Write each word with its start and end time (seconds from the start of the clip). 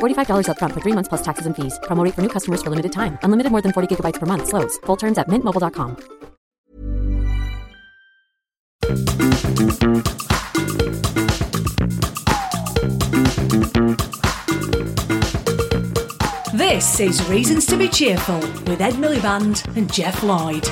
$45 0.00 0.48
upfront 0.48 0.72
for 0.74 0.80
three 0.80 0.96
months 0.98 1.08
plus 1.08 1.22
taxes 1.22 1.46
and 1.46 1.54
fees. 1.54 1.78
Promo 1.84 2.02
rate 2.04 2.14
for 2.14 2.22
new 2.22 2.28
customers 2.36 2.62
for 2.62 2.70
limited 2.70 2.92
time. 2.92 3.18
Unlimited 3.22 3.52
more 3.52 3.62
than 3.62 3.72
40 3.72 3.94
gigabytes 3.94 4.18
per 4.18 4.26
month. 4.26 4.48
Slows. 4.48 4.78
Full 4.86 4.96
terms 4.96 5.18
at 5.18 5.28
mintmobile.com. 5.28 6.18
This 16.54 17.00
is 17.00 17.28
Reasons 17.28 17.66
to 17.66 17.76
Be 17.76 17.88
Cheerful 17.88 18.40
with 18.66 18.80
Ed 18.80 18.94
Miliband 18.94 19.76
and 19.76 19.92
Geoff 19.92 20.22
Lloyd. 20.22 20.66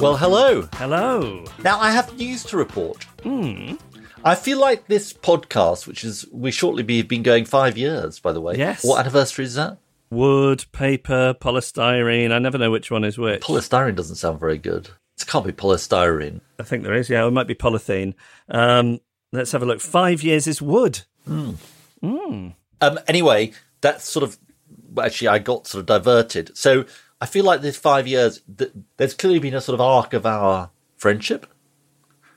Well, 0.00 0.16
hello. 0.16 0.68
Hello. 0.74 1.44
Now, 1.62 1.78
I 1.78 1.90
have 1.90 2.16
news 2.16 2.42
to 2.44 2.56
report. 2.56 3.04
Hmm. 3.22 3.74
I 4.22 4.34
feel 4.34 4.58
like 4.58 4.86
this 4.86 5.12
podcast, 5.12 5.86
which 5.86 6.04
is 6.04 6.26
we 6.30 6.50
shortly 6.50 6.82
be 6.82 7.02
been 7.02 7.22
going 7.22 7.46
five 7.46 7.78
years, 7.78 8.18
by 8.20 8.32
the 8.32 8.40
way. 8.40 8.56
Yes. 8.56 8.84
What 8.84 9.00
anniversary 9.00 9.46
is 9.46 9.54
that? 9.54 9.78
Wood, 10.10 10.64
paper, 10.72 11.34
polystyrene. 11.40 12.32
I 12.32 12.38
never 12.38 12.58
know 12.58 12.70
which 12.70 12.90
one 12.90 13.04
is 13.04 13.16
which. 13.16 13.42
Polystyrene 13.42 13.96
doesn't 13.96 14.16
sound 14.16 14.38
very 14.38 14.58
good. 14.58 14.90
It 15.18 15.26
can't 15.26 15.46
be 15.46 15.52
polystyrene. 15.52 16.40
I 16.58 16.62
think 16.64 16.82
there 16.82 16.94
is. 16.94 17.08
Yeah, 17.08 17.26
it 17.26 17.30
might 17.30 17.46
be 17.46 17.54
polythene. 17.54 18.14
Um, 18.48 19.00
let's 19.32 19.52
have 19.52 19.62
a 19.62 19.66
look. 19.66 19.80
Five 19.80 20.22
years 20.22 20.46
is 20.46 20.60
wood. 20.60 21.02
Um, 21.26 22.98
anyway, 23.06 23.52
that's 23.80 24.04
sort 24.04 24.22
of 24.24 24.38
actually 25.00 25.28
I 25.28 25.38
got 25.38 25.66
sort 25.66 25.80
of 25.80 25.86
diverted. 25.86 26.56
So 26.56 26.84
I 27.20 27.26
feel 27.26 27.44
like 27.44 27.60
this 27.60 27.76
five 27.76 28.06
years, 28.06 28.42
th- 28.58 28.72
there's 28.96 29.14
clearly 29.14 29.38
been 29.38 29.54
a 29.54 29.60
sort 29.60 29.74
of 29.74 29.80
arc 29.80 30.12
of 30.12 30.26
our 30.26 30.70
friendship, 30.96 31.46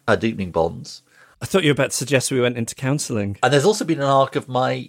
our 0.08 0.16
deepening 0.18 0.52
bonds, 0.52 1.02
I 1.44 1.46
thought 1.46 1.64
you 1.64 1.72
were 1.72 1.74
about 1.74 1.92
to 1.92 1.98
suggest 1.98 2.31
we 2.31 2.40
went 2.40 2.58
into 2.58 2.74
counselling. 2.74 3.38
and 3.44 3.52
there's 3.52 3.66
also 3.66 3.84
been 3.84 4.00
an 4.00 4.06
arc 4.06 4.38
of 4.38 4.48
my 4.48 4.88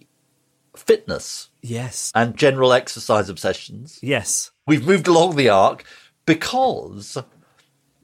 fitness 0.77 1.51
Yes. 1.63 2.13
and 2.15 2.37
general 2.37 2.73
exercise 2.73 3.29
obsessions. 3.29 3.99
Yes. 4.03 4.53
We've 4.65 4.87
moved 4.87 5.09
along 5.09 5.35
the 5.35 5.49
arc 5.49 5.85
because 6.27 7.19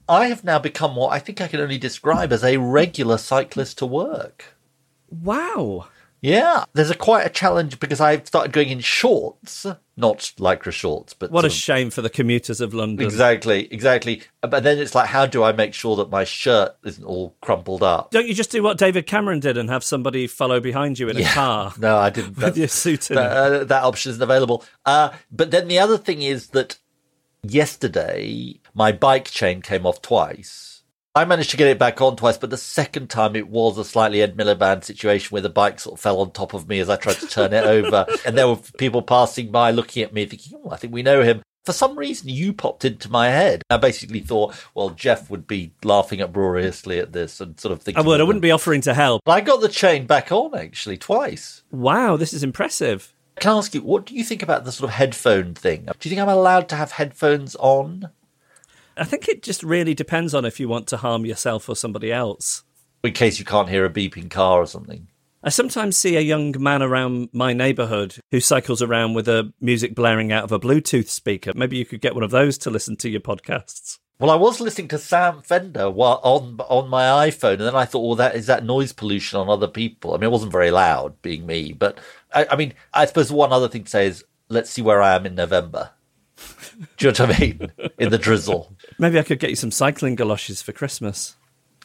I 0.09 0.27
have 0.27 0.43
now 0.43 0.59
become 0.59 0.97
what 0.97 1.13
I 1.13 1.21
think 1.21 1.41
I 1.41 1.47
can 1.47 1.61
only 1.61 1.79
describe 1.79 2.33
as 2.33 2.43
a 2.43 2.57
regular 2.57 3.19
cyclist 3.19 3.79
to 3.79 3.87
work. 3.87 4.57
Wow. 5.09 5.87
Yeah, 6.23 6.65
there's 6.75 6.91
a 6.91 6.95
quite 6.95 7.27
a 7.27 7.31
challenge 7.31 7.81
because 7.81 7.99
I've 8.01 8.27
started 8.27 8.53
going 8.53 8.69
in 8.69 8.81
shorts, 8.81 9.65
not 9.97 10.19
lycra 10.39 10.71
shorts, 10.71 11.15
but 11.15 11.31
What 11.31 11.47
a 11.47 11.51
shame 11.51 11.89
for 11.91 12.03
the 12.03 12.11
commuters 12.11 12.61
of 12.61 12.75
London. 12.75 13.07
exactly, 13.07 13.67
exactly. 13.73 14.23
But 14.43 14.63
then 14.63 14.79
it's 14.79 14.95
like, 14.95 15.09
how 15.09 15.25
do 15.25 15.43
I 15.43 15.53
make 15.53 15.73
sure 15.73 15.97
that 15.97 16.11
my 16.11 16.25
shirt 16.25 16.77
isn't 16.85 17.05
all 17.05 17.35
crumpled 17.41 17.83
up? 17.83 18.11
Don't 18.11 18.27
you 18.29 18.35
just 18.35 18.51
do 18.51 18.63
what 18.63 18.77
David 18.77 19.07
Cameron 19.07 19.41
did 19.41 19.57
and 19.57 19.71
have 19.71 19.83
somebody 19.83 20.27
follow 20.27 20.61
behind 20.61 20.99
you 20.99 21.09
in 21.09 21.17
a 21.17 21.25
car 21.25 21.73
No, 21.79 21.97
I 21.97 22.11
didn't. 22.11 22.37
with 22.37 22.59
your 22.59 22.69
suit 22.69 23.01
that, 23.09 23.17
uh, 23.19 23.65
that 23.65 23.83
option 23.85 24.11
isn't 24.11 24.23
available. 24.23 24.63
Uh, 24.85 25.11
but 25.31 25.51
then 25.51 25.69
the 25.69 25.79
other 25.79 25.97
thing 25.97 26.21
is 26.21 26.49
that 26.49 26.77
yesterday 27.43 28.61
my 28.75 28.93
bike 28.93 29.31
chain 29.31 29.63
came 29.63 29.87
off 29.87 30.03
twice. 30.03 30.80
I 31.13 31.25
managed 31.25 31.51
to 31.51 31.57
get 31.57 31.67
it 31.67 31.79
back 31.79 32.01
on 32.01 32.15
twice, 32.15 32.39
but 32.39 32.51
the 32.51 32.57
second 32.57 33.11
time 33.11 33.35
it 33.35 33.49
was 33.49 33.77
a 33.79 33.85
slightly 33.85 34.23
Ed 34.23 34.37
Miliband 34.37 34.85
situation 34.85 35.35
where 35.35 35.43
the 35.43 35.49
bike 35.49 35.81
sort 35.81 35.95
of 35.95 36.01
fell 36.01 36.21
on 36.21 36.31
top 36.31 36.55
of 36.55 36.69
me 36.69 36.79
as 36.79 36.89
I 36.89 36.95
tried 36.95 37.17
to 37.17 37.27
turn 37.27 37.53
it 37.53 37.65
over. 37.65 38.07
And 38.25 38.37
there 38.37 38.47
were 38.47 38.59
people 38.79 39.03
passing 39.03 39.51
by 39.51 39.71
looking 39.73 40.03
at 40.05 40.13
me 40.13 40.25
thinking, 40.27 40.61
oh, 40.63 40.71
I 40.71 40.77
think 40.77 40.93
we 40.93 41.03
know 41.03 41.23
him. 41.23 41.43
For 41.65 41.73
some 41.73 41.99
reason, 41.99 42.29
you 42.29 42.53
popped 42.53 42.85
into 42.85 43.11
my 43.11 43.29
head. 43.29 43.63
I 43.71 43.77
basically 43.77 44.21
thought, 44.21 44.55
well, 44.75 44.91
Geoff 44.91 45.31
would 45.31 45.47
be 45.47 45.73
laughing 45.83 46.21
uproariously 46.21 46.99
at 46.99 47.13
this 47.13 47.41
and 47.41 47.59
sort 47.59 47.73
of 47.73 47.83
thinking. 47.83 48.03
I 48.03 48.07
would. 48.07 48.21
I 48.21 48.25
wouldn't 48.25 48.43
be 48.43 48.53
offering 48.53 48.83
to 48.83 48.95
help. 48.95 49.23
But 49.25 49.33
I 49.33 49.41
got 49.41 49.61
the 49.61 49.69
chain 49.69 50.07
back 50.07 50.31
on 50.31 50.55
actually 50.55 50.97
twice. 50.97 51.65
Wow, 51.73 52.17
this 52.17 52.33
is 52.33 52.45
impressive. 52.45 53.13
Can 53.41 53.53
I 53.53 53.59
ask 53.59 53.75
you, 53.75 53.83
what 53.83 54.07
do 54.07 54.15
you 54.15 54.23
think 54.23 54.43
about 54.43 54.65
the 54.65 54.73
sort 54.73 54.91
of 54.91 54.95
headphone 54.95 55.55
thing? 55.55 55.87
Do 55.87 56.09
you 56.09 56.11
think 56.15 56.21
I'm 56.21 56.29
allowed 56.29 56.69
to 56.69 56.77
have 56.77 56.93
headphones 56.93 57.57
on? 57.57 58.11
I 59.01 59.05
think 59.05 59.29
it 59.29 59.43
just 59.43 59.63
really 59.63 59.95
depends 59.95 60.35
on 60.35 60.45
if 60.45 60.61
you 60.61 60.69
want 60.69 60.87
to 60.89 60.99
harm 60.99 61.25
yourself 61.25 61.71
or 61.71 61.75
somebody 61.75 62.13
else. 62.13 62.65
In 63.03 63.15
case 63.15 63.39
you 63.39 63.47
can't 63.47 63.71
hear 63.71 63.87
a 63.87 63.91
beeping 63.91 64.31
car 64.31 64.61
or 64.61 64.67
something. 64.67 65.09
I 65.43 65.49
sometimes 65.49 65.97
see 65.97 66.17
a 66.17 66.21
young 66.21 66.55
man 66.63 66.83
around 66.83 67.31
my 67.33 67.55
neighbourhood 67.55 68.17
who 68.31 68.41
cycles 68.41 68.83
around 68.83 69.15
with 69.15 69.27
a 69.27 69.55
music 69.59 69.95
blaring 69.95 70.33
out 70.33 70.45
of 70.45 70.53
a 70.53 70.61
Bluetooth 70.61 71.09
speaker. 71.09 71.53
Maybe 71.55 71.79
you 71.79 71.87
could 71.87 72.03
get 72.03 72.15
one 72.15 72.23
of 72.23 72.31
those 72.31 72.59
to 72.59 72.69
listen 72.69 72.95
to 72.97 73.09
your 73.09 73.23
podcasts. 73.23 73.99
Well, 74.19 74.31
I 74.31 74.35
was 74.35 74.61
listening 74.61 74.89
to 74.89 74.99
Sam 74.99 75.41
Fender 75.41 75.89
while 75.89 76.21
on 76.23 76.61
on 76.69 76.91
my 76.91 77.05
iPhone, 77.31 77.53
and 77.53 77.63
then 77.63 77.75
I 77.75 77.87
thought, 77.87 78.07
well, 78.07 78.17
that 78.17 78.35
is 78.35 78.49
that 78.49 78.67
noise 78.67 78.93
pollution 78.93 79.41
on 79.41 79.49
other 79.49 79.67
people. 79.67 80.13
I 80.13 80.19
mean, 80.19 80.25
it 80.25 80.33
wasn't 80.33 80.53
very 80.53 80.71
loud, 80.71 81.23
being 81.23 81.47
me, 81.47 81.73
but 81.73 81.99
I, 82.35 82.49
I 82.51 82.57
mean, 82.57 82.75
I 82.93 83.07
suppose 83.07 83.33
one 83.33 83.51
other 83.51 83.69
thing 83.69 83.85
to 83.85 83.91
say 83.91 84.07
is, 84.07 84.23
let's 84.51 84.69
see 84.69 84.83
where 84.83 85.01
I 85.01 85.15
am 85.15 85.25
in 85.25 85.35
November. 85.35 85.93
Do 86.97 87.07
you 87.09 87.13
know 87.13 87.27
what 87.27 87.37
I 87.37 87.41
mean? 87.41 87.73
In 87.99 88.11
the 88.11 88.19
drizzle. 88.19 88.75
Maybe 88.99 89.19
I 89.19 89.23
could 89.23 89.39
get 89.39 89.51
you 89.51 89.57
some 89.57 89.71
cycling 89.71 90.15
galoshes 90.15 90.63
for 90.63 90.73
Christmas. 90.73 91.37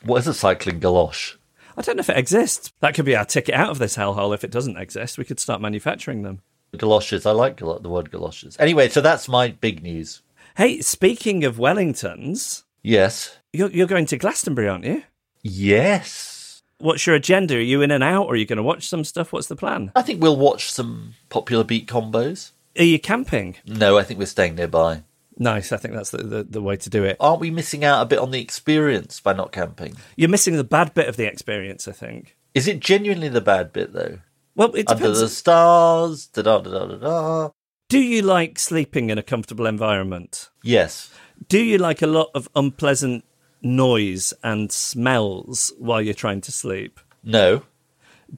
What 0.03 0.18
is 0.18 0.27
a 0.27 0.33
cycling 0.33 0.80
galosh? 0.80 1.36
I 1.77 1.81
don't 1.81 1.97
know 1.97 2.01
if 2.01 2.09
it 2.09 2.18
exists. 2.18 2.71
That 2.80 2.94
could 2.94 3.03
be 3.06 3.15
our 3.15 3.25
ticket 3.25 3.56
out 3.56 3.69
of 3.69 3.80
this 3.80 3.97
hellhole 3.97 4.33
if 4.33 4.44
it 4.45 4.51
doesn't 4.51 4.77
exist. 4.77 5.18
We 5.18 5.25
could 5.25 5.39
start 5.39 5.59
manufacturing 5.62 6.21
them. 6.21 6.42
Galoshes. 6.77 7.25
I 7.25 7.31
like 7.31 7.57
galo- 7.57 7.81
the 7.81 7.89
word 7.89 8.12
galoshes. 8.12 8.56
Anyway, 8.59 8.88
so 8.89 9.01
that's 9.01 9.27
my 9.27 9.50
big 9.50 9.83
news. 9.83 10.21
Hey, 10.56 10.80
speaking 10.81 11.44
of 11.44 11.57
Wellingtons, 11.57 12.63
Yes. 12.81 13.38
you're, 13.51 13.69
you're 13.71 13.88
going 13.88 14.06
to 14.07 14.18
Glastonbury, 14.18 14.69
aren't 14.69 14.86
you? 14.86 15.03
Yes. 15.41 16.63
What's 16.77 17.06
your 17.07 17.15
agenda? 17.15 17.56
Are 17.56 17.59
you 17.62 17.81
in 17.81 17.91
and 17.91 18.03
out? 18.03 18.27
Or 18.27 18.33
are 18.33 18.38
you 18.38 18.45
going 18.45 18.57
to 18.57 18.63
watch 18.63 18.88
some 18.88 19.03
stuff? 19.03 19.31
What's 19.33 19.48
the 19.48 19.56
plan? 19.56 19.91
I 19.95 20.01
think 20.01 20.21
we'll 20.21 20.38
watch 20.38 20.71
some 20.71 21.13
popular 21.30 21.63
beat 21.63 21.88
combos. 21.88 22.51
Are 22.77 22.83
you 22.83 23.00
camping? 23.00 23.56
No, 23.66 23.98
I 23.98 24.04
think 24.04 24.19
we're 24.19 24.25
staying 24.25 24.56
nearby. 24.56 25.04
Nice. 25.38 25.72
I 25.72 25.77
think 25.77 25.94
that's 25.94 26.12
the, 26.12 26.18
the, 26.24 26.44
the 26.44 26.62
way 26.62 26.77
to 26.77 26.89
do 26.89 27.04
it. 27.04 27.18
Aren't 27.19 27.42
we 27.42 27.51
missing 27.51 27.83
out 27.83 28.01
a 28.01 28.06
bit 28.06 28.19
on 28.19 28.31
the 28.31 28.39
experience 28.42 29.19
by 29.19 29.33
not 29.33 29.51
camping? 29.51 29.95
You're 30.16 30.30
missing 30.30 30.56
the 30.56 30.63
bad 30.63 30.94
bit 30.94 31.07
of 31.10 31.18
the 31.18 31.25
experience, 31.25 31.88
I 31.88 31.92
think. 31.92 32.36
Is 32.54 32.68
it 32.68 32.80
genuinely 32.80 33.27
the 33.30 33.42
bad 33.42 33.74
bit 33.74 33.92
though? 33.94 34.19
Well, 34.56 34.74
it 34.75 34.89
Under 34.89 35.01
depends. 35.04 35.19
the 35.19 35.27
stars, 35.30 36.27
da 36.27 36.42
da 36.42 36.60
da 36.60 36.72
da 36.72 36.86
da 36.86 36.95
da. 36.98 37.50
Do 37.89 38.00
you 38.00 38.22
like 38.22 38.57
sleeping 38.57 39.10
in 39.10 39.18
a 39.18 39.24
comfortable 39.24 39.66
environment? 39.66 40.50
Yes. 40.63 41.13
Do 41.50 41.60
you 41.60 41.77
like 41.77 42.01
a 42.01 42.07
lot 42.07 42.30
of 42.33 42.48
unpleasant 42.56 43.25
noise 43.62 44.33
and 44.44 44.72
smells 44.72 45.74
while 45.77 46.01
you're 46.01 46.13
trying 46.13 46.42
to 46.42 46.51
sleep? 46.51 47.00
No. 47.24 47.63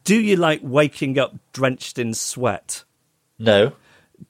Do 0.03 0.19
you 0.19 0.35
like 0.35 0.61
waking 0.63 1.19
up 1.19 1.35
drenched 1.53 1.99
in 1.99 2.13
sweat? 2.15 2.83
No. 3.37 3.73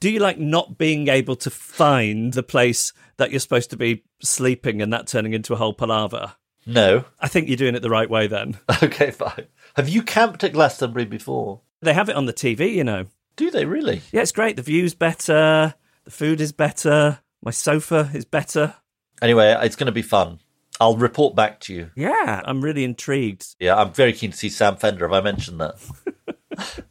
Do 0.00 0.10
you 0.10 0.20
like 0.20 0.38
not 0.38 0.78
being 0.78 1.08
able 1.08 1.36
to 1.36 1.50
find 1.50 2.32
the 2.32 2.42
place 2.42 2.92
that 3.16 3.30
you're 3.30 3.40
supposed 3.40 3.70
to 3.70 3.76
be 3.76 4.04
sleeping 4.20 4.82
and 4.82 4.92
that 4.92 5.06
turning 5.06 5.32
into 5.32 5.52
a 5.54 5.56
whole 5.56 5.74
palaver? 5.74 6.34
No. 6.66 7.04
I 7.18 7.28
think 7.28 7.48
you're 7.48 7.56
doing 7.56 7.74
it 7.74 7.80
the 7.80 7.90
right 7.90 8.08
way 8.10 8.26
then. 8.26 8.58
Okay, 8.82 9.10
fine. 9.10 9.46
Have 9.74 9.88
you 9.88 10.02
camped 10.02 10.44
at 10.44 10.52
Glastonbury 10.52 11.04
before? 11.04 11.62
They 11.80 11.94
have 11.94 12.08
it 12.08 12.16
on 12.16 12.26
the 12.26 12.32
TV, 12.32 12.74
you 12.74 12.84
know. 12.84 13.06
Do 13.36 13.50
they 13.50 13.64
really? 13.64 14.02
Yeah, 14.12 14.22
it's 14.22 14.32
great. 14.32 14.56
The 14.56 14.62
view's 14.62 14.94
better, 14.94 15.74
the 16.04 16.10
food 16.10 16.40
is 16.40 16.52
better, 16.52 17.20
my 17.42 17.50
sofa 17.50 18.10
is 18.14 18.24
better. 18.24 18.74
Anyway, 19.22 19.56
it's 19.62 19.76
going 19.76 19.86
to 19.86 19.92
be 19.92 20.02
fun. 20.02 20.40
I'll 20.80 20.96
report 20.96 21.34
back 21.34 21.60
to 21.60 21.74
you. 21.74 21.90
Yeah, 21.96 22.40
I'm 22.44 22.60
really 22.60 22.84
intrigued. 22.84 23.56
Yeah, 23.58 23.76
I'm 23.76 23.92
very 23.92 24.12
keen 24.12 24.30
to 24.30 24.36
see 24.36 24.48
Sam 24.48 24.76
Fender. 24.76 25.08
Have 25.08 25.12
I 25.12 25.20
mentioned 25.20 25.60
that? 25.60 26.84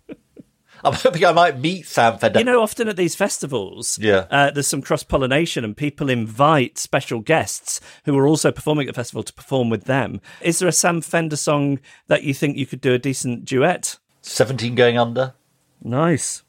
I'm 0.83 0.93
hoping 0.93 1.25
I 1.25 1.31
might 1.31 1.59
meet 1.59 1.87
Sam 1.87 2.17
Fender. 2.17 2.39
You 2.39 2.45
know, 2.45 2.61
often 2.61 2.87
at 2.87 2.95
these 2.97 3.15
festivals, 3.15 3.97
Yeah. 3.99 4.25
uh, 4.31 4.51
there's 4.51 4.67
some 4.67 4.81
cross 4.81 5.03
pollination, 5.03 5.63
and 5.63 5.75
people 5.75 6.09
invite 6.09 6.77
special 6.77 7.19
guests 7.19 7.81
who 8.05 8.17
are 8.17 8.27
also 8.27 8.51
performing 8.51 8.87
at 8.87 8.93
the 8.95 8.99
festival 9.01 9.23
to 9.23 9.33
perform 9.33 9.69
with 9.69 9.85
them. 9.85 10.21
Is 10.41 10.59
there 10.59 10.67
a 10.69 10.71
Sam 10.73 11.01
Fender 11.01 11.35
song 11.35 11.79
that 12.07 12.23
you 12.23 12.33
think 12.33 12.57
you 12.57 12.65
could 12.65 12.81
do 12.81 12.93
a 12.93 12.99
decent 12.99 13.45
duet? 13.45 13.97
17 14.21 14.75
going 14.75 14.97
under, 14.97 15.33
Nice. 15.81 16.43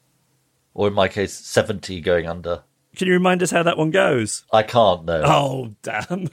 or 0.73 0.87
in 0.87 0.93
my 0.93 1.07
case, 1.07 1.33
70 1.33 2.01
going 2.01 2.27
under. 2.27 2.63
Can 2.95 3.07
you 3.07 3.13
remind 3.13 3.41
us 3.43 3.51
how 3.51 3.63
that 3.63 3.77
one 3.77 3.91
goes? 3.91 4.43
I 4.51 4.63
can't 4.63 5.05
know. 5.05 5.21
Oh, 5.25 5.75
damn. 5.83 6.27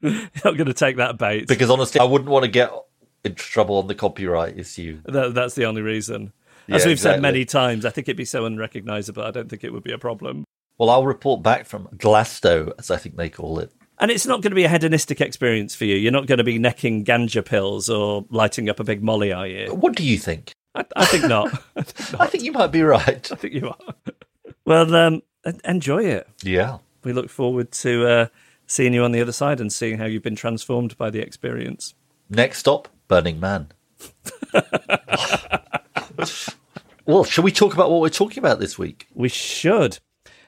You're 0.00 0.12
not 0.44 0.56
going 0.56 0.66
to 0.66 0.74
take 0.74 0.96
that 0.98 1.18
bait. 1.18 1.48
Because 1.48 1.70
honestly, 1.70 2.00
I 2.00 2.04
wouldn't 2.04 2.30
want 2.30 2.44
to 2.44 2.50
get 2.50 2.70
into 3.24 3.36
trouble 3.42 3.78
on 3.78 3.86
the 3.88 3.94
copyright 3.94 4.58
issue. 4.58 5.00
That, 5.06 5.34
that's 5.34 5.54
the 5.54 5.64
only 5.64 5.82
reason. 5.82 6.32
Yeah, 6.66 6.76
As 6.76 6.86
we've 6.86 7.00
said 7.00 7.20
many 7.20 7.44
times, 7.44 7.84
I 7.84 7.90
think 7.90 8.08
it'd 8.08 8.16
be 8.16 8.24
so 8.24 8.44
unrecognizable. 8.44 9.22
I 9.22 9.30
don't 9.30 9.48
think 9.48 9.64
it 9.64 9.72
would 9.72 9.84
be 9.84 9.92
a 9.92 9.98
problem. 9.98 10.44
Well, 10.78 10.90
I'll 10.90 11.06
report 11.06 11.42
back 11.42 11.66
from 11.66 11.88
Glasto, 11.96 12.72
as 12.78 12.90
I 12.90 12.96
think 12.96 13.16
they 13.16 13.28
call 13.28 13.58
it. 13.58 13.72
And 13.98 14.10
it's 14.10 14.26
not 14.26 14.42
going 14.42 14.50
to 14.50 14.56
be 14.56 14.64
a 14.64 14.68
hedonistic 14.68 15.20
experience 15.20 15.74
for 15.74 15.84
you. 15.84 15.94
You're 15.96 16.12
not 16.12 16.26
going 16.26 16.38
to 16.38 16.44
be 16.44 16.58
necking 16.58 17.04
ganja 17.04 17.44
pills 17.44 17.88
or 17.88 18.24
lighting 18.28 18.68
up 18.68 18.80
a 18.80 18.84
big 18.84 19.02
molly, 19.02 19.32
are 19.32 19.46
you? 19.46 19.72
What 19.72 19.94
do 19.94 20.04
you 20.04 20.18
think? 20.18 20.52
I, 20.74 20.84
I 20.96 21.04
think 21.04 21.26
not. 21.26 21.52
I 21.76 21.82
think 21.82 22.12
not. 22.12 22.20
I 22.20 22.26
think 22.26 22.44
you 22.44 22.52
might 22.52 22.72
be 22.72 22.82
right. 22.82 23.30
I 23.30 23.34
think 23.36 23.54
you 23.54 23.68
are. 23.68 24.12
well, 24.64 24.94
um, 24.96 25.22
enjoy 25.64 26.04
it. 26.04 26.28
Yeah. 26.42 26.78
We 27.04 27.12
look 27.12 27.30
forward 27.30 27.70
to 27.72 28.06
uh, 28.06 28.26
seeing 28.66 28.94
you 28.94 29.04
on 29.04 29.12
the 29.12 29.20
other 29.20 29.32
side 29.32 29.60
and 29.60 29.72
seeing 29.72 29.98
how 29.98 30.06
you've 30.06 30.22
been 30.22 30.36
transformed 30.36 30.98
by 30.98 31.10
the 31.10 31.20
experience. 31.20 31.94
Next 32.28 32.58
stop, 32.58 32.88
Burning 33.06 33.38
Man. 33.38 33.68
well, 37.06 37.24
shall 37.24 37.44
we 37.44 37.52
talk 37.52 37.74
about 37.74 37.90
what 37.90 38.00
we're 38.00 38.08
talking 38.08 38.38
about 38.38 38.60
this 38.60 38.78
week? 38.78 39.06
We 39.14 39.28
should. 39.28 39.98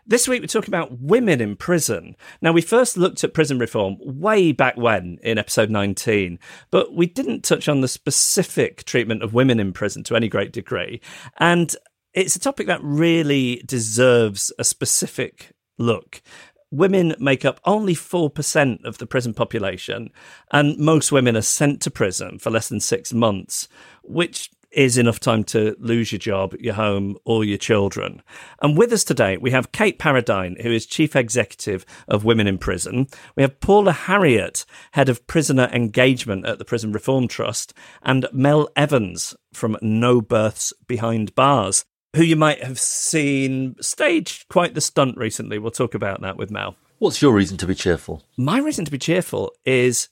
This 0.09 0.29
week 0.29 0.41
we're 0.41 0.47
talking 0.47 0.71
about 0.71 1.01
women 1.01 1.41
in 1.41 1.57
prison. 1.57 2.15
Now, 2.41 2.53
we 2.53 2.63
first 2.63 2.97
looked 2.97 3.25
at 3.25 3.35
prison 3.35 3.59
reform 3.59 3.97
way 4.01 4.53
back 4.53 4.77
when 4.77 5.19
in 5.25 5.37
episode 5.37 5.69
19, 5.69 6.39
but 6.71 6.95
we 6.95 7.07
didn't 7.07 7.43
touch 7.43 7.69
on 7.69 7.81
the 7.81 7.89
specific 7.89 8.85
treatment 8.85 9.25
of 9.25 9.35
women 9.35 9.59
in 9.59 9.73
prison 9.73 10.05
to 10.05 10.15
any 10.15 10.29
great 10.29 10.53
degree. 10.53 11.01
And 11.39 11.75
it's 12.15 12.37
a 12.37 12.41
topic 12.41 12.69
that 12.69 12.83
really 12.85 13.63
deserves 13.67 14.53
a 14.61 14.65
specific 14.65 15.53
look. 15.77 16.23
Women 16.71 17.17
make 17.19 17.45
up 17.45 17.61
only 17.65 17.95
4% 17.95 18.85
of 18.85 18.99
the 18.99 19.07
prison 19.07 19.35
population, 19.35 20.11
and 20.53 20.79
most 20.79 21.11
women 21.11 21.37
are 21.37 21.43
sent 21.43 21.83
to 21.83 21.91
prison 21.91 22.39
for 22.39 22.51
less 22.51 22.69
than 22.69 22.81
six 22.81 23.13
months, 23.13 23.69
which 24.05 24.51
is 24.71 24.99
enough 24.99 25.21
time 25.21 25.45
to 25.45 25.77
lose 25.79 26.13
your 26.13 26.19
job, 26.19 26.55
your 26.59 26.75
home, 26.75 27.17
or 27.25 27.45
your 27.45 27.59
children. 27.59 28.23
And 28.61 28.77
with 28.77 28.93
us 28.93 29.05
today, 29.05 29.37
we 29.37 29.51
have 29.51 29.73
Kate 29.73 29.99
Paradine, 29.99 30.57
who 30.63 30.71
is 30.71 30.87
Chief 30.87 31.17
Executive 31.17 31.85
of 32.09 32.25
Women 32.25 32.47
in 32.47 32.59
Prison. 32.59 33.07
We 33.37 33.43
have 33.43 33.61
Paula 33.61 33.93
Harriott, 33.93 34.65
Head 34.93 35.09
of 35.09 35.27
Prisoner 35.27 35.71
Engagement 35.73 36.47
at 36.47 36.59
the 36.59 36.65
Prison 36.65 36.93
Reform 36.93 37.29
Trust, 37.29 37.73
and 38.03 38.27
Mel 38.33 38.69
Evans 38.77 39.35
from 39.53 39.77
No 39.81 40.21
Births 40.21 40.73
Behind 40.87 41.35
Bars, 41.35 41.85
who 42.15 42.23
you 42.23 42.37
might 42.37 42.63
have 42.63 42.79
seen 42.81 43.77
stage 43.81 44.47
quite 44.49 44.75
the 44.75 44.81
stunt 44.81 45.17
recently. 45.17 45.59
We'll 45.59 45.71
talk 45.71 45.95
about 45.95 46.21
that 46.23 46.37
with 46.37 46.51
Mel. 46.51 46.77
What's 46.99 47.21
your 47.21 47.33
reason 47.35 47.59
to 47.59 47.67
be 47.67 47.75
cheerful? 47.75 48.23
My 48.39 48.59
reason 48.59 48.85
to 48.87 48.91
be 48.91 48.99
cheerful 48.99 49.53
is 49.65 50.09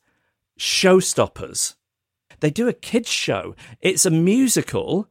Showstoppers. 0.58 1.74
They 2.44 2.50
do 2.50 2.68
a 2.68 2.74
kids' 2.74 3.08
show. 3.08 3.56
It's 3.80 4.04
a 4.04 4.10
musical, 4.10 5.08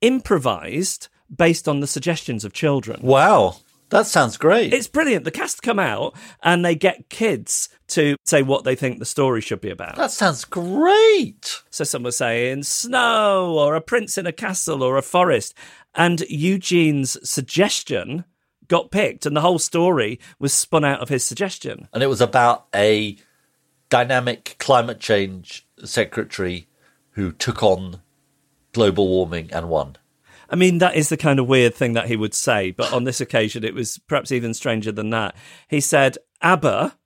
improvised, 0.00 1.08
based 1.36 1.68
on 1.68 1.80
the 1.80 1.86
suggestions 1.86 2.42
of 2.42 2.54
children. 2.54 3.00
Wow, 3.02 3.56
that 3.90 4.06
sounds 4.06 4.38
great. 4.38 4.72
It's 4.72 4.88
brilliant. 4.88 5.26
The 5.26 5.30
cast 5.30 5.62
come 5.62 5.78
out 5.78 6.16
and 6.42 6.64
they 6.64 6.74
get 6.74 7.10
kids 7.10 7.68
to 7.88 8.16
say 8.24 8.40
what 8.40 8.64
they 8.64 8.74
think 8.74 8.98
the 8.98 9.04
story 9.04 9.42
should 9.42 9.60
be 9.60 9.68
about. 9.68 9.96
that 9.96 10.10
sounds 10.10 10.46
great. 10.46 11.60
So 11.68 11.84
some 11.84 12.02
were 12.02 12.12
saying 12.12 12.62
snow 12.62 13.58
or 13.58 13.74
a 13.74 13.82
prince 13.82 14.16
in 14.16 14.26
a 14.26 14.32
castle 14.32 14.82
or 14.82 14.96
a 14.96 15.02
forest. 15.02 15.52
And 15.94 16.20
Eugene's 16.30 17.18
suggestion 17.28 18.24
got 18.68 18.90
picked 18.90 19.26
and 19.26 19.36
the 19.36 19.42
whole 19.42 19.58
story 19.58 20.18
was 20.38 20.54
spun 20.54 20.86
out 20.86 21.00
of 21.00 21.10
his 21.10 21.26
suggestion. 21.26 21.88
And 21.92 22.02
it 22.02 22.06
was 22.06 22.22
about 22.22 22.68
a 22.74 23.18
dynamic 23.90 24.56
climate 24.58 25.00
change 25.00 25.66
secretary 25.84 26.68
who 27.20 27.32
took 27.32 27.62
on 27.62 28.00
global 28.72 29.06
warming 29.06 29.52
and 29.52 29.68
won. 29.68 29.96
I 30.48 30.56
mean, 30.56 30.78
that 30.78 30.96
is 30.96 31.10
the 31.10 31.18
kind 31.18 31.38
of 31.38 31.46
weird 31.46 31.74
thing 31.74 31.92
that 31.92 32.08
he 32.08 32.16
would 32.16 32.32
say, 32.32 32.70
but 32.70 32.92
on 32.94 33.04
this 33.04 33.20
occasion, 33.20 33.62
it 33.62 33.74
was 33.74 33.98
perhaps 33.98 34.32
even 34.32 34.54
stranger 34.54 34.90
than 34.90 35.10
that. 35.10 35.36
He 35.68 35.80
said, 35.80 36.16
ABBA 36.40 36.96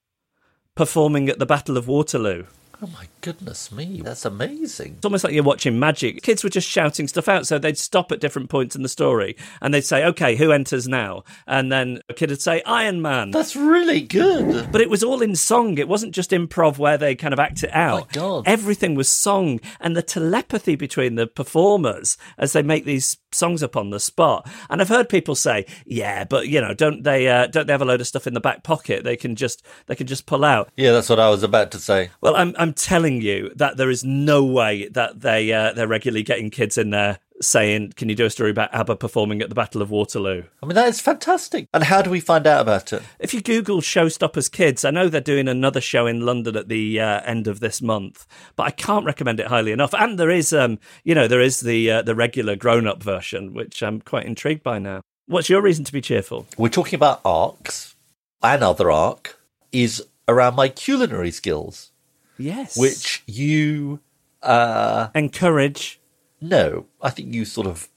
performing 0.76 1.28
at 1.28 1.40
the 1.40 1.46
Battle 1.46 1.76
of 1.76 1.88
Waterloo. 1.88 2.44
Oh 2.80 2.86
my 2.86 3.08
goodness 3.24 3.72
me, 3.72 4.02
that's 4.02 4.26
amazing. 4.26 4.96
It's 4.98 5.04
almost 5.06 5.24
like 5.24 5.32
you're 5.32 5.42
watching 5.42 5.78
magic. 5.78 6.20
Kids 6.20 6.44
were 6.44 6.50
just 6.50 6.68
shouting 6.68 7.08
stuff 7.08 7.26
out, 7.26 7.46
so 7.46 7.58
they'd 7.58 7.78
stop 7.78 8.12
at 8.12 8.20
different 8.20 8.50
points 8.50 8.76
in 8.76 8.82
the 8.82 8.88
story 8.88 9.34
and 9.62 9.72
they'd 9.72 9.80
say, 9.80 10.04
okay, 10.04 10.36
who 10.36 10.52
enters 10.52 10.86
now? 10.86 11.24
And 11.46 11.72
then 11.72 12.00
a 12.10 12.12
kid 12.12 12.28
would 12.28 12.42
say, 12.42 12.60
Iron 12.66 13.00
Man. 13.00 13.30
That's 13.30 13.56
really 13.56 14.02
good. 14.02 14.70
But 14.70 14.82
it 14.82 14.90
was 14.90 15.02
all 15.02 15.22
in 15.22 15.36
song. 15.36 15.78
It 15.78 15.88
wasn't 15.88 16.14
just 16.14 16.32
improv 16.32 16.76
where 16.76 16.98
they 16.98 17.14
kind 17.14 17.32
of 17.32 17.40
act 17.40 17.62
it 17.62 17.72
out. 17.72 18.12
God. 18.12 18.44
Everything 18.46 18.94
was 18.94 19.08
song 19.08 19.58
and 19.80 19.96
the 19.96 20.02
telepathy 20.02 20.76
between 20.76 21.14
the 21.14 21.26
performers 21.26 22.18
as 22.36 22.52
they 22.52 22.62
make 22.62 22.84
these 22.84 23.16
songs 23.34 23.62
up 23.62 23.76
on 23.76 23.90
the 23.90 24.00
spot. 24.00 24.48
And 24.70 24.80
I've 24.80 24.88
heard 24.88 25.08
people 25.08 25.34
say, 25.34 25.66
"Yeah, 25.84 26.24
but 26.24 26.48
you 26.48 26.60
know, 26.60 26.74
don't 26.74 27.02
they 27.02 27.28
uh, 27.28 27.46
don't 27.48 27.66
they 27.66 27.72
have 27.72 27.82
a 27.82 27.86
load 27.86 28.00
of 28.00 28.06
stuff 28.06 28.26
in 28.26 28.34
the 28.34 28.40
back 28.40 28.62
pocket? 28.62 29.04
They 29.04 29.16
can 29.16 29.36
just 29.36 29.64
they 29.86 29.94
can 29.94 30.06
just 30.06 30.26
pull 30.26 30.44
out." 30.44 30.70
Yeah, 30.76 30.92
that's 30.92 31.08
what 31.08 31.20
I 31.20 31.30
was 31.30 31.42
about 31.42 31.70
to 31.72 31.78
say. 31.78 32.10
Well, 32.20 32.36
I'm 32.36 32.54
I'm 32.58 32.72
telling 32.72 33.13
you 33.20 33.50
that 33.56 33.76
there 33.76 33.90
is 33.90 34.04
no 34.04 34.44
way 34.44 34.88
that 34.88 35.20
they 35.20 35.52
uh, 35.52 35.72
they're 35.72 35.88
regularly 35.88 36.22
getting 36.22 36.50
kids 36.50 36.78
in 36.78 36.90
there 36.90 37.18
saying, 37.40 37.92
"Can 37.96 38.08
you 38.08 38.14
do 38.14 38.24
a 38.24 38.30
story 38.30 38.50
about 38.50 38.74
ABBA 38.74 38.96
performing 38.96 39.42
at 39.42 39.48
the 39.48 39.54
Battle 39.54 39.82
of 39.82 39.90
Waterloo?" 39.90 40.44
I 40.62 40.66
mean, 40.66 40.74
that 40.74 40.88
is 40.88 41.00
fantastic. 41.00 41.68
And 41.74 41.84
how 41.84 42.02
do 42.02 42.10
we 42.10 42.20
find 42.20 42.46
out 42.46 42.60
about 42.60 42.92
it? 42.92 43.02
If 43.18 43.34
you 43.34 43.40
Google 43.40 43.80
Showstoppers 43.80 44.50
Kids, 44.50 44.84
I 44.84 44.90
know 44.90 45.08
they're 45.08 45.20
doing 45.20 45.48
another 45.48 45.80
show 45.80 46.06
in 46.06 46.24
London 46.24 46.56
at 46.56 46.68
the 46.68 47.00
uh, 47.00 47.20
end 47.22 47.46
of 47.46 47.60
this 47.60 47.82
month, 47.82 48.26
but 48.56 48.64
I 48.64 48.70
can't 48.70 49.06
recommend 49.06 49.40
it 49.40 49.48
highly 49.48 49.72
enough. 49.72 49.94
And 49.94 50.18
there 50.18 50.30
is, 50.30 50.52
um, 50.52 50.78
you 51.04 51.14
know, 51.14 51.28
there 51.28 51.40
is 51.40 51.60
the 51.60 51.90
uh, 51.90 52.02
the 52.02 52.14
regular 52.14 52.56
grown 52.56 52.86
up 52.86 53.02
version, 53.02 53.54
which 53.54 53.82
I'm 53.82 54.00
quite 54.00 54.26
intrigued 54.26 54.62
by 54.62 54.78
now. 54.78 55.00
What's 55.26 55.48
your 55.48 55.62
reason 55.62 55.84
to 55.84 55.92
be 55.92 56.00
cheerful? 56.00 56.46
We're 56.58 56.68
talking 56.68 56.96
about 56.96 57.20
arcs. 57.24 57.94
Another 58.42 58.90
arc 58.90 59.38
is 59.72 60.04
around 60.28 60.54
my 60.54 60.68
culinary 60.68 61.30
skills, 61.30 61.90
Yes. 62.38 62.76
which 62.76 63.22
you 63.26 64.00
uh 64.42 65.08
encourage? 65.14 66.00
no, 66.40 66.86
I 67.00 67.10
think 67.10 67.32
you 67.34 67.44
sort 67.44 67.66
of 67.66 67.88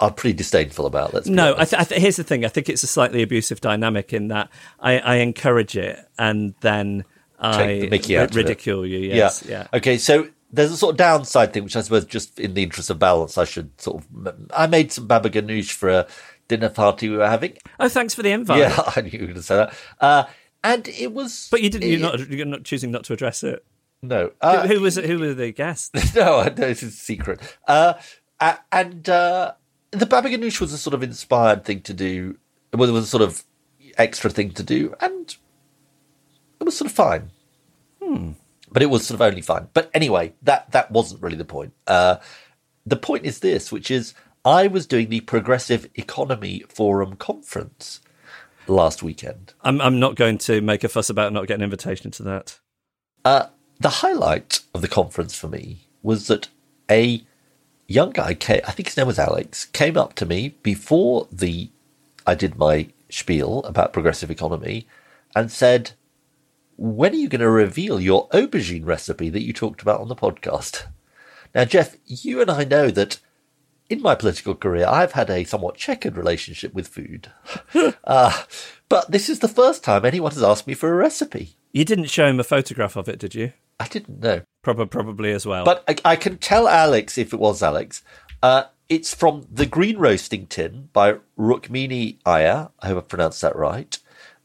are 0.00 0.10
pretty 0.10 0.34
disdainful 0.36 0.86
about. 0.86 1.14
Let's 1.14 1.28
No, 1.28 1.52
I 1.56 1.64
th- 1.64 1.80
I 1.80 1.84
th- 1.84 2.00
here's 2.00 2.16
the 2.16 2.24
thing. 2.24 2.44
I 2.44 2.48
think 2.48 2.68
it's 2.68 2.82
a 2.82 2.88
slightly 2.88 3.22
abusive 3.22 3.60
dynamic 3.60 4.12
in 4.12 4.28
that 4.28 4.48
I, 4.80 4.98
I 4.98 5.14
encourage 5.16 5.76
it 5.76 5.98
and 6.18 6.54
then 6.60 7.04
I 7.38 7.56
Take 7.56 7.80
the 7.82 7.88
mickey 7.90 8.18
out 8.18 8.34
ridicule 8.34 8.84
you. 8.86 8.98
Yes, 8.98 9.44
yeah. 9.48 9.68
Okay, 9.72 9.98
so 9.98 10.28
there's 10.52 10.72
a 10.72 10.76
sort 10.76 10.92
of 10.94 10.96
downside 10.96 11.52
thing, 11.52 11.62
which 11.64 11.76
I 11.76 11.80
suppose 11.82 12.04
just 12.04 12.40
in 12.40 12.54
the 12.54 12.62
interest 12.64 12.90
of 12.90 12.98
balance, 12.98 13.38
I 13.38 13.44
should 13.44 13.80
sort 13.80 14.02
of. 14.02 14.34
I 14.54 14.66
made 14.66 14.90
some 14.90 15.06
baba 15.06 15.30
ganoush 15.30 15.70
for 15.72 15.88
a 15.88 16.06
dinner 16.48 16.68
party 16.68 17.08
we 17.08 17.16
were 17.16 17.28
having. 17.28 17.56
Oh, 17.78 17.88
thanks 17.88 18.14
for 18.14 18.22
the 18.22 18.30
invite. 18.32 18.58
Yeah, 18.58 18.82
I 18.96 19.00
knew 19.02 19.10
you 19.10 19.18
were 19.20 19.26
going 19.26 19.36
to 19.36 19.42
say 19.42 19.56
that. 19.56 19.74
Uh, 20.00 20.24
and 20.64 20.88
it 20.88 21.12
was. 21.12 21.48
But 21.50 21.62
you 21.62 21.70
didn't. 21.70 21.88
You're 21.88 21.98
it- 21.98 22.18
not. 22.20 22.28
You're 22.30 22.46
not 22.46 22.64
choosing 22.64 22.90
not 22.90 23.04
to 23.04 23.12
address 23.12 23.44
it. 23.44 23.64
No. 24.02 24.32
Uh, 24.40 24.66
who, 24.66 24.74
who 24.74 24.80
was 24.80 24.98
it? 24.98 25.04
Who 25.04 25.18
were 25.18 25.34
the 25.34 25.52
guests? 25.52 26.14
no, 26.14 26.40
I 26.40 26.48
know 26.48 26.66
is 26.66 26.82
a 26.82 26.90
secret. 26.90 27.40
Uh, 27.68 27.94
and 28.72 29.08
uh, 29.08 29.52
the 29.92 30.06
Baba 30.06 30.28
Ganoush 30.28 30.60
was 30.60 30.72
a 30.72 30.78
sort 30.78 30.94
of 30.94 31.02
inspired 31.02 31.64
thing 31.64 31.80
to 31.82 31.94
do. 31.94 32.38
Well, 32.72 32.88
it 32.88 32.92
was 32.92 33.04
a 33.04 33.08
sort 33.08 33.22
of 33.22 33.44
extra 33.96 34.30
thing 34.30 34.50
to 34.52 34.62
do, 34.62 34.94
and 35.00 35.36
it 36.60 36.64
was 36.64 36.76
sort 36.76 36.90
of 36.90 36.96
fine. 36.96 37.30
But 38.72 38.82
it 38.82 38.86
was 38.86 39.06
sort 39.06 39.20
of 39.20 39.22
only 39.22 39.42
fine. 39.42 39.68
But 39.74 39.90
anyway, 39.94 40.34
that 40.42 40.70
that 40.72 40.90
wasn't 40.90 41.22
really 41.22 41.36
the 41.36 41.44
point. 41.44 41.72
Uh, 41.86 42.16
the 42.84 42.96
point 42.96 43.24
is 43.24 43.40
this, 43.40 43.70
which 43.70 43.90
is 43.90 44.14
I 44.44 44.66
was 44.66 44.86
doing 44.86 45.08
the 45.08 45.20
Progressive 45.20 45.88
Economy 45.94 46.64
Forum 46.68 47.14
conference 47.16 48.00
last 48.66 49.02
weekend. 49.02 49.54
I'm. 49.60 49.80
I'm 49.80 50.00
not 50.00 50.16
going 50.16 50.38
to 50.38 50.60
make 50.60 50.82
a 50.82 50.88
fuss 50.88 51.10
about 51.10 51.32
not 51.32 51.46
getting 51.46 51.62
an 51.62 51.66
invitation 51.66 52.10
to 52.12 52.22
that. 52.24 52.58
Uh, 53.24 53.46
the 53.80 53.88
highlight 53.88 54.60
of 54.74 54.80
the 54.80 54.88
conference 54.88 55.34
for 55.34 55.48
me 55.48 55.86
was 56.02 56.26
that 56.28 56.48
a 56.90 57.24
young 57.86 58.10
guy, 58.10 58.34
came, 58.34 58.60
I 58.66 58.72
think 58.72 58.88
his 58.88 58.96
name 58.96 59.06
was 59.06 59.18
Alex, 59.18 59.66
came 59.66 59.96
up 59.96 60.14
to 60.14 60.26
me 60.26 60.56
before 60.62 61.28
the 61.30 61.70
I 62.26 62.34
did 62.34 62.56
my 62.56 62.88
spiel 63.08 63.60
about 63.64 63.92
progressive 63.92 64.30
economy 64.30 64.86
and 65.34 65.50
said, 65.50 65.92
"When 66.76 67.12
are 67.12 67.16
you 67.16 67.28
going 67.28 67.40
to 67.40 67.50
reveal 67.50 68.00
your 68.00 68.28
aubergine 68.28 68.86
recipe 68.86 69.28
that 69.28 69.42
you 69.42 69.52
talked 69.52 69.82
about 69.82 70.00
on 70.00 70.08
the 70.08 70.14
podcast?" 70.14 70.86
Now, 71.54 71.64
Geoff, 71.64 71.96
you 72.06 72.40
and 72.40 72.50
I 72.50 72.64
know 72.64 72.90
that 72.90 73.18
in 73.90 74.00
my 74.00 74.14
political 74.14 74.54
career, 74.54 74.86
I've 74.86 75.12
had 75.12 75.28
a 75.28 75.44
somewhat 75.44 75.76
checkered 75.76 76.16
relationship 76.16 76.72
with 76.72 76.88
food. 76.88 77.30
uh, 78.04 78.42
but 78.88 79.10
this 79.10 79.28
is 79.28 79.40
the 79.40 79.48
first 79.48 79.84
time 79.84 80.04
anyone 80.04 80.32
has 80.32 80.42
asked 80.42 80.66
me 80.66 80.74
for 80.74 80.90
a 80.90 80.96
recipe. 80.96 81.56
You 81.72 81.84
didn't 81.84 82.10
show 82.10 82.26
him 82.26 82.38
a 82.38 82.44
photograph 82.44 82.96
of 82.96 83.08
it, 83.08 83.18
did 83.18 83.34
you? 83.34 83.52
I 83.80 83.88
didn't 83.88 84.20
know. 84.20 84.42
Probably, 84.62 84.86
probably 84.86 85.32
as 85.32 85.46
well. 85.46 85.64
But 85.64 85.84
I, 85.88 86.12
I 86.12 86.16
can 86.16 86.38
tell 86.38 86.68
Alex, 86.68 87.16
if 87.18 87.32
it 87.32 87.40
was 87.40 87.62
Alex, 87.62 88.02
uh, 88.42 88.64
it's 88.88 89.14
from 89.14 89.46
The 89.50 89.66
Green 89.66 89.96
Roasting 89.96 90.46
Tin 90.46 90.90
by 90.92 91.16
Rukmini 91.38 92.18
Iyer. 92.26 92.68
I 92.80 92.88
hope 92.88 92.98
I 92.98 93.00
pronounced 93.00 93.40
that 93.40 93.56
right. 93.56 93.98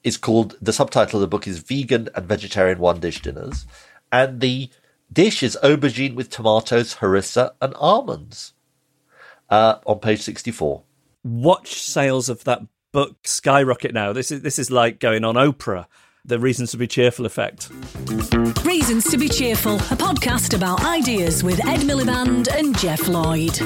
It's 0.04 0.18
called, 0.18 0.56
the 0.62 0.72
subtitle 0.72 1.20
of 1.20 1.22
the 1.22 1.28
book 1.28 1.48
is 1.48 1.60
Vegan 1.60 2.08
and 2.16 2.26
Vegetarian 2.26 2.80
One 2.80 3.00
Dish 3.02 3.22
Dinners. 3.22 3.66
And 4.12 4.40
the 4.40 4.70
dish 5.12 5.44
is 5.44 5.58
aubergine 5.62 6.16
with 6.16 6.30
tomatoes, 6.30 6.96
harissa, 6.96 7.52
and 7.62 7.74
almonds 7.76 8.54
uh, 9.50 9.80
on 9.86 10.00
page 10.00 10.22
64. 10.22 10.84
watch 11.24 11.82
sales 11.82 12.30
of 12.30 12.46
that 12.46 12.62
book 12.94 13.18
skyrocket 13.26 13.94
now. 13.94 14.14
This 14.14 14.32
is 14.32 14.42
this 14.42 14.58
is 14.58 14.72
like 14.72 15.00
going 15.00 15.24
on 15.24 15.36
Oprah. 15.36 15.88
The 16.28 16.38
reasons 16.38 16.72
to 16.72 16.78
be 16.78 16.88
cheerful 16.88 17.26
effect. 17.26 17.70
Reasons 18.66 19.10
to 19.12 19.18
be 19.18 19.30
Cheerful, 19.30 19.76
a 19.76 19.96
podcast 19.96 20.54
about 20.54 20.84
ideas 20.84 21.42
with 21.42 21.66
Ed 21.66 21.80
Miliband 21.80 22.50
and 22.54 22.78
Geoff 22.78 23.08
Lloyd. 23.08 23.58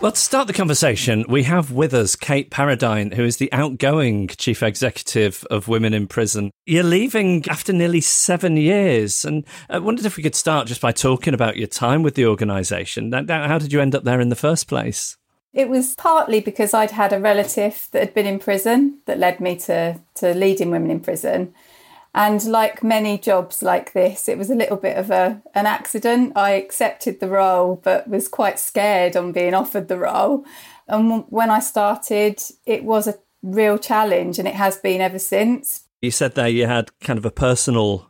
Well, 0.00 0.12
to 0.12 0.20
start 0.20 0.46
the 0.46 0.52
conversation, 0.52 1.24
we 1.28 1.42
have 1.42 1.72
with 1.72 1.94
us 1.94 2.14
Kate 2.14 2.48
Paradine, 2.48 3.10
who 3.10 3.24
is 3.24 3.38
the 3.38 3.52
outgoing 3.52 4.28
chief 4.28 4.62
executive 4.62 5.44
of 5.50 5.66
Women 5.66 5.94
in 5.94 6.06
Prison. 6.06 6.52
You're 6.64 6.84
leaving 6.84 7.44
after 7.48 7.72
nearly 7.72 8.00
seven 8.00 8.56
years, 8.56 9.24
and 9.24 9.44
I 9.68 9.80
wondered 9.80 10.06
if 10.06 10.16
we 10.16 10.22
could 10.22 10.36
start 10.36 10.68
just 10.68 10.80
by 10.80 10.92
talking 10.92 11.34
about 11.34 11.56
your 11.56 11.66
time 11.66 12.04
with 12.04 12.14
the 12.14 12.26
organisation. 12.26 13.12
How 13.12 13.58
did 13.58 13.72
you 13.72 13.80
end 13.80 13.96
up 13.96 14.04
there 14.04 14.20
in 14.20 14.28
the 14.28 14.36
first 14.36 14.68
place? 14.68 15.16
It 15.52 15.68
was 15.68 15.94
partly 15.94 16.40
because 16.40 16.72
I'd 16.72 16.92
had 16.92 17.12
a 17.12 17.20
relative 17.20 17.88
that 17.92 18.00
had 18.00 18.14
been 18.14 18.26
in 18.26 18.38
prison 18.38 18.98
that 19.04 19.18
led 19.18 19.40
me 19.40 19.56
to, 19.56 20.00
to 20.14 20.34
leading 20.34 20.70
women 20.70 20.90
in 20.90 21.00
prison. 21.00 21.54
And 22.14 22.44
like 22.44 22.82
many 22.82 23.18
jobs 23.18 23.62
like 23.62 23.92
this, 23.92 24.28
it 24.28 24.36
was 24.38 24.50
a 24.50 24.54
little 24.54 24.76
bit 24.76 24.98
of 24.98 25.10
a 25.10 25.42
an 25.54 25.66
accident. 25.66 26.34
I 26.36 26.52
accepted 26.52 27.20
the 27.20 27.28
role, 27.28 27.80
but 27.82 28.08
was 28.08 28.28
quite 28.28 28.58
scared 28.58 29.16
on 29.16 29.32
being 29.32 29.54
offered 29.54 29.88
the 29.88 29.98
role. 29.98 30.44
And 30.88 31.24
when 31.28 31.50
I 31.50 31.60
started, 31.60 32.42
it 32.66 32.84
was 32.84 33.06
a 33.06 33.18
real 33.42 33.78
challenge, 33.78 34.38
and 34.38 34.46
it 34.46 34.54
has 34.54 34.76
been 34.76 35.00
ever 35.00 35.18
since. 35.18 35.84
You 36.02 36.10
said 36.10 36.34
there 36.34 36.48
you 36.48 36.66
had 36.66 36.90
kind 37.00 37.18
of 37.18 37.24
a 37.24 37.30
personal 37.30 38.08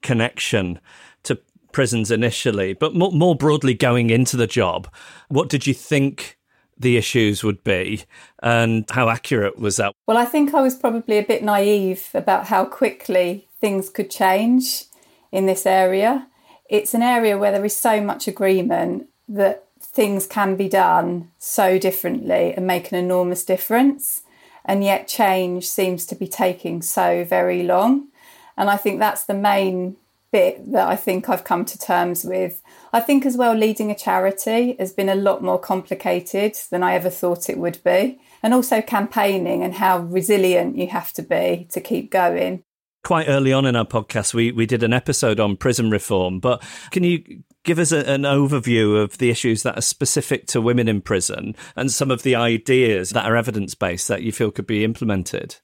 connection 0.00 0.80
to 1.24 1.38
prisons 1.72 2.10
initially, 2.10 2.72
but 2.72 2.94
more, 2.94 3.12
more 3.12 3.36
broadly 3.36 3.74
going 3.74 4.10
into 4.10 4.36
the 4.36 4.46
job, 4.46 4.88
what 5.28 5.48
did 5.48 5.66
you 5.66 5.74
think 5.74 6.38
the 6.82 6.96
issues 6.96 7.42
would 7.42 7.64
be 7.64 8.04
and 8.42 8.84
how 8.90 9.08
accurate 9.08 9.58
was 9.58 9.76
that? 9.76 9.94
Well, 10.06 10.18
I 10.18 10.24
think 10.24 10.54
I 10.54 10.60
was 10.60 10.74
probably 10.74 11.18
a 11.18 11.24
bit 11.24 11.42
naive 11.42 12.08
about 12.14 12.46
how 12.46 12.64
quickly 12.64 13.48
things 13.60 13.88
could 13.88 14.10
change 14.10 14.84
in 15.30 15.46
this 15.46 15.64
area. 15.64 16.28
It's 16.68 16.94
an 16.94 17.02
area 17.02 17.38
where 17.38 17.52
there 17.52 17.64
is 17.64 17.76
so 17.76 18.00
much 18.00 18.28
agreement 18.28 19.08
that 19.28 19.64
things 19.80 20.26
can 20.26 20.56
be 20.56 20.68
done 20.68 21.30
so 21.38 21.78
differently 21.78 22.54
and 22.54 22.66
make 22.66 22.90
an 22.92 22.98
enormous 22.98 23.44
difference. 23.44 24.22
And 24.64 24.84
yet, 24.84 25.08
change 25.08 25.68
seems 25.68 26.06
to 26.06 26.14
be 26.14 26.28
taking 26.28 26.82
so 26.82 27.24
very 27.24 27.62
long. 27.62 28.08
And 28.56 28.70
I 28.70 28.76
think 28.76 28.98
that's 28.98 29.24
the 29.24 29.34
main 29.34 29.96
bit 30.32 30.72
that 30.72 30.88
I 30.88 30.96
think 30.96 31.28
I've 31.28 31.44
come 31.44 31.64
to 31.66 31.78
terms 31.78 32.24
with. 32.24 32.62
I 32.92 33.00
think 33.00 33.24
as 33.24 33.36
well, 33.36 33.54
leading 33.54 33.90
a 33.90 33.94
charity 33.94 34.74
has 34.78 34.92
been 34.92 35.08
a 35.08 35.14
lot 35.14 35.42
more 35.42 35.58
complicated 35.58 36.56
than 36.70 36.82
I 36.82 36.94
ever 36.94 37.10
thought 37.10 37.50
it 37.50 37.58
would 37.58 37.82
be. 37.84 38.20
And 38.42 38.52
also 38.52 38.82
campaigning 38.82 39.62
and 39.62 39.74
how 39.74 39.98
resilient 39.98 40.76
you 40.76 40.88
have 40.88 41.12
to 41.12 41.22
be 41.22 41.68
to 41.70 41.80
keep 41.80 42.10
going. 42.10 42.64
Quite 43.04 43.28
early 43.28 43.52
on 43.52 43.66
in 43.66 43.76
our 43.76 43.84
podcast, 43.84 44.32
we, 44.34 44.50
we 44.52 44.66
did 44.66 44.82
an 44.82 44.92
episode 44.92 45.38
on 45.38 45.56
prison 45.56 45.90
reform, 45.90 46.40
but 46.40 46.62
can 46.90 47.02
you 47.02 47.42
give 47.64 47.78
us 47.78 47.92
a, 47.92 48.08
an 48.08 48.22
overview 48.22 49.00
of 49.00 49.18
the 49.18 49.30
issues 49.30 49.62
that 49.62 49.76
are 49.76 49.82
specific 49.82 50.46
to 50.48 50.60
women 50.60 50.88
in 50.88 51.00
prison 51.00 51.54
and 51.76 51.90
some 51.90 52.10
of 52.10 52.22
the 52.22 52.36
ideas 52.36 53.10
that 53.10 53.26
are 53.26 53.36
evidence 53.36 53.74
based 53.74 54.08
that 54.08 54.22
you 54.22 54.32
feel 54.32 54.50
could 54.50 54.66
be 54.66 54.84
implemented? 54.84 55.56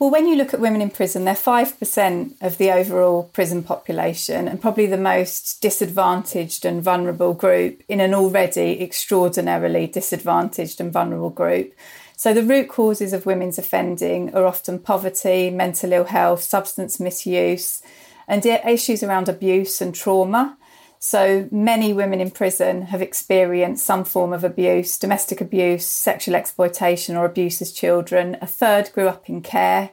Well, 0.00 0.10
when 0.10 0.26
you 0.26 0.34
look 0.34 0.54
at 0.54 0.60
women 0.60 0.80
in 0.80 0.88
prison, 0.88 1.26
they're 1.26 1.34
5% 1.34 2.34
of 2.40 2.56
the 2.56 2.70
overall 2.70 3.24
prison 3.34 3.62
population 3.62 4.48
and 4.48 4.58
probably 4.58 4.86
the 4.86 4.96
most 4.96 5.60
disadvantaged 5.60 6.64
and 6.64 6.82
vulnerable 6.82 7.34
group 7.34 7.82
in 7.86 8.00
an 8.00 8.14
already 8.14 8.82
extraordinarily 8.82 9.86
disadvantaged 9.86 10.80
and 10.80 10.90
vulnerable 10.90 11.28
group. 11.28 11.74
So, 12.16 12.32
the 12.32 12.42
root 12.42 12.70
causes 12.70 13.12
of 13.12 13.26
women's 13.26 13.58
offending 13.58 14.34
are 14.34 14.46
often 14.46 14.78
poverty, 14.78 15.50
mental 15.50 15.92
ill 15.92 16.04
health, 16.04 16.44
substance 16.44 16.98
misuse, 16.98 17.82
and 18.26 18.46
issues 18.46 19.02
around 19.02 19.28
abuse 19.28 19.82
and 19.82 19.94
trauma. 19.94 20.56
So 21.02 21.48
many 21.50 21.94
women 21.94 22.20
in 22.20 22.30
prison 22.30 22.82
have 22.82 23.00
experienced 23.00 23.86
some 23.86 24.04
form 24.04 24.34
of 24.34 24.44
abuse, 24.44 24.98
domestic 24.98 25.40
abuse, 25.40 25.86
sexual 25.86 26.34
exploitation, 26.34 27.16
or 27.16 27.24
abuse 27.24 27.62
as 27.62 27.72
children. 27.72 28.36
A 28.42 28.46
third 28.46 28.92
grew 28.92 29.08
up 29.08 29.26
in 29.30 29.40
care. 29.40 29.92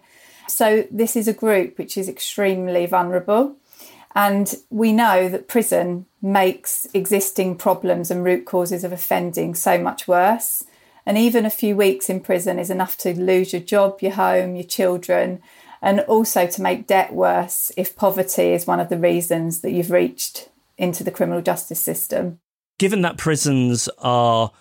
So 0.50 0.86
this 0.92 1.16
is 1.16 1.30
a 1.30 1.34
group 1.34 1.78
which 1.78 1.98
is 1.98 2.10
extremely 2.10 2.86
vulnerable. 2.88 3.56
And 4.16 4.54
we 4.70 4.92
know 4.92 5.30
that 5.30 5.48
prison 5.48 6.08
makes 6.22 6.88
existing 6.94 7.56
problems 7.56 8.12
and 8.12 8.26
root 8.26 8.44
causes 8.44 8.84
of 8.84 8.92
offending 8.92 9.56
so 9.56 9.78
much 9.78 10.10
worse. 10.10 10.66
And 11.06 11.18
even 11.18 11.46
a 11.46 11.50
few 11.50 11.78
weeks 11.78 12.10
in 12.10 12.20
prison 12.20 12.60
is 12.60 12.70
enough 12.70 12.98
to 12.98 13.18
lose 13.18 13.54
your 13.54 13.62
job, 13.62 14.02
your 14.02 14.12
home, 14.12 14.58
your 14.58 14.66
children, 14.66 15.42
and 15.82 16.02
also 16.02 16.48
to 16.48 16.62
make 16.62 16.86
debt 16.86 17.14
worse 17.14 17.72
if 17.78 17.96
poverty 17.96 18.52
is 18.52 18.68
one 18.68 18.82
of 18.82 18.90
the 18.90 19.00
reasons 19.00 19.62
that 19.62 19.72
you've 19.72 19.92
reached 19.92 20.50
into 20.78 21.04
the 21.04 21.12
criminal 21.12 21.42
justice 21.42 21.80
system. 21.80 22.40
Given 22.78 23.02
that 23.02 23.18
prisons 23.18 23.90
are 23.98 24.52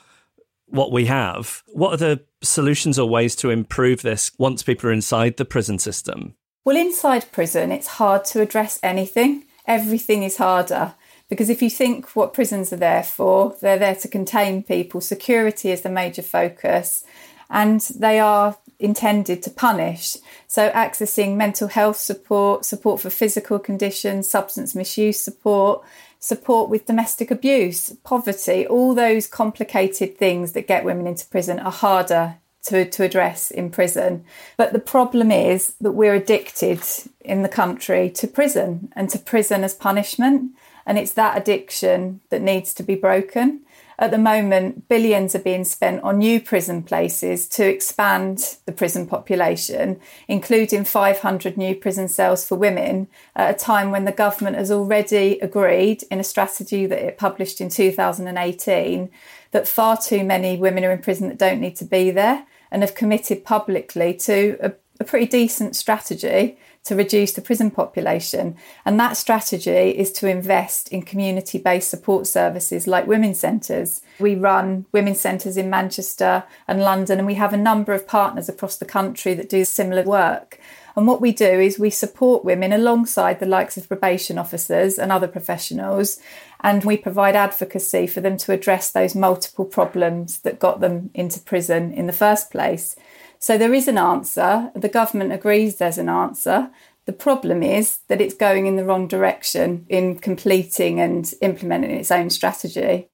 what 0.67 0.91
we 0.91 1.07
have, 1.07 1.63
what 1.69 1.93
are 1.93 1.97
the 1.97 2.25
solutions 2.43 2.99
or 2.99 3.09
ways 3.09 3.37
to 3.37 3.51
improve 3.51 4.03
this 4.03 4.31
once 4.39 4.63
people 4.63 4.89
are 4.89 4.93
inside 4.93 5.37
the 5.37 5.45
prison 5.45 5.79
system? 5.79 6.35
Well, 6.65 6.77
inside 6.77 7.31
prison, 7.31 7.71
it's 7.71 7.87
hard 7.87 8.25
to 8.27 8.41
address 8.41 8.81
anything. 8.83 9.45
Everything 9.67 10.23
is 10.23 10.37
harder 10.39 10.95
because 11.29 11.51
if 11.51 11.63
you 11.63 11.71
think 11.71 12.15
what 12.15 12.35
prisons 12.35 12.73
are 12.73 12.77
there 12.77 13.03
for, 13.03 13.57
they're 13.61 13.79
there 13.79 13.95
to 13.97 14.09
contain 14.09 14.63
people. 14.63 15.01
Security 15.01 15.71
is 15.71 15.83
the 15.83 15.89
major 15.89 16.23
focus, 16.23 17.05
and 17.51 17.81
they 17.81 18.19
are 18.21 18.57
intended 18.79 19.43
to 19.43 19.51
punish. 19.51 20.17
So, 20.47 20.71
accessing 20.71 21.37
mental 21.37 21.69
health 21.69 21.97
support, 21.97 22.65
support 22.65 23.01
for 23.01 23.11
physical 23.11 23.59
conditions, 23.59 24.31
substance 24.31 24.75
misuse 24.75 25.19
support, 25.19 25.85
support 26.27 26.69
with 26.69 26.87
domestic 26.87 27.31
abuse, 27.31 27.91
poverty, 28.03 28.67
all 28.67 28.97
those 28.97 29.29
complicated 29.29 30.19
things 30.19 30.53
that 30.53 30.67
get 30.67 30.85
women 30.85 31.07
into 31.07 31.25
prison 31.27 31.61
are 31.61 31.71
harder 31.71 32.39
to, 32.65 32.85
to 32.85 33.05
address 33.05 33.53
in 33.53 33.71
prison. 33.71 34.25
But 34.57 34.73
the 34.73 34.81
problem 34.81 35.31
is 35.31 35.75
that 35.81 35.93
we're 35.93 36.17
addicted 36.17 36.81
in 37.21 37.43
the 37.43 37.49
country 37.49 38.11
to 38.11 38.27
prison 38.27 38.93
and 38.97 39.09
to 39.11 39.21
prison 39.21 39.63
as 39.63 39.73
punishment. 39.73 40.51
And 40.85 40.99
it's 40.99 41.13
that 41.13 41.39
addiction 41.39 42.21
that 42.31 42.43
needs 42.43 42.75
to 42.75 42.83
be 42.83 42.97
broken. 42.97 43.61
At 43.99 44.11
the 44.11 44.19
moment, 44.19 44.89
billions 44.89 45.35
are 45.35 45.41
being 45.41 45.65
spent 45.65 46.03
on 46.03 46.19
new 46.19 46.39
prison 46.39 46.83
places 46.83 47.49
to 47.49 47.67
expand 47.67 48.57
the 48.67 48.73
prison 48.73 49.07
population, 49.07 50.01
including 50.29 50.85
500 50.85 51.57
new 51.57 51.75
prison 51.75 52.09
cells 52.09 52.47
for 52.47 52.57
women, 52.57 53.09
at 53.35 53.55
a 53.55 53.59
time 53.59 53.91
when 53.91 54.05
the 54.05 54.13
government 54.13 54.57
has 54.57 54.71
already 54.71 55.39
agreed 55.41 56.03
in 56.11 56.21
a 56.21 56.25
strategy 56.25 56.85
that 56.85 57.03
it 57.03 57.17
published 57.17 57.61
in 57.61 57.71
2018 57.71 59.11
that 59.53 59.67
far 59.67 59.97
too 59.97 60.23
many 60.23 60.59
women 60.59 60.85
are 60.85 60.93
in 60.93 61.01
prison 61.01 61.29
that 61.29 61.39
don't 61.39 61.61
need 61.61 61.77
to 61.77 61.85
be 61.85 62.11
there 62.11 62.45
and 62.71 62.83
have 62.83 62.95
committed 62.95 63.45
publicly 63.45 64.13
to 64.13 64.59
a, 64.61 64.73
a 65.01 65.05
pretty 65.05 65.27
decent 65.27 65.75
strategy 65.75 66.59
to 66.87 66.95
reduce 66.95 67.33
the 67.33 67.43
prison 67.43 67.71
population. 67.71 68.57
And 68.85 68.99
that 68.99 69.17
strategy 69.17 69.91
is 69.91 70.13
to 70.13 70.29
invest 70.29 70.89
in 70.89 71.03
community 71.03 71.59
based 71.59 71.91
support 71.91 72.27
services 72.27 72.87
like 72.87 73.07
women's 73.07 73.41
centres. 73.41 74.03
We 74.21 74.37
run 74.37 74.87
women's 74.93 75.21
centres 75.21 75.57
in 75.57 75.69
Manchester 75.69 76.45
and 76.69 76.81
London, 76.81 77.19
and 77.19 77.27
we 77.27 77.35
have 77.35 77.53
a 77.53 77.59
number 77.59 77.93
of 77.93 78.07
partners 78.07 78.49
across 78.49 78.77
the 78.77 78.85
country 78.85 79.35
that 79.35 79.49
do 79.49 79.65
similar 79.65 80.05
work. 80.05 80.61
And 80.97 81.07
what 81.07 81.21
we 81.21 81.33
do 81.33 81.45
is 81.45 81.79
we 81.79 81.91
support 81.91 82.45
women 82.45 82.73
alongside 82.73 83.39
the 83.39 83.47
likes 83.47 83.77
of 83.77 83.87
probation 83.87 84.39
officers 84.39 84.99
and 84.99 85.13
other 85.13 85.29
professionals, 85.29 86.19
and 86.67 86.85
we 86.85 86.97
provide 86.97 87.37
advocacy 87.37 88.09
for 88.09 88.21
them 88.21 88.37
to 88.37 88.51
address 88.51 88.91
those 88.91 89.15
multiple 89.15 89.65
problems 89.65 90.41
that 90.41 90.59
got 90.59 90.81
them 90.81 91.11
into 91.15 91.39
prison 91.39 91.93
in 91.93 92.09
the 92.09 92.13
first 92.13 92.51
place. 92.51 92.97
So 93.39 93.57
there 93.57 93.73
is 93.73 93.87
an 93.87 93.99
answer. 93.99 94.73
The 94.75 94.89
government 94.89 95.33
agrees 95.33 95.77
there's 95.77 95.97
an 95.97 96.09
answer. 96.09 96.71
The 97.05 97.13
problem 97.13 97.63
is 97.63 97.99
that 98.09 98.21
it's 98.21 98.35
going 98.35 98.67
in 98.67 98.75
the 98.75 98.85
wrong 98.85 99.07
direction 99.07 99.87
in 99.89 100.19
completing 100.19 100.99
and 100.99 101.33
implementing 101.41 101.93
its 101.93 102.11
own 102.11 102.31
strategy. 102.31 103.11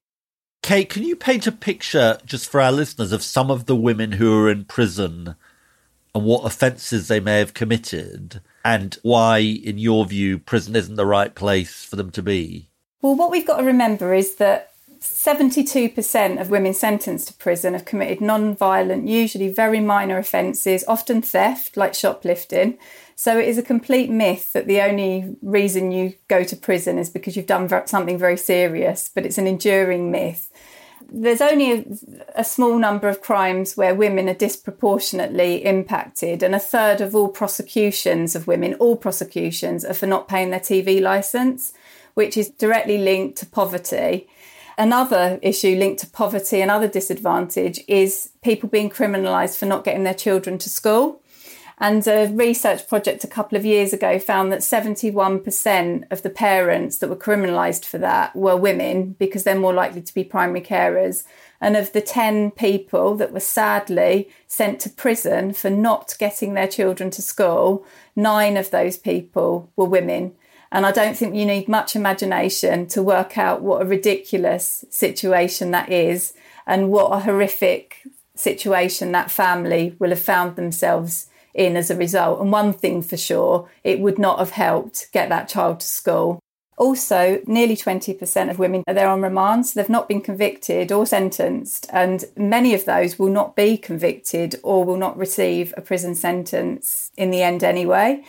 Kate, 0.62 0.88
can 0.88 1.02
you 1.02 1.14
paint 1.14 1.46
a 1.46 1.52
picture 1.52 2.16
just 2.24 2.48
for 2.48 2.58
our 2.58 2.72
listeners 2.72 3.12
of 3.12 3.22
some 3.22 3.50
of 3.50 3.66
the 3.66 3.76
women 3.76 4.12
who 4.12 4.34
are 4.40 4.50
in 4.50 4.64
prison 4.64 5.36
and 6.14 6.24
what 6.24 6.46
offences 6.46 7.08
they 7.08 7.20
may 7.20 7.38
have 7.40 7.52
committed 7.52 8.40
and 8.64 8.96
why, 9.02 9.40
in 9.40 9.76
your 9.76 10.06
view, 10.06 10.38
prison 10.38 10.74
isn't 10.74 10.94
the 10.94 11.04
right 11.04 11.34
place 11.34 11.84
for 11.84 11.96
them 11.96 12.10
to 12.12 12.22
be? 12.22 12.70
Well, 13.02 13.16
what 13.16 13.32
we've 13.32 13.46
got 13.46 13.58
to 13.58 13.64
remember 13.64 14.14
is 14.14 14.36
that 14.36 14.70
72% 15.00 16.40
of 16.40 16.50
women 16.50 16.72
sentenced 16.72 17.26
to 17.26 17.34
prison 17.34 17.72
have 17.72 17.84
committed 17.84 18.20
non 18.20 18.54
violent, 18.54 19.08
usually 19.08 19.48
very 19.48 19.80
minor 19.80 20.18
offences, 20.18 20.84
often 20.86 21.20
theft, 21.20 21.76
like 21.76 21.94
shoplifting. 21.94 22.78
So 23.16 23.38
it 23.38 23.48
is 23.48 23.58
a 23.58 23.62
complete 23.62 24.08
myth 24.08 24.52
that 24.52 24.68
the 24.68 24.80
only 24.80 25.36
reason 25.42 25.90
you 25.90 26.14
go 26.28 26.44
to 26.44 26.56
prison 26.56 26.96
is 26.98 27.10
because 27.10 27.36
you've 27.36 27.46
done 27.46 27.68
something 27.86 28.18
very 28.18 28.36
serious, 28.36 29.10
but 29.12 29.26
it's 29.26 29.38
an 29.38 29.48
enduring 29.48 30.12
myth. 30.12 30.50
There's 31.10 31.40
only 31.40 31.72
a, 31.72 31.84
a 32.36 32.44
small 32.44 32.78
number 32.78 33.08
of 33.08 33.20
crimes 33.20 33.76
where 33.76 33.94
women 33.94 34.28
are 34.28 34.34
disproportionately 34.34 35.64
impacted, 35.64 36.42
and 36.44 36.54
a 36.54 36.60
third 36.60 37.00
of 37.00 37.16
all 37.16 37.28
prosecutions 37.28 38.36
of 38.36 38.46
women, 38.46 38.74
all 38.74 38.96
prosecutions, 38.96 39.84
are 39.84 39.94
for 39.94 40.06
not 40.06 40.28
paying 40.28 40.50
their 40.50 40.60
TV 40.60 41.00
licence, 41.02 41.72
which 42.14 42.36
is 42.36 42.50
directly 42.50 42.98
linked 42.98 43.38
to 43.38 43.46
poverty. 43.46 44.28
Another 44.78 45.38
issue 45.42 45.76
linked 45.76 46.00
to 46.00 46.10
poverty 46.10 46.60
and 46.60 46.70
other 46.70 46.88
disadvantage 46.88 47.80
is 47.88 48.30
people 48.42 48.68
being 48.68 48.90
criminalised 48.90 49.58
for 49.58 49.66
not 49.66 49.84
getting 49.84 50.04
their 50.04 50.14
children 50.14 50.58
to 50.58 50.68
school. 50.68 51.22
And 51.78 52.06
a 52.06 52.28
research 52.28 52.86
project 52.86 53.24
a 53.24 53.28
couple 53.28 53.58
of 53.58 53.64
years 53.64 53.92
ago 53.92 54.18
found 54.18 54.52
that 54.52 54.60
71% 54.60 56.04
of 56.12 56.22
the 56.22 56.30
parents 56.30 56.98
that 56.98 57.10
were 57.10 57.16
criminalised 57.16 57.84
for 57.84 57.98
that 57.98 58.36
were 58.36 58.56
women 58.56 59.16
because 59.18 59.42
they're 59.42 59.58
more 59.58 59.72
likely 59.72 60.00
to 60.00 60.14
be 60.14 60.22
primary 60.22 60.60
carers. 60.60 61.24
And 61.60 61.76
of 61.76 61.92
the 61.92 62.00
10 62.00 62.52
people 62.52 63.16
that 63.16 63.32
were 63.32 63.40
sadly 63.40 64.30
sent 64.46 64.80
to 64.80 64.90
prison 64.90 65.52
for 65.54 65.70
not 65.70 66.14
getting 66.18 66.54
their 66.54 66.68
children 66.68 67.10
to 67.10 67.22
school, 67.22 67.84
nine 68.14 68.56
of 68.56 68.70
those 68.70 68.96
people 68.96 69.70
were 69.74 69.84
women. 69.84 70.34
And 70.72 70.86
I 70.86 70.90
don't 70.90 71.16
think 71.16 71.34
you 71.34 71.44
need 71.44 71.68
much 71.68 71.94
imagination 71.94 72.86
to 72.88 73.02
work 73.02 73.36
out 73.36 73.60
what 73.60 73.82
a 73.82 73.86
ridiculous 73.86 74.86
situation 74.88 75.70
that 75.72 75.92
is 75.92 76.32
and 76.66 76.90
what 76.90 77.12
a 77.12 77.20
horrific 77.20 77.98
situation 78.34 79.12
that 79.12 79.30
family 79.30 79.94
will 79.98 80.08
have 80.08 80.18
found 80.18 80.56
themselves 80.56 81.26
in 81.52 81.76
as 81.76 81.90
a 81.90 81.96
result. 81.96 82.40
And 82.40 82.50
one 82.50 82.72
thing 82.72 83.02
for 83.02 83.18
sure, 83.18 83.68
it 83.84 84.00
would 84.00 84.18
not 84.18 84.38
have 84.38 84.50
helped 84.50 85.12
get 85.12 85.28
that 85.28 85.50
child 85.50 85.80
to 85.80 85.86
school. 85.86 86.40
Also, 86.78 87.42
nearly 87.46 87.76
20% 87.76 88.50
of 88.50 88.58
women 88.58 88.82
are 88.88 88.94
there 88.94 89.08
on 89.08 89.20
remand, 89.20 89.66
so 89.66 89.78
they've 89.78 89.90
not 89.90 90.08
been 90.08 90.22
convicted 90.22 90.90
or 90.90 91.04
sentenced, 91.04 91.86
and 91.92 92.24
many 92.34 92.72
of 92.72 92.86
those 92.86 93.18
will 93.18 93.28
not 93.28 93.54
be 93.54 93.76
convicted 93.76 94.58
or 94.62 94.82
will 94.82 94.96
not 94.96 95.18
receive 95.18 95.74
a 95.76 95.82
prison 95.82 96.14
sentence 96.14 97.10
in 97.16 97.30
the 97.30 97.42
end 97.42 97.62
anyway. 97.62 98.24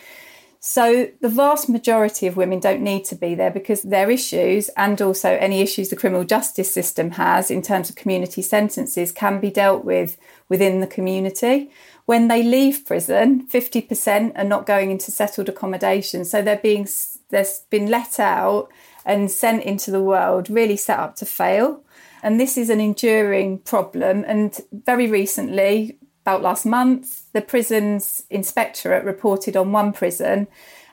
So 0.66 1.10
the 1.20 1.28
vast 1.28 1.68
majority 1.68 2.26
of 2.26 2.38
women 2.38 2.58
don't 2.58 2.80
need 2.80 3.04
to 3.04 3.14
be 3.14 3.34
there 3.34 3.50
because 3.50 3.82
their 3.82 4.10
issues 4.10 4.70
and 4.78 5.00
also 5.02 5.28
any 5.28 5.60
issues 5.60 5.90
the 5.90 5.94
criminal 5.94 6.24
justice 6.24 6.72
system 6.72 7.10
has 7.10 7.50
in 7.50 7.60
terms 7.60 7.90
of 7.90 7.96
community 7.96 8.40
sentences 8.40 9.12
can 9.12 9.40
be 9.40 9.50
dealt 9.50 9.84
with 9.84 10.16
within 10.48 10.80
the 10.80 10.86
community. 10.86 11.70
When 12.06 12.28
they 12.28 12.42
leave 12.42 12.86
prison, 12.86 13.46
50% 13.46 14.38
are 14.38 14.44
not 14.44 14.64
going 14.64 14.90
into 14.90 15.10
settled 15.10 15.50
accommodation. 15.50 16.24
So 16.24 16.40
they're 16.40 16.56
being 16.56 16.88
they've 17.28 17.46
been 17.68 17.90
let 17.90 18.18
out 18.18 18.70
and 19.04 19.30
sent 19.30 19.64
into 19.64 19.90
the 19.90 20.02
world 20.02 20.48
really 20.48 20.78
set 20.78 20.98
up 20.98 21.14
to 21.16 21.26
fail. 21.26 21.84
And 22.22 22.40
this 22.40 22.56
is 22.56 22.70
an 22.70 22.80
enduring 22.80 23.58
problem. 23.58 24.24
And 24.26 24.58
very 24.72 25.10
recently, 25.10 25.98
about 26.22 26.40
last 26.40 26.64
month, 26.64 27.23
the 27.34 27.42
prison's 27.42 28.22
inspectorate 28.30 29.04
reported 29.04 29.56
on 29.56 29.72
one 29.72 29.92
prison 29.92 30.46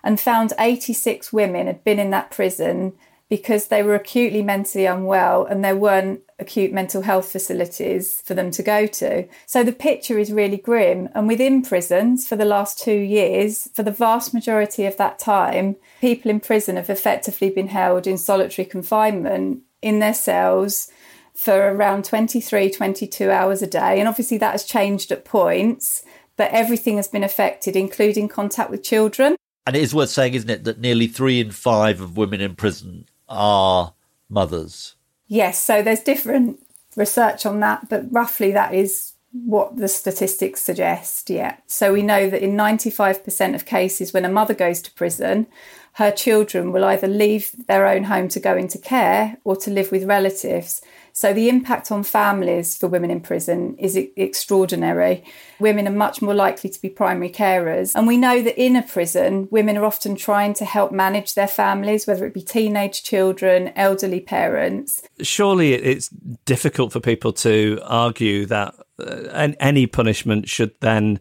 and 0.03 0.19
found 0.19 0.53
86 0.59 1.31
women 1.31 1.67
had 1.67 1.83
been 1.83 1.99
in 1.99 2.09
that 2.09 2.31
prison 2.31 2.93
because 3.29 3.67
they 3.67 3.81
were 3.81 3.95
acutely 3.95 4.41
mentally 4.41 4.85
unwell 4.85 5.45
and 5.45 5.63
there 5.63 5.75
weren't 5.75 6.21
acute 6.37 6.73
mental 6.73 7.03
health 7.03 7.31
facilities 7.31 8.21
for 8.25 8.33
them 8.33 8.51
to 8.51 8.61
go 8.61 8.85
to. 8.87 9.25
So 9.45 9.63
the 9.63 9.71
picture 9.71 10.19
is 10.19 10.33
really 10.33 10.57
grim. 10.57 11.07
And 11.13 11.29
within 11.29 11.61
prisons, 11.61 12.27
for 12.27 12.35
the 12.35 12.43
last 12.43 12.77
two 12.77 12.97
years, 12.97 13.69
for 13.73 13.83
the 13.83 13.91
vast 13.91 14.33
majority 14.33 14.85
of 14.85 14.97
that 14.97 15.17
time, 15.17 15.77
people 16.01 16.29
in 16.29 16.41
prison 16.41 16.75
have 16.75 16.89
effectively 16.89 17.51
been 17.51 17.69
held 17.69 18.05
in 18.05 18.17
solitary 18.17 18.65
confinement 18.65 19.61
in 19.81 19.99
their 19.99 20.13
cells 20.13 20.89
for 21.33 21.71
around 21.71 22.03
23, 22.03 22.69
22 22.69 23.31
hours 23.31 23.61
a 23.61 23.67
day. 23.67 23.99
And 23.99 24.09
obviously 24.09 24.37
that 24.39 24.51
has 24.51 24.65
changed 24.65 25.11
at 25.11 25.23
points, 25.23 26.03
but 26.37 26.51
everything 26.51 26.97
has 26.97 27.07
been 27.07 27.23
affected, 27.23 27.75
including 27.75 28.27
contact 28.27 28.69
with 28.69 28.83
children. 28.83 29.35
And 29.67 29.75
it 29.75 29.81
is 29.81 29.93
worth 29.93 30.09
saying, 30.09 30.33
isn't 30.33 30.49
it, 30.49 30.63
that 30.63 30.79
nearly 30.79 31.07
three 31.07 31.39
in 31.39 31.51
five 31.51 32.01
of 32.01 32.17
women 32.17 32.41
in 32.41 32.55
prison 32.55 33.07
are 33.29 33.93
mothers. 34.29 34.95
Yes, 35.27 35.63
so 35.63 35.81
there's 35.81 36.01
different 36.01 36.59
research 36.95 37.45
on 37.45 37.59
that, 37.61 37.87
but 37.89 38.11
roughly 38.11 38.51
that 38.51 38.73
is 38.73 39.13
what 39.31 39.77
the 39.77 39.87
statistics 39.87 40.61
suggest. 40.61 41.29
Yeah. 41.29 41.57
So 41.67 41.93
we 41.93 42.01
know 42.01 42.29
that 42.29 42.43
in 42.43 42.57
95% 42.57 43.55
of 43.55 43.65
cases, 43.65 44.13
when 44.13 44.25
a 44.25 44.29
mother 44.29 44.53
goes 44.53 44.81
to 44.81 44.91
prison, 44.91 45.47
her 45.93 46.11
children 46.11 46.71
will 46.71 46.83
either 46.83 47.07
leave 47.07 47.51
their 47.67 47.87
own 47.87 48.05
home 48.05 48.27
to 48.29 48.39
go 48.39 48.55
into 48.55 48.77
care 48.77 49.37
or 49.43 49.55
to 49.57 49.71
live 49.71 49.91
with 49.91 50.03
relatives. 50.03 50.81
So 51.13 51.33
the 51.33 51.49
impact 51.49 51.91
on 51.91 52.03
families 52.03 52.77
for 52.77 52.87
women 52.87 53.11
in 53.11 53.21
prison 53.21 53.75
is 53.77 53.95
extraordinary. 53.95 55.23
Women 55.59 55.87
are 55.87 55.91
much 55.91 56.21
more 56.21 56.33
likely 56.33 56.69
to 56.69 56.81
be 56.81 56.89
primary 56.89 57.29
carers. 57.29 57.93
And 57.95 58.07
we 58.07 58.17
know 58.17 58.41
that 58.41 58.61
in 58.61 58.75
a 58.75 58.81
prison, 58.81 59.47
women 59.51 59.77
are 59.77 59.85
often 59.85 60.15
trying 60.15 60.53
to 60.55 60.65
help 60.65 60.91
manage 60.91 61.35
their 61.35 61.47
families, 61.47 62.07
whether 62.07 62.25
it 62.25 62.33
be 62.33 62.41
teenage 62.41 63.03
children, 63.03 63.71
elderly 63.75 64.19
parents. 64.19 65.01
Surely 65.21 65.73
it's 65.73 66.09
difficult 66.45 66.91
for 66.93 66.99
people 66.99 67.33
to 67.33 67.79
argue 67.83 68.45
that 68.47 68.73
uh, 68.99 69.51
any 69.59 69.87
punishment 69.87 70.47
should 70.47 70.73
then 70.79 71.19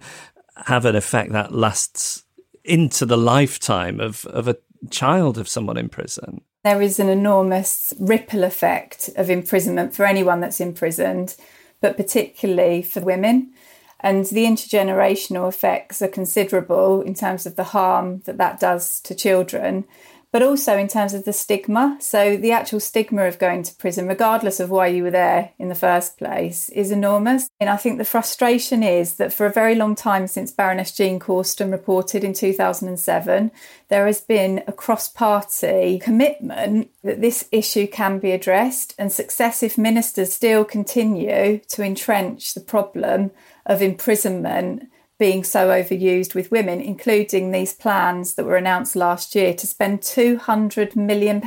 have 0.66 0.84
an 0.84 0.96
effect 0.96 1.32
that 1.32 1.54
lasts 1.54 2.24
into 2.64 3.06
the 3.06 3.16
lifetime 3.16 4.00
of, 4.00 4.26
of 4.26 4.48
a 4.48 4.56
child 4.90 5.38
of 5.38 5.48
someone 5.48 5.76
in 5.76 5.88
prison. 5.88 6.42
There 6.62 6.82
is 6.82 7.00
an 7.00 7.08
enormous 7.08 7.94
ripple 7.98 8.44
effect 8.44 9.08
of 9.16 9.30
imprisonment 9.30 9.94
for 9.94 10.04
anyone 10.04 10.40
that's 10.40 10.60
imprisoned, 10.60 11.36
but 11.80 11.96
particularly 11.96 12.82
for 12.82 13.00
women. 13.00 13.52
And 14.00 14.26
the 14.26 14.44
intergenerational 14.44 15.48
effects 15.48 16.02
are 16.02 16.08
considerable 16.08 17.00
in 17.00 17.14
terms 17.14 17.46
of 17.46 17.56
the 17.56 17.64
harm 17.64 18.20
that 18.26 18.38
that 18.38 18.60
does 18.60 19.00
to 19.02 19.14
children. 19.14 19.84
But 20.32 20.42
also 20.42 20.78
in 20.78 20.86
terms 20.86 21.12
of 21.12 21.24
the 21.24 21.32
stigma. 21.32 21.96
So, 22.00 22.36
the 22.36 22.52
actual 22.52 22.78
stigma 22.78 23.24
of 23.24 23.38
going 23.38 23.64
to 23.64 23.74
prison, 23.74 24.06
regardless 24.06 24.60
of 24.60 24.70
why 24.70 24.86
you 24.86 25.02
were 25.02 25.10
there 25.10 25.50
in 25.58 25.68
the 25.68 25.74
first 25.74 26.18
place, 26.18 26.68
is 26.68 26.92
enormous. 26.92 27.48
And 27.58 27.68
I 27.68 27.76
think 27.76 27.98
the 27.98 28.04
frustration 28.04 28.84
is 28.84 29.16
that 29.16 29.32
for 29.32 29.44
a 29.44 29.52
very 29.52 29.74
long 29.74 29.96
time 29.96 30.28
since 30.28 30.52
Baroness 30.52 30.92
Jean 30.92 31.18
Corston 31.18 31.72
reported 31.72 32.22
in 32.22 32.32
2007, 32.32 33.50
there 33.88 34.06
has 34.06 34.20
been 34.20 34.62
a 34.68 34.72
cross 34.72 35.08
party 35.08 35.98
commitment 35.98 36.90
that 37.02 37.20
this 37.20 37.48
issue 37.50 37.88
can 37.88 38.20
be 38.20 38.30
addressed, 38.30 38.94
and 38.98 39.10
successive 39.10 39.76
ministers 39.76 40.32
still 40.32 40.64
continue 40.64 41.60
to 41.68 41.82
entrench 41.82 42.54
the 42.54 42.60
problem 42.60 43.32
of 43.66 43.82
imprisonment 43.82 44.88
being 45.20 45.44
so 45.44 45.68
overused 45.68 46.34
with 46.34 46.50
women, 46.50 46.80
including 46.80 47.50
these 47.50 47.74
plans 47.74 48.34
that 48.34 48.46
were 48.46 48.56
announced 48.56 48.96
last 48.96 49.34
year 49.34 49.52
to 49.52 49.66
spend 49.66 50.00
£200 50.00 50.96
million 50.96 51.44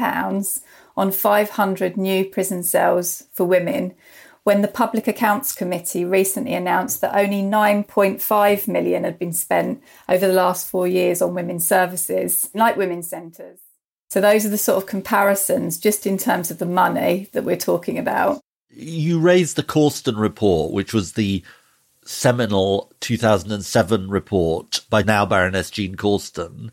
on 0.95 1.11
500 1.11 1.97
new 1.97 2.23
prison 2.23 2.61
cells 2.61 3.23
for 3.33 3.45
women. 3.45 3.95
When 4.43 4.61
the 4.61 4.67
Public 4.67 5.07
Accounts 5.07 5.55
Committee 5.55 6.05
recently 6.05 6.53
announced 6.53 7.01
that 7.01 7.15
only 7.15 7.41
9.5 7.41 8.67
million 8.67 9.05
had 9.05 9.17
been 9.17 9.33
spent 9.33 9.81
over 10.07 10.27
the 10.27 10.33
last 10.33 10.69
four 10.69 10.87
years 10.87 11.19
on 11.19 11.33
women's 11.33 11.65
services, 11.65 12.51
like 12.53 12.77
women's 12.77 13.09
centres. 13.09 13.59
So, 14.11 14.21
those 14.21 14.45
are 14.45 14.49
the 14.49 14.57
sort 14.59 14.77
of 14.77 14.87
comparisons 14.87 15.79
just 15.79 16.05
in 16.05 16.19
terms 16.19 16.51
of 16.51 16.59
the 16.59 16.67
money 16.67 17.29
that 17.31 17.43
we're 17.43 17.57
talking 17.57 17.97
about. 17.97 18.39
You 18.69 19.19
raised 19.19 19.55
the 19.55 19.63
Corston 19.63 20.17
report, 20.17 20.71
which 20.71 20.93
was 20.93 21.13
the 21.13 21.43
seminal 22.05 22.91
2007 22.99 24.09
report 24.09 24.81
by 24.89 25.03
now 25.03 25.25
Baroness 25.25 25.69
Jean 25.69 25.95
Corston. 25.95 26.71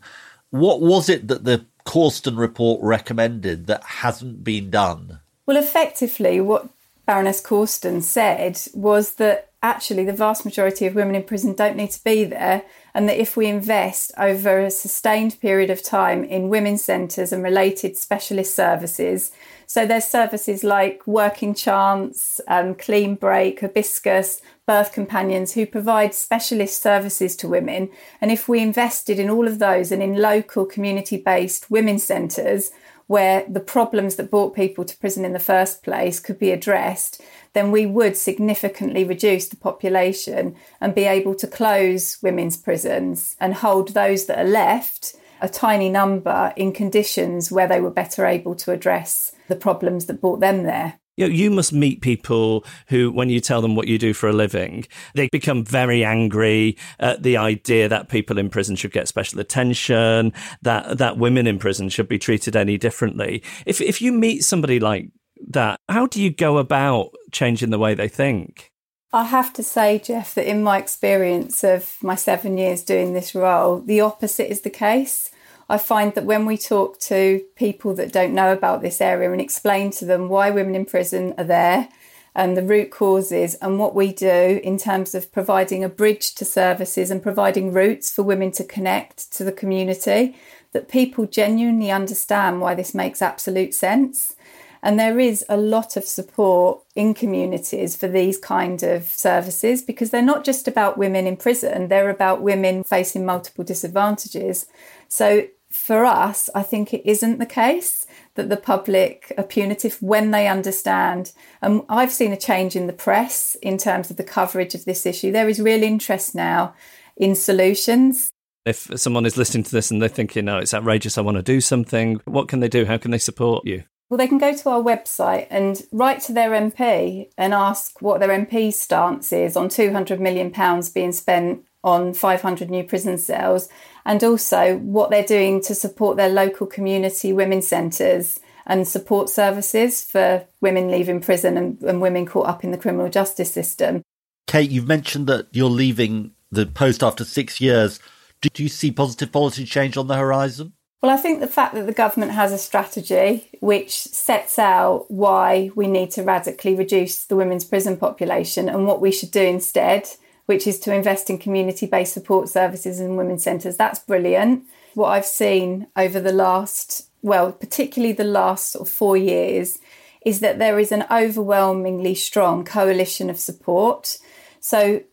What 0.49 0.81
was 0.81 1.09
it 1.09 1.27
that 1.27 1.43
the 1.43 1.65
Corston 1.85 2.35
report 2.35 2.81
recommended 2.81 3.67
that 3.67 3.83
hasn't 3.83 4.43
been 4.43 4.69
done? 4.69 5.19
Well, 5.45 5.57
effectively, 5.57 6.39
what 6.41 6.69
Baroness 7.05 7.41
Corston 7.41 8.01
said 8.01 8.59
was 8.73 9.15
that 9.15 9.49
actually 9.63 10.05
the 10.05 10.13
vast 10.13 10.45
majority 10.45 10.85
of 10.85 10.95
women 10.95 11.15
in 11.15 11.23
prison 11.23 11.53
don't 11.53 11.77
need 11.77 11.91
to 11.91 12.03
be 12.03 12.23
there, 12.23 12.63
and 12.93 13.07
that 13.07 13.19
if 13.19 13.37
we 13.37 13.47
invest 13.47 14.11
over 14.17 14.59
a 14.59 14.71
sustained 14.71 15.39
period 15.39 15.69
of 15.69 15.83
time 15.83 16.23
in 16.23 16.49
women's 16.49 16.83
centres 16.83 17.31
and 17.31 17.43
related 17.43 17.97
specialist 17.97 18.55
services, 18.55 19.31
so 19.67 19.85
there's 19.85 20.05
services 20.05 20.63
like 20.63 21.05
Working 21.07 21.53
Chance, 21.53 22.41
um, 22.47 22.75
Clean 22.75 23.15
Break, 23.15 23.61
Hibiscus, 23.61 24.41
Birth 24.71 24.93
Companions 24.93 25.51
who 25.51 25.65
provide 25.65 26.13
specialist 26.13 26.81
services 26.81 27.35
to 27.35 27.49
women. 27.49 27.89
And 28.21 28.31
if 28.31 28.47
we 28.47 28.61
invested 28.61 29.19
in 29.19 29.29
all 29.29 29.45
of 29.45 29.59
those 29.59 29.91
and 29.91 30.01
in 30.01 30.15
local 30.15 30.65
community 30.65 31.17
based 31.17 31.69
women's 31.69 32.05
centres 32.05 32.71
where 33.07 33.43
the 33.49 33.59
problems 33.59 34.15
that 34.15 34.31
brought 34.31 34.55
people 34.55 34.85
to 34.85 34.95
prison 34.95 35.25
in 35.25 35.33
the 35.33 35.39
first 35.39 35.83
place 35.83 36.21
could 36.21 36.39
be 36.39 36.51
addressed, 36.51 37.21
then 37.51 37.69
we 37.69 37.85
would 37.85 38.15
significantly 38.15 39.03
reduce 39.03 39.49
the 39.49 39.57
population 39.57 40.55
and 40.79 40.95
be 40.95 41.03
able 41.03 41.35
to 41.35 41.47
close 41.47 42.17
women's 42.23 42.55
prisons 42.55 43.35
and 43.41 43.55
hold 43.55 43.89
those 43.89 44.25
that 44.27 44.39
are 44.39 44.49
left 44.49 45.15
a 45.41 45.49
tiny 45.49 45.89
number 45.89 46.53
in 46.55 46.71
conditions 46.71 47.51
where 47.51 47.67
they 47.67 47.81
were 47.81 47.91
better 47.91 48.25
able 48.25 48.55
to 48.55 48.71
address 48.71 49.33
the 49.49 49.55
problems 49.57 50.05
that 50.05 50.21
brought 50.21 50.39
them 50.39 50.63
there. 50.63 51.00
You, 51.21 51.27
know, 51.27 51.33
you 51.35 51.51
must 51.51 51.71
meet 51.71 52.01
people 52.01 52.65
who, 52.87 53.11
when 53.11 53.29
you 53.29 53.39
tell 53.39 53.61
them 53.61 53.75
what 53.75 53.87
you 53.87 53.99
do 53.99 54.11
for 54.11 54.27
a 54.27 54.33
living, 54.33 54.87
they 55.13 55.29
become 55.31 55.63
very 55.63 56.03
angry 56.03 56.77
at 56.99 57.21
the 57.21 57.37
idea 57.37 57.87
that 57.87 58.09
people 58.09 58.39
in 58.39 58.49
prison 58.49 58.75
should 58.75 58.91
get 58.91 59.07
special 59.07 59.39
attention, 59.39 60.33
that 60.63 60.97
that 60.97 61.17
women 61.19 61.45
in 61.45 61.59
prison 61.59 61.89
should 61.89 62.07
be 62.07 62.17
treated 62.17 62.55
any 62.55 62.75
differently. 62.75 63.43
If 63.67 63.81
if 63.81 64.01
you 64.01 64.11
meet 64.11 64.43
somebody 64.43 64.79
like 64.79 65.09
that, 65.49 65.79
how 65.87 66.07
do 66.07 66.19
you 66.19 66.31
go 66.31 66.57
about 66.57 67.11
changing 67.31 67.69
the 67.69 67.77
way 67.77 67.93
they 67.93 68.07
think? 68.07 68.71
I 69.13 69.25
have 69.25 69.53
to 69.53 69.63
say, 69.63 69.99
Geoff, 69.99 70.33
that 70.33 70.49
in 70.49 70.63
my 70.63 70.79
experience 70.79 71.63
of 71.63 71.97
my 72.01 72.15
seven 72.15 72.57
years 72.57 72.81
doing 72.81 73.13
this 73.13 73.35
role, 73.35 73.79
the 73.79 74.01
opposite 74.01 74.49
is 74.49 74.61
the 74.61 74.71
case. 74.71 75.29
I 75.71 75.77
find 75.77 76.13
that 76.15 76.25
when 76.25 76.45
we 76.45 76.57
talk 76.57 76.99
to 76.99 77.45
people 77.55 77.95
that 77.95 78.11
don't 78.11 78.33
know 78.33 78.51
about 78.51 78.81
this 78.81 78.99
area 78.99 79.31
and 79.31 79.39
explain 79.39 79.89
to 79.91 80.05
them 80.05 80.27
why 80.27 80.51
women 80.51 80.75
in 80.75 80.83
prison 80.83 81.33
are 81.37 81.45
there 81.45 81.87
and 82.35 82.57
the 82.57 82.61
root 82.61 82.91
causes 82.91 83.55
and 83.55 83.79
what 83.79 83.95
we 83.95 84.11
do 84.11 84.59
in 84.61 84.77
terms 84.77 85.15
of 85.15 85.31
providing 85.31 85.81
a 85.81 85.87
bridge 85.87 86.35
to 86.35 86.43
services 86.43 87.09
and 87.09 87.23
providing 87.23 87.71
routes 87.71 88.13
for 88.13 88.21
women 88.21 88.51
to 88.51 88.65
connect 88.65 89.31
to 89.31 89.45
the 89.45 89.51
community, 89.53 90.35
that 90.73 90.89
people 90.89 91.25
genuinely 91.25 91.89
understand 91.89 92.59
why 92.59 92.75
this 92.75 92.93
makes 92.93 93.21
absolute 93.21 93.73
sense. 93.73 94.35
And 94.83 94.99
there 94.99 95.21
is 95.21 95.45
a 95.47 95.55
lot 95.55 95.95
of 95.95 96.03
support 96.03 96.81
in 96.95 97.13
communities 97.13 97.95
for 97.95 98.09
these 98.09 98.37
kind 98.37 98.83
of 98.83 99.05
services 99.05 99.81
because 99.81 100.09
they're 100.09 100.21
not 100.21 100.43
just 100.43 100.67
about 100.67 100.97
women 100.97 101.27
in 101.27 101.37
prison, 101.37 101.87
they're 101.87 102.09
about 102.09 102.41
women 102.41 102.83
facing 102.83 103.25
multiple 103.25 103.63
disadvantages. 103.63 104.65
So 105.07 105.47
for 105.81 106.05
us, 106.05 106.47
I 106.53 106.61
think 106.61 106.93
it 106.93 107.09
isn't 107.09 107.39
the 107.39 107.45
case 107.45 108.05
that 108.35 108.49
the 108.49 108.57
public 108.57 109.33
are 109.37 109.43
punitive 109.43 110.01
when 110.01 110.29
they 110.29 110.47
understand. 110.47 111.33
And 111.61 111.81
um, 111.81 111.85
I've 111.89 112.11
seen 112.11 112.31
a 112.31 112.37
change 112.37 112.75
in 112.75 112.85
the 112.85 112.93
press 112.93 113.57
in 113.63 113.77
terms 113.77 114.11
of 114.11 114.17
the 114.17 114.23
coverage 114.23 114.75
of 114.75 114.85
this 114.85 115.05
issue. 115.07 115.31
There 115.31 115.49
is 115.49 115.59
real 115.59 115.81
interest 115.81 116.35
now 116.35 116.75
in 117.17 117.33
solutions. 117.33 118.31
If 118.63 118.91
someone 118.99 119.25
is 119.25 119.37
listening 119.37 119.63
to 119.63 119.71
this 119.71 119.89
and 119.89 119.99
they're 119.99 120.07
thinking, 120.07 120.47
oh, 120.47 120.59
it's 120.59 120.73
outrageous, 120.73 121.17
I 121.17 121.21
want 121.21 121.37
to 121.37 121.43
do 121.43 121.59
something, 121.59 122.21
what 122.25 122.47
can 122.47 122.59
they 122.59 122.69
do? 122.69 122.85
How 122.85 122.97
can 122.97 123.09
they 123.09 123.17
support 123.17 123.65
you? 123.65 123.83
Well, 124.09 124.19
they 124.19 124.27
can 124.27 124.37
go 124.37 124.53
to 124.53 124.69
our 124.69 124.81
website 124.83 125.47
and 125.49 125.81
write 125.91 126.21
to 126.21 126.33
their 126.33 126.51
MP 126.51 127.29
and 127.39 127.53
ask 127.53 128.01
what 128.01 128.19
their 128.19 128.29
MP's 128.29 128.79
stance 128.79 129.33
is 129.33 129.57
on 129.57 129.69
£200 129.69 130.19
million 130.19 130.51
being 130.93 131.11
spent 131.11 131.65
on 131.83 132.13
500 132.13 132.69
new 132.69 132.83
prison 132.83 133.17
cells 133.17 133.67
and 134.05 134.23
also 134.23 134.77
what 134.77 135.09
they're 135.09 135.23
doing 135.23 135.61
to 135.61 135.75
support 135.75 136.17
their 136.17 136.29
local 136.29 136.67
community 136.67 137.33
women's 137.33 137.67
centres 137.67 138.39
and 138.65 138.87
support 138.87 139.29
services 139.29 140.03
for 140.03 140.45
women 140.61 140.89
leaving 140.89 141.19
prison 141.19 141.57
and, 141.57 141.81
and, 141.81 142.01
women 142.01 142.25
caught 142.25 142.47
up 142.47 142.63
in 142.63 142.71
the 142.71 142.77
criminal 142.77 143.09
justice 143.09 143.51
system. 143.51 144.01
Kate, 144.47 144.69
you've 144.69 144.87
mentioned 144.87 145.27
that 145.27 145.47
you're 145.51 145.69
leaving 145.69 146.31
the 146.51 146.65
post 146.65 147.03
after 147.03 147.23
six 147.23 147.59
years. 147.59 147.99
Do, 148.41 148.49
do 148.49 148.63
you 148.63 148.69
see 148.69 148.91
positive 148.91 149.31
policy 149.31 149.65
change 149.65 149.97
on 149.97 150.07
the 150.07 150.15
horizon? 150.15 150.73
Well, 151.01 151.11
I 151.11 151.17
think 151.17 151.39
the 151.39 151.47
fact 151.47 151.73
that 151.73 151.87
the 151.87 151.93
government 151.93 152.33
has 152.33 152.51
a 152.51 152.59
strategy 152.59 153.49
which 153.59 153.91
sets 153.91 154.59
out 154.59 155.09
why 155.09 155.71
we 155.73 155.87
need 155.87 156.11
to 156.11 156.21
radically 156.21 156.75
reduce 156.75 157.25
the 157.25 157.35
women's 157.35 157.65
prison 157.65 157.97
population 157.97 158.69
and 158.69 158.85
what 158.85 159.01
we 159.01 159.11
should 159.11 159.31
do 159.31 159.41
instead 159.41 160.07
which 160.51 160.67
is 160.67 160.81
to 160.81 160.93
invest 160.93 161.29
in 161.29 161.37
community 161.37 161.85
based 161.85 162.13
support 162.13 162.49
services 162.49 162.99
and 162.99 163.15
women's 163.15 163.41
centres. 163.41 163.77
That's 163.77 163.99
brilliant. 163.99 164.65
What 164.95 165.07
I've 165.07 165.25
seen 165.25 165.87
over 165.95 166.19
the 166.19 166.33
last, 166.33 167.07
well, 167.21 167.53
particularly 167.53 168.11
the 168.11 168.25
last 168.25 168.73
sort 168.73 168.85
of 168.85 168.93
four 168.93 169.15
years, 169.15 169.79
is 170.25 170.41
that 170.41 170.59
there 170.59 170.77
is 170.77 170.91
an 170.91 171.05
overwhelmingly 171.09 172.15
strong 172.15 172.65
coalition 172.65 173.29
of 173.29 173.39
support. 173.39 174.17
So, 174.59 175.03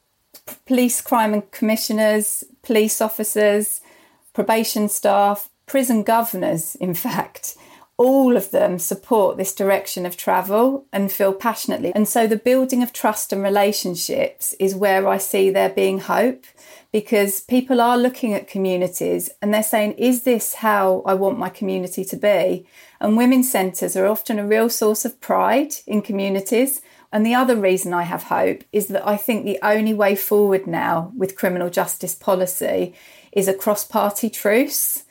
police 0.67 1.01
crime 1.01 1.33
and 1.35 1.49
commissioners, 1.53 2.43
police 2.63 3.01
officers, 3.01 3.81
probation 4.33 4.89
staff, 4.89 5.51
prison 5.67 6.03
governors, 6.03 6.75
in 6.75 6.95
fact, 7.07 7.57
all 7.99 8.37
of 8.37 8.53
them 8.53 8.79
support 8.79 9.37
this 9.37 9.53
direction 9.53 10.07
of 10.07 10.17
travel 10.17 10.87
and 10.93 11.11
feel 11.11 11.33
passionately. 11.33 11.93
And 11.97 12.07
so 12.07 12.29
the 12.29 12.37
building 12.37 12.81
of 12.81 12.93
trust 12.93 13.33
and 13.33 13.43
relationships 13.43 14.55
is 14.61 14.77
where 14.77 15.09
I 15.09 15.19
see 15.19 15.51
there 15.51 15.69
being 15.69 15.99
hope 15.99 16.45
because 16.93 17.41
people 17.41 17.81
are 17.81 17.99
looking 17.99 18.33
at 18.33 18.47
communities 18.47 19.29
and 19.43 19.53
they're 19.53 19.65
saying, 19.65 19.95
is 19.95 20.23
this 20.23 20.55
how 20.55 21.03
I 21.07 21.15
want 21.15 21.41
my 21.41 21.49
community 21.49 22.05
to 22.05 22.17
be? 22.17 22.67
And 23.01 23.17
women's 23.17 23.51
centres 23.51 23.97
are 23.97 24.07
often 24.07 24.39
a 24.39 24.47
real 24.47 24.71
source 24.71 25.05
of 25.05 25.21
pride 25.21 25.75
in 25.85 26.01
communities. 26.01 26.81
And 27.13 27.27
the 27.27 27.35
other 27.35 27.57
reason 27.57 27.93
I 27.93 28.05
have 28.05 28.25
hope 28.25 28.63
is 28.73 28.87
that 28.89 29.07
I 29.07 29.17
think 29.17 29.45
the 29.45 29.59
only 29.61 29.93
way 29.93 30.15
forward 30.15 30.69
now 30.69 31.13
with 31.17 31.37
criminal 31.37 31.69
justice 31.69 32.15
policy 32.15 32.95
is 33.33 33.49
a 33.49 33.55
cross 33.55 33.85
party 33.85 34.31
truce 34.31 35.03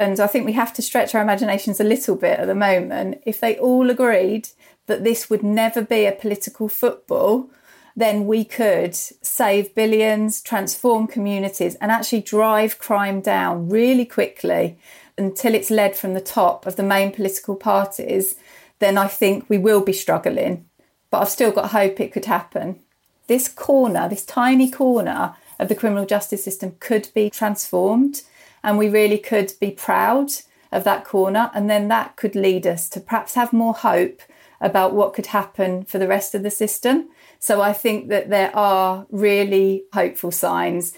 and 0.00 0.18
I 0.18 0.26
think 0.26 0.46
we 0.46 0.54
have 0.54 0.72
to 0.74 0.82
stretch 0.82 1.14
our 1.14 1.20
imaginations 1.20 1.78
a 1.78 1.84
little 1.84 2.16
bit 2.16 2.40
at 2.40 2.46
the 2.46 2.54
moment. 2.54 3.22
If 3.26 3.38
they 3.38 3.58
all 3.58 3.90
agreed 3.90 4.48
that 4.86 5.04
this 5.04 5.28
would 5.28 5.42
never 5.42 5.82
be 5.82 6.06
a 6.06 6.12
political 6.12 6.70
football, 6.70 7.50
then 7.94 8.26
we 8.26 8.46
could 8.46 8.94
save 8.94 9.74
billions, 9.74 10.40
transform 10.40 11.06
communities, 11.06 11.74
and 11.76 11.92
actually 11.92 12.22
drive 12.22 12.78
crime 12.78 13.20
down 13.20 13.68
really 13.68 14.06
quickly 14.06 14.78
until 15.18 15.54
it's 15.54 15.70
led 15.70 15.94
from 15.94 16.14
the 16.14 16.20
top 16.22 16.66
of 16.66 16.76
the 16.76 16.82
main 16.82 17.12
political 17.12 17.54
parties. 17.54 18.36
Then 18.78 18.96
I 18.96 19.06
think 19.06 19.50
we 19.50 19.58
will 19.58 19.82
be 19.82 19.92
struggling. 19.92 20.64
But 21.10 21.20
I've 21.20 21.28
still 21.28 21.52
got 21.52 21.72
hope 21.72 22.00
it 22.00 22.12
could 22.12 22.24
happen. 22.24 22.80
This 23.26 23.48
corner, 23.48 24.08
this 24.08 24.24
tiny 24.24 24.70
corner 24.70 25.36
of 25.58 25.68
the 25.68 25.74
criminal 25.74 26.06
justice 26.06 26.42
system 26.42 26.76
could 26.80 27.10
be 27.14 27.28
transformed 27.28 28.22
and 28.62 28.78
we 28.78 28.88
really 28.88 29.18
could 29.18 29.52
be 29.60 29.70
proud 29.70 30.30
of 30.72 30.84
that 30.84 31.04
corner. 31.04 31.50
And 31.54 31.68
then 31.68 31.88
that 31.88 32.16
could 32.16 32.34
lead 32.34 32.66
us 32.66 32.88
to 32.90 33.00
perhaps 33.00 33.34
have 33.34 33.52
more 33.52 33.74
hope 33.74 34.22
about 34.60 34.94
what 34.94 35.14
could 35.14 35.26
happen 35.26 35.84
for 35.84 35.98
the 35.98 36.08
rest 36.08 36.34
of 36.34 36.42
the 36.42 36.50
system. 36.50 37.08
So 37.38 37.60
I 37.62 37.72
think 37.72 38.08
that 38.08 38.28
there 38.28 38.54
are 38.54 39.06
really 39.10 39.84
hopeful 39.92 40.30
signs. 40.30 40.92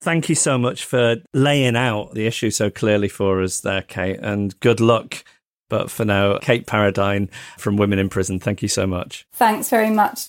Thank 0.00 0.28
you 0.28 0.34
so 0.34 0.58
much 0.58 0.84
for 0.84 1.16
laying 1.34 1.74
out 1.74 2.14
the 2.14 2.26
issue 2.26 2.50
so 2.50 2.70
clearly 2.70 3.08
for 3.08 3.42
us 3.42 3.60
there, 3.60 3.82
Kate, 3.82 4.20
and 4.20 4.58
good 4.60 4.80
luck. 4.80 5.24
But 5.68 5.90
for 5.90 6.04
now, 6.04 6.38
Kate 6.38 6.66
Paradine 6.66 7.28
from 7.58 7.76
Women 7.76 7.98
in 7.98 8.08
Prison, 8.08 8.38
thank 8.38 8.62
you 8.62 8.68
so 8.68 8.86
much. 8.86 9.26
Thanks 9.32 9.68
very 9.68 9.90
much. 9.90 10.28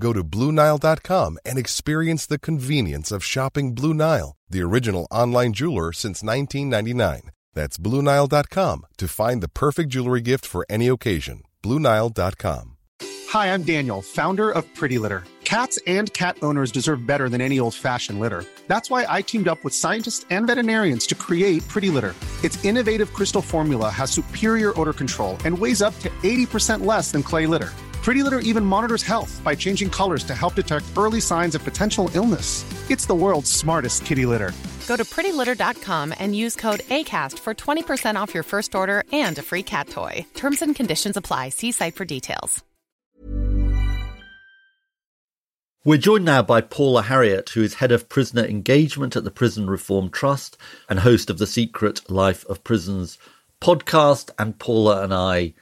Go 0.00 0.12
to 0.12 0.24
BlueNile.com 0.24 1.38
and 1.44 1.58
experience 1.58 2.26
the 2.26 2.38
convenience 2.38 3.12
of 3.12 3.24
shopping 3.24 3.74
Blue 3.74 3.94
Nile, 3.94 4.36
the 4.50 4.62
original 4.62 5.06
online 5.10 5.52
jeweler 5.52 5.92
since 5.92 6.22
1999. 6.22 7.30
That's 7.54 7.78
BlueNile.com 7.78 8.86
to 8.96 9.08
find 9.08 9.42
the 9.42 9.48
perfect 9.48 9.90
jewelry 9.90 10.20
gift 10.20 10.44
for 10.46 10.66
any 10.68 10.88
occasion. 10.88 11.42
BlueNile.com. 11.62 12.76
Hi, 13.28 13.52
I'm 13.52 13.62
Daniel, 13.62 14.02
founder 14.02 14.50
of 14.50 14.64
Pretty 14.74 14.98
Litter. 14.98 15.24
Cats 15.44 15.78
and 15.86 16.12
cat 16.14 16.36
owners 16.42 16.72
deserve 16.72 17.06
better 17.06 17.28
than 17.28 17.40
any 17.40 17.60
old 17.60 17.74
fashioned 17.74 18.18
litter. 18.18 18.44
That's 18.66 18.90
why 18.90 19.06
I 19.08 19.22
teamed 19.22 19.48
up 19.48 19.62
with 19.62 19.74
scientists 19.74 20.24
and 20.30 20.46
veterinarians 20.46 21.06
to 21.08 21.14
create 21.14 21.66
Pretty 21.68 21.90
Litter. 21.90 22.14
Its 22.42 22.62
innovative 22.64 23.12
crystal 23.12 23.42
formula 23.42 23.90
has 23.90 24.10
superior 24.10 24.78
odor 24.80 24.92
control 24.92 25.36
and 25.44 25.56
weighs 25.56 25.82
up 25.82 25.98
to 26.00 26.10
80% 26.22 26.84
less 26.84 27.10
than 27.12 27.22
clay 27.22 27.46
litter. 27.46 27.72
Pretty 28.04 28.22
Litter 28.22 28.40
even 28.40 28.66
monitors 28.66 29.02
health 29.02 29.40
by 29.42 29.54
changing 29.54 29.88
colors 29.88 30.24
to 30.24 30.34
help 30.34 30.54
detect 30.54 30.84
early 30.94 31.22
signs 31.22 31.54
of 31.54 31.64
potential 31.64 32.10
illness. 32.12 32.62
It's 32.90 33.06
the 33.06 33.14
world's 33.14 33.50
smartest 33.50 34.04
kitty 34.04 34.26
litter. 34.26 34.52
Go 34.86 34.96
to 34.96 35.04
prettylitter.com 35.04 36.12
and 36.18 36.36
use 36.36 36.54
code 36.54 36.80
ACAST 36.90 37.38
for 37.38 37.54
20% 37.54 38.16
off 38.16 38.34
your 38.34 38.42
first 38.42 38.74
order 38.74 39.04
and 39.10 39.38
a 39.38 39.42
free 39.42 39.62
cat 39.62 39.88
toy. 39.88 40.26
Terms 40.34 40.60
and 40.60 40.76
conditions 40.76 41.16
apply. 41.16 41.48
See 41.48 41.72
site 41.72 41.94
for 41.94 42.04
details. 42.04 42.62
We're 45.86 45.96
joined 45.96 46.26
now 46.26 46.42
by 46.42 46.60
Paula 46.60 47.02
Harriott, 47.02 47.50
who 47.50 47.62
is 47.62 47.74
head 47.74 47.92
of 47.92 48.10
prisoner 48.10 48.44
engagement 48.44 49.16
at 49.16 49.24
the 49.24 49.30
Prison 49.30 49.66
Reform 49.70 50.10
Trust 50.10 50.58
and 50.90 51.00
host 51.00 51.30
of 51.30 51.38
the 51.38 51.46
Secret 51.46 52.10
Life 52.10 52.44
of 52.50 52.64
Prisons 52.64 53.16
podcast. 53.62 54.30
And 54.38 54.58
Paula 54.58 55.02
and 55.02 55.14
I 55.14 55.54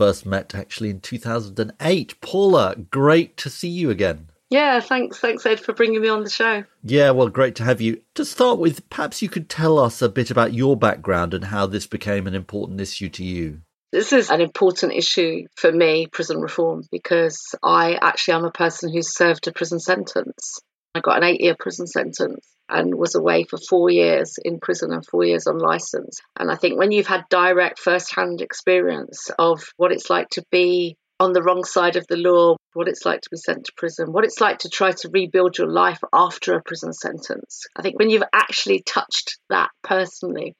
first 0.00 0.24
met 0.24 0.54
actually 0.54 0.88
in 0.88 0.98
2008. 0.98 2.18
Paula, 2.22 2.74
great 2.90 3.36
to 3.36 3.50
see 3.50 3.68
you 3.68 3.90
again. 3.90 4.30
Yeah, 4.48 4.80
thanks. 4.80 5.18
Thanks, 5.18 5.44
Ed, 5.44 5.60
for 5.60 5.74
bringing 5.74 6.00
me 6.00 6.08
on 6.08 6.24
the 6.24 6.30
show. 6.30 6.64
Yeah, 6.82 7.10
well, 7.10 7.28
great 7.28 7.54
to 7.56 7.64
have 7.64 7.82
you. 7.82 8.00
To 8.14 8.24
start 8.24 8.58
with, 8.58 8.88
perhaps 8.88 9.20
you 9.20 9.28
could 9.28 9.50
tell 9.50 9.78
us 9.78 10.00
a 10.00 10.08
bit 10.08 10.30
about 10.30 10.54
your 10.54 10.74
background 10.74 11.34
and 11.34 11.44
how 11.44 11.66
this 11.66 11.86
became 11.86 12.26
an 12.26 12.34
important 12.34 12.80
issue 12.80 13.10
to 13.10 13.22
you. 13.22 13.60
This 13.92 14.14
is 14.14 14.30
an 14.30 14.40
important 14.40 14.94
issue 14.94 15.46
for 15.54 15.70
me, 15.70 16.06
prison 16.06 16.40
reform, 16.40 16.84
because 16.90 17.54
I 17.62 17.98
actually 18.00 18.34
am 18.34 18.46
a 18.46 18.50
person 18.50 18.90
who 18.90 19.02
served 19.02 19.48
a 19.48 19.52
prison 19.52 19.80
sentence. 19.80 20.60
I 20.94 21.00
got 21.00 21.18
an 21.18 21.24
eight 21.24 21.42
year 21.42 21.56
prison 21.58 21.86
sentence 21.86 22.46
and 22.70 22.94
was 22.94 23.14
away 23.14 23.44
for 23.44 23.58
four 23.58 23.90
years 23.90 24.38
in 24.42 24.60
prison 24.60 24.92
and 24.92 25.04
four 25.04 25.24
years 25.24 25.46
on 25.46 25.58
license. 25.58 26.20
And 26.38 26.50
I 26.50 26.56
think 26.56 26.78
when 26.78 26.92
you've 26.92 27.06
had 27.06 27.28
direct 27.28 27.78
first 27.78 28.14
hand 28.14 28.40
experience 28.40 29.30
of 29.38 29.62
what 29.76 29.92
it's 29.92 30.10
like 30.10 30.28
to 30.30 30.44
be 30.50 30.96
on 31.18 31.32
the 31.34 31.42
wrong 31.42 31.64
side 31.64 31.96
of 31.96 32.06
the 32.08 32.16
law, 32.16 32.56
what 32.72 32.88
it's 32.88 33.04
like 33.04 33.20
to 33.20 33.30
be 33.30 33.36
sent 33.36 33.64
to 33.64 33.72
prison, 33.76 34.12
what 34.12 34.24
it's 34.24 34.40
like 34.40 34.60
to 34.60 34.70
try 34.70 34.92
to 34.92 35.10
rebuild 35.12 35.58
your 35.58 35.68
life 35.68 36.00
after 36.12 36.54
a 36.54 36.62
prison 36.62 36.92
sentence. 36.92 37.66
I 37.76 37.82
think 37.82 37.98
when 37.98 38.08
you've 38.08 38.22
actually 38.32 38.82
touched 38.82 39.38
that 39.50 39.70
personally, 39.82 40.54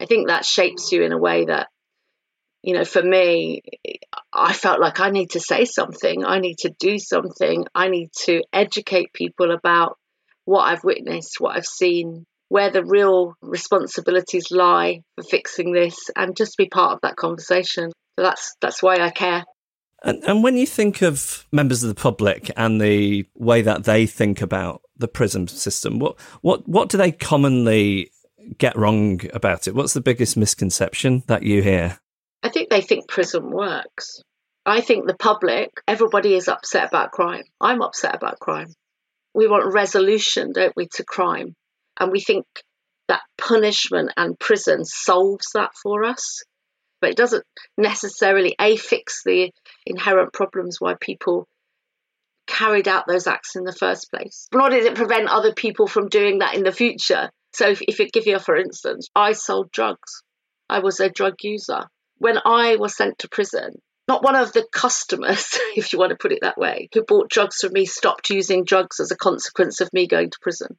I 0.00 0.06
think 0.06 0.28
that 0.28 0.44
shapes 0.44 0.92
you 0.92 1.02
in 1.02 1.12
a 1.12 1.18
way 1.18 1.46
that 1.46 1.68
you 2.62 2.74
know, 2.74 2.84
for 2.84 3.02
me, 3.02 3.62
I 4.32 4.52
felt 4.52 4.80
like 4.80 4.98
I 4.98 5.10
need 5.10 5.30
to 5.30 5.40
say 5.40 5.66
something. 5.66 6.24
I 6.24 6.40
need 6.40 6.58
to 6.58 6.74
do 6.80 6.98
something. 6.98 7.64
I 7.72 7.88
need 7.88 8.10
to 8.24 8.42
educate 8.52 9.12
people 9.12 9.52
about 9.52 9.98
what 10.46 10.62
I've 10.62 10.84
witnessed, 10.84 11.38
what 11.38 11.56
I've 11.56 11.66
seen, 11.66 12.24
where 12.48 12.70
the 12.70 12.84
real 12.84 13.34
responsibilities 13.42 14.50
lie 14.50 15.02
for 15.16 15.24
fixing 15.24 15.72
this, 15.72 16.10
and 16.16 16.34
just 16.34 16.56
be 16.56 16.68
part 16.68 16.94
of 16.94 17.00
that 17.02 17.16
conversation. 17.16 17.90
So 18.18 18.24
that's 18.24 18.54
that's 18.62 18.82
why 18.82 18.96
I 18.96 19.10
care. 19.10 19.44
And, 20.02 20.22
and 20.24 20.42
when 20.42 20.56
you 20.56 20.66
think 20.66 21.02
of 21.02 21.46
members 21.52 21.82
of 21.82 21.88
the 21.88 22.00
public 22.00 22.50
and 22.56 22.80
the 22.80 23.26
way 23.34 23.62
that 23.62 23.84
they 23.84 24.06
think 24.06 24.40
about 24.40 24.82
the 24.96 25.08
prison 25.08 25.48
system, 25.48 25.98
what 25.98 26.18
what 26.40 26.66
what 26.66 26.88
do 26.88 26.96
they 26.96 27.12
commonly 27.12 28.10
get 28.58 28.76
wrong 28.76 29.20
about 29.34 29.66
it? 29.66 29.74
What's 29.74 29.94
the 29.94 30.00
biggest 30.00 30.36
misconception 30.36 31.24
that 31.26 31.42
you 31.42 31.62
hear? 31.62 31.98
I 32.42 32.48
think 32.48 32.70
they 32.70 32.80
think 32.80 33.08
prison 33.08 33.50
works. 33.50 34.22
I 34.64 34.80
think 34.80 35.06
the 35.06 35.14
public, 35.14 35.70
everybody 35.86 36.34
is 36.34 36.48
upset 36.48 36.88
about 36.88 37.12
crime. 37.12 37.44
I'm 37.60 37.82
upset 37.82 38.14
about 38.14 38.38
crime. 38.38 38.72
We 39.36 39.46
want 39.46 39.72
resolution, 39.72 40.52
don't 40.52 40.74
we, 40.74 40.88
to 40.94 41.04
crime? 41.04 41.54
And 42.00 42.10
we 42.10 42.20
think 42.20 42.46
that 43.08 43.20
punishment 43.36 44.10
and 44.16 44.38
prison 44.38 44.84
solves 44.84 45.48
that 45.54 45.72
for 45.82 46.04
us. 46.04 46.42
But 47.00 47.10
it 47.10 47.16
doesn't 47.16 47.44
necessarily, 47.76 48.56
A, 48.58 48.76
fix 48.76 49.22
the 49.24 49.52
inherent 49.84 50.32
problems 50.32 50.80
why 50.80 50.94
people 50.98 51.46
carried 52.46 52.88
out 52.88 53.06
those 53.06 53.26
acts 53.26 53.56
in 53.56 53.64
the 53.64 53.76
first 53.78 54.10
place. 54.10 54.48
Nor 54.54 54.70
did 54.70 54.84
it 54.84 54.94
prevent 54.94 55.28
other 55.28 55.52
people 55.52 55.86
from 55.86 56.08
doing 56.08 56.38
that 56.38 56.54
in 56.54 56.62
the 56.62 56.72
future. 56.72 57.30
So, 57.52 57.68
if, 57.68 57.82
if 57.82 58.12
give 58.12 58.26
you, 58.26 58.38
for 58.38 58.56
instance, 58.56 59.08
I 59.14 59.32
sold 59.32 59.70
drugs, 59.70 60.22
I 60.68 60.78
was 60.78 60.98
a 60.98 61.10
drug 61.10 61.34
user 61.42 61.84
when 62.18 62.38
I 62.44 62.76
was 62.76 62.96
sent 62.96 63.18
to 63.18 63.28
prison, 63.28 63.74
not 64.08 64.22
one 64.22 64.36
of 64.36 64.52
the 64.52 64.66
customers, 64.70 65.58
if 65.76 65.92
you 65.92 65.98
want 65.98 66.10
to 66.10 66.16
put 66.16 66.32
it 66.32 66.40
that 66.42 66.58
way, 66.58 66.88
who 66.92 67.02
bought 67.02 67.30
drugs 67.30 67.56
from 67.58 67.72
me 67.72 67.86
stopped 67.86 68.30
using 68.30 68.64
drugs 68.64 69.00
as 69.00 69.10
a 69.10 69.16
consequence 69.16 69.80
of 69.80 69.92
me 69.92 70.06
going 70.06 70.30
to 70.30 70.38
prison. 70.40 70.76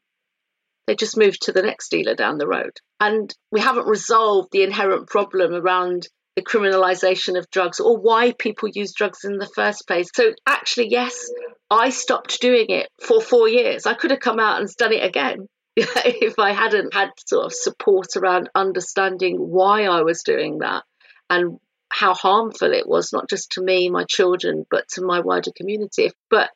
They 0.86 0.96
just 0.96 1.18
moved 1.18 1.44
to 1.44 1.52
the 1.52 1.62
next 1.62 1.90
dealer 1.90 2.16
down 2.16 2.38
the 2.38 2.48
road. 2.48 2.80
And 3.00 3.34
we 3.52 3.60
haven't 3.60 3.88
resolved 3.88 4.50
the 4.52 4.64
inherent 4.64 5.08
problem 5.08 5.54
around 5.54 6.08
the 6.38 6.44
criminalization 6.44 7.38
of 7.38 7.50
drugs 7.50 7.80
or 7.82 7.98
why 7.98 8.32
people 8.32 8.70
use 8.70 8.94
drugs 8.94 9.26
in 9.26 9.38
the 9.38 9.50
first 9.54 9.86
place. 9.86 10.08
So, 10.16 10.34
actually, 10.46 10.90
yes, 10.90 11.30
I 11.70 11.90
stopped 11.90 12.40
doing 12.40 12.68
it 12.70 12.88
for 13.06 13.20
four 13.20 13.50
years. 13.50 13.86
I 13.86 13.96
could 13.96 14.12
have 14.12 14.22
come 14.22 14.40
out 14.40 14.62
and 14.62 14.70
done 14.78 14.94
it 14.94 15.04
again 15.04 15.48
if 15.76 16.40
I 16.40 16.54
hadn't 16.54 16.94
had 16.94 17.10
sort 17.26 17.48
of 17.48 17.54
support 17.54 18.16
around 18.16 18.50
understanding 18.56 19.36
why 19.38 19.84
I 19.84 20.04
was 20.04 20.24
doing 20.24 20.60
that 20.60 20.84
and 21.30 21.60
how 21.90 22.14
harmful 22.14 22.74
it 22.74 22.88
was, 22.88 23.14
not 23.14 23.30
just 23.30 23.54
to 23.54 23.62
me, 23.62 23.90
my 23.90 24.04
children, 24.04 24.66
but 24.70 24.88
to 24.90 25.02
my 25.02 25.20
wider 25.20 25.52
community. 25.56 26.12
But 26.30 26.50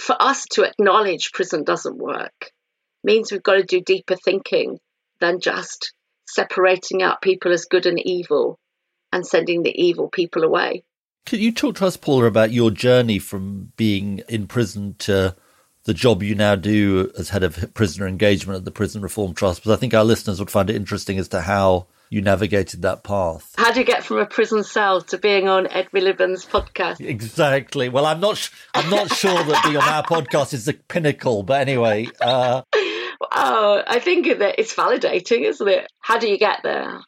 for 0.00 0.16
us 0.20 0.44
to 0.52 0.64
acknowledge 0.64 1.32
prison 1.32 1.64
doesn't 1.64 1.96
work 1.96 2.52
means 3.02 3.30
we've 3.30 3.42
got 3.42 3.54
to 3.54 3.62
do 3.62 3.80
deeper 3.80 4.16
thinking 4.16 4.78
than 5.20 5.40
just 5.40 5.92
separating 6.26 7.02
out 7.02 7.22
people 7.22 7.52
as 7.52 7.66
good 7.66 7.86
and 7.86 8.00
evil 8.00 8.58
and 9.12 9.26
sending 9.26 9.62
the 9.62 9.82
evil 9.82 10.08
people 10.08 10.42
away. 10.42 10.84
Can 11.26 11.40
you 11.40 11.52
talk 11.52 11.76
to 11.76 11.86
us, 11.86 11.96
Paula, 11.96 12.26
about 12.26 12.52
your 12.52 12.70
journey 12.70 13.18
from 13.18 13.72
being 13.76 14.22
in 14.28 14.46
prison 14.46 14.94
to 15.00 15.34
the 15.84 15.94
job 15.94 16.22
you 16.22 16.34
now 16.34 16.54
do 16.54 17.10
as 17.16 17.28
head 17.28 17.42
of 17.42 17.72
prisoner 17.74 18.06
engagement 18.06 18.58
at 18.58 18.64
the 18.64 18.70
Prison 18.70 19.02
Reform 19.02 19.34
Trust? 19.34 19.60
Because 19.60 19.76
I 19.76 19.80
think 19.80 19.94
our 19.94 20.04
listeners 20.04 20.38
would 20.38 20.50
find 20.50 20.68
it 20.68 20.76
interesting 20.76 21.18
as 21.18 21.28
to 21.28 21.42
how 21.42 21.86
you 22.14 22.22
navigated 22.22 22.82
that 22.82 23.02
path. 23.02 23.52
How 23.56 23.72
do 23.72 23.80
you 23.80 23.84
get 23.84 24.04
from 24.04 24.18
a 24.18 24.26
prison 24.26 24.62
cell 24.62 25.02
to 25.02 25.18
being 25.18 25.48
on 25.48 25.66
Ed 25.66 25.88
Miliband's 25.92 26.46
podcast? 26.46 27.00
Exactly. 27.00 27.88
Well, 27.88 28.06
I'm 28.06 28.20
not. 28.20 28.36
Sh- 28.36 28.50
I'm 28.72 28.88
not 28.88 29.12
sure 29.12 29.34
that 29.34 29.64
being 29.64 29.76
on 29.76 29.88
our 29.88 30.04
podcast 30.04 30.54
is 30.54 30.66
the 30.66 30.74
pinnacle, 30.74 31.42
but 31.42 31.60
anyway. 31.60 32.06
Uh... 32.20 32.62
Oh, 33.32 33.82
I 33.86 33.98
think 33.98 34.26
that 34.38 34.56
it's 34.58 34.74
validating, 34.74 35.42
isn't 35.42 35.68
it? 35.68 35.86
How 36.00 36.18
do 36.18 36.28
you 36.28 36.38
get 36.38 36.60
there? 36.62 37.00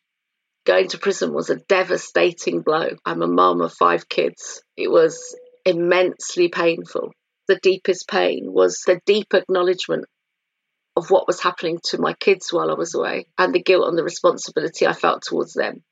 Going 0.65 0.89
to 0.89 0.99
prison 0.99 1.33
was 1.33 1.51
a 1.51 1.57
devastating 1.57 2.63
blow. 2.63 2.91
I'm 3.05 3.23
a 3.23 3.29
mum 3.29 3.61
of 3.61 3.73
five 3.73 4.09
kids. 4.09 4.61
It 4.77 4.91
was 4.91 5.37
immensely 5.65 6.49
painful. 6.49 7.13
The 7.47 7.61
deepest 7.63 8.09
pain 8.09 8.53
was 8.53 8.83
the 8.85 9.01
deep 9.07 9.35
acknowledgement 9.35 10.07
of 10.97 11.11
what 11.11 11.27
was 11.27 11.41
happening 11.41 11.79
to 11.85 12.01
my 12.01 12.15
kids 12.15 12.53
while 12.53 12.71
I 12.71 12.75
was 12.75 12.95
away 12.95 13.27
and 13.37 13.55
the 13.55 13.63
guilt 13.63 13.89
and 13.89 13.99
the 13.99 14.03
responsibility 14.03 14.87
I 14.87 14.95
felt 14.95 15.23
towards 15.23 15.53
them. 15.53 15.83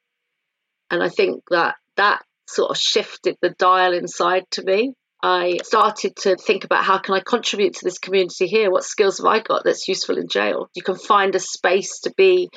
And 0.90 1.02
I 1.02 1.08
think 1.08 1.42
that 1.50 1.76
that 1.96 2.22
sort 2.48 2.70
of 2.70 2.78
shifted 2.78 3.36
the 3.40 3.50
dial 3.50 3.92
inside 3.92 4.44
to 4.52 4.62
me. 4.62 4.94
I 5.22 5.58
started 5.62 6.16
to 6.16 6.36
think 6.36 6.64
about 6.64 6.84
how 6.84 6.98
can 6.98 7.14
I 7.14 7.20
contribute 7.20 7.74
to 7.76 7.84
this 7.84 7.98
community 7.98 8.46
here? 8.46 8.70
What 8.70 8.84
skills 8.84 9.18
have 9.18 9.26
I 9.26 9.40
got 9.40 9.64
that's 9.64 9.88
useful 9.88 10.18
in 10.18 10.28
jail? 10.28 10.68
You 10.74 10.82
can 10.82 10.96
find 10.96 11.34
a 11.34 11.40
space 11.40 12.00
to 12.00 12.12
be 12.16 12.50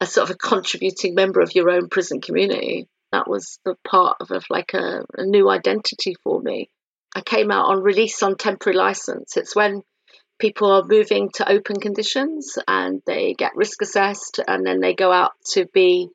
a 0.00 0.06
sort 0.06 0.28
of 0.28 0.34
a 0.34 0.38
contributing 0.38 1.14
member 1.14 1.40
of 1.40 1.54
your 1.54 1.70
own 1.70 1.88
prison 1.88 2.20
community. 2.20 2.88
That 3.12 3.28
was 3.28 3.58
the 3.64 3.74
part 3.88 4.18
of, 4.20 4.30
of 4.30 4.44
like 4.50 4.74
a, 4.74 5.04
a 5.16 5.24
new 5.24 5.48
identity 5.48 6.14
for 6.22 6.40
me. 6.40 6.68
I 7.14 7.22
came 7.22 7.50
out 7.50 7.70
on 7.70 7.82
release 7.82 8.22
on 8.22 8.36
temporary 8.36 8.76
license. 8.76 9.36
It's 9.36 9.56
when 9.56 9.82
people 10.40 10.72
are 10.72 10.84
moving 10.84 11.30
to 11.34 11.48
open 11.48 11.76
conditions 11.78 12.58
and 12.66 13.02
they 13.06 13.34
get 13.34 13.54
risk 13.54 13.82
assessed 13.82 14.40
and 14.46 14.66
then 14.66 14.80
they 14.80 14.94
go 14.94 15.12
out 15.12 15.32
to 15.52 15.66
be 15.66 16.08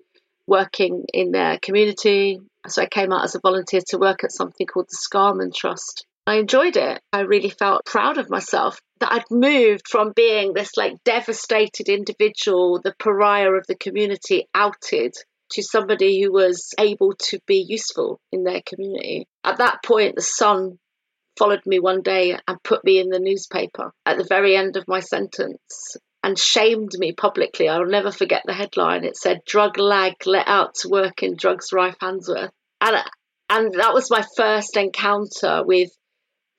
working 0.48 1.06
in 1.14 1.32
their 1.32 1.58
community. 1.60 2.40
So 2.68 2.82
I 2.82 2.88
came 2.88 3.14
out 3.14 3.24
as 3.24 3.36
a 3.36 3.40
volunteer 3.40 3.82
to 3.90 3.98
work 3.98 4.24
at 4.24 4.32
something 4.32 4.68
called 4.68 4.90
the 4.90 4.98
Scarman 4.98 5.54
Trust. 5.54 6.06
I 6.28 6.36
enjoyed 6.36 6.76
it. 6.76 7.02
I 7.14 7.22
really 7.22 7.52
felt 7.52 7.86
proud 7.86 8.18
of 8.18 8.30
myself 8.32 8.82
that 9.00 9.12
I'd 9.12 9.30
moved 9.30 9.88
from 9.88 10.14
being 10.16 10.54
this 10.54 10.76
like 10.76 10.96
devastated 11.04 11.88
individual, 11.88 12.82
the 12.84 12.96
pariah 12.98 13.52
of 13.52 13.68
the 13.68 13.76
community, 13.76 14.48
outed 14.56 15.14
to 15.52 15.62
somebody 15.62 16.22
who 16.22 16.32
was 16.32 16.74
able 16.80 17.14
to 17.14 17.40
be 17.46 17.64
useful 17.68 18.20
in 18.32 18.44
their 18.44 18.62
community. 18.66 19.28
At 19.44 19.58
that 19.58 19.84
point, 19.84 20.16
the 20.16 20.24
sun 20.24 20.80
followed 21.38 21.66
me 21.66 21.80
one 21.80 22.02
day 22.02 22.38
and 22.48 22.64
put 22.64 22.84
me 22.84 23.00
in 23.00 23.10
the 23.10 23.20
newspaper 23.20 23.92
at 24.06 24.18
the 24.18 24.24
very 24.24 24.56
end 24.56 24.78
of 24.78 24.88
my 24.88 25.00
sentence 25.00 25.98
and 26.24 26.40
shamed 26.40 26.92
me 26.98 27.12
publicly. 27.12 27.70
I'll 27.70 27.86
never 27.86 28.12
forget 28.12 28.44
the 28.46 28.54
headline. 28.54 29.04
It 29.04 29.16
said, 29.16 29.42
Drug 29.46 29.78
lag 29.78 30.14
let 30.26 30.48
out 30.48 30.76
to 30.76 30.90
work 30.90 31.22
in 31.22 31.36
drugs 31.36 31.72
rife 31.72 31.98
Handsworth. 32.02 32.52
And, 32.82 32.98
and 33.50 33.74
that 33.76 33.94
was 33.94 34.10
my 34.10 34.26
first 34.36 34.76
encounter 34.76 35.64
with 35.64 35.92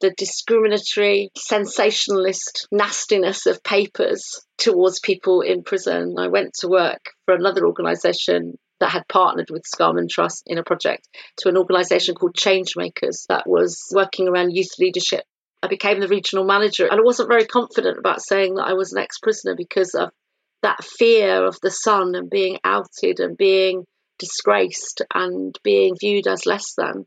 the 0.00 0.12
discriminatory, 0.16 1.30
sensationalist 1.36 2.68
nastiness 2.70 3.46
of 3.46 3.62
papers 3.62 4.40
towards 4.58 5.00
people 5.00 5.40
in 5.40 5.64
prison. 5.64 6.16
I 6.18 6.28
went 6.28 6.54
to 6.60 6.68
work 6.68 7.10
for 7.24 7.34
another 7.34 7.66
organisation 7.66 8.58
that 8.80 8.90
had 8.90 9.08
partnered 9.08 9.50
with 9.50 9.64
Scarman 9.64 10.08
Trust 10.08 10.44
in 10.46 10.58
a 10.58 10.64
project 10.64 11.08
to 11.38 11.48
an 11.48 11.56
organisation 11.56 12.14
called 12.14 12.34
Changemakers 12.34 13.26
that 13.28 13.46
was 13.46 13.80
working 13.94 14.28
around 14.28 14.50
youth 14.50 14.78
leadership. 14.78 15.24
I 15.62 15.68
became 15.68 16.00
the 16.00 16.08
regional 16.08 16.44
manager 16.44 16.86
and 16.86 17.00
I 17.00 17.04
wasn't 17.04 17.30
very 17.30 17.46
confident 17.46 17.98
about 17.98 18.22
saying 18.22 18.54
that 18.54 18.66
I 18.66 18.74
was 18.74 18.92
an 18.92 19.02
ex 19.02 19.18
prisoner 19.18 19.54
because 19.56 19.94
of 19.94 20.10
that 20.62 20.84
fear 20.84 21.46
of 21.46 21.58
the 21.62 21.70
Sun 21.70 22.14
and 22.14 22.28
being 22.28 22.58
outed 22.64 23.20
and 23.20 23.36
being 23.36 23.84
disgraced 24.18 25.02
and 25.14 25.58
being 25.62 25.94
viewed 26.00 26.26
as 26.26 26.46
less 26.46 26.74
than. 26.76 27.06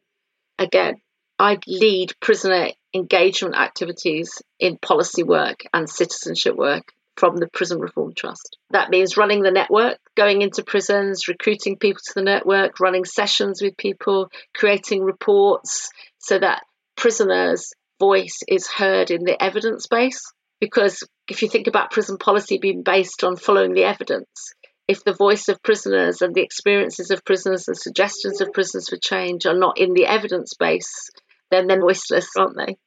Again, 0.58 0.96
I 1.38 1.58
lead 1.68 2.14
prisoner 2.20 2.70
engagement 2.94 3.56
activities 3.56 4.30
in 4.60 4.78
policy 4.78 5.24
work 5.24 5.62
and 5.74 5.90
citizenship 5.90 6.56
work 6.56 6.92
from 7.20 7.36
the 7.36 7.50
Prison 7.52 7.80
Reform 7.80 8.14
Trust. 8.16 8.58
That 8.72 8.90
means 8.90 9.18
running 9.18 9.44
the 9.44 9.52
network, 9.52 9.98
going 10.16 10.42
into 10.42 10.64
prisons, 10.64 11.28
recruiting 11.28 11.78
people 11.78 12.00
to 12.06 12.14
the 12.16 12.24
network, 12.24 12.80
running 12.80 13.04
sessions 13.04 13.62
with 13.62 13.76
people, 13.76 14.30
creating 14.56 15.04
reports 15.04 15.90
so 16.18 16.40
that 16.40 16.64
prisoners' 16.96 17.74
voice 18.00 18.40
is 18.48 18.68
heard 18.68 19.12
in 19.12 19.26
the 19.26 19.42
evidence 19.42 19.88
base. 19.88 20.22
Because 20.62 21.04
if 21.30 21.42
you 21.42 21.50
think 21.50 21.68
about 21.68 21.92
prison 21.92 22.18
policy 22.18 22.58
being 22.58 22.84
based 22.84 23.24
on 23.24 23.36
following 23.36 23.74
the 23.74 23.84
evidence, 23.84 24.54
if 24.88 25.04
the 25.04 25.14
voice 25.14 25.50
of 25.50 25.62
prisoners 25.62 26.22
and 26.22 26.34
the 26.34 26.42
experiences 26.42 27.12
of 27.12 27.24
prisoners 27.26 27.68
and 27.68 27.78
suggestions 27.78 28.42
of 28.42 28.54
prisoners 28.54 28.90
for 28.90 28.98
change 28.98 29.46
are 29.46 29.58
not 29.58 29.78
in 29.78 29.94
the 29.94 30.06
evidence 30.06 30.54
base, 30.58 31.10
then 31.52 31.68
they're 31.68 31.80
voiceless, 31.82 32.30
aren't 32.38 32.58
they? 32.58 32.78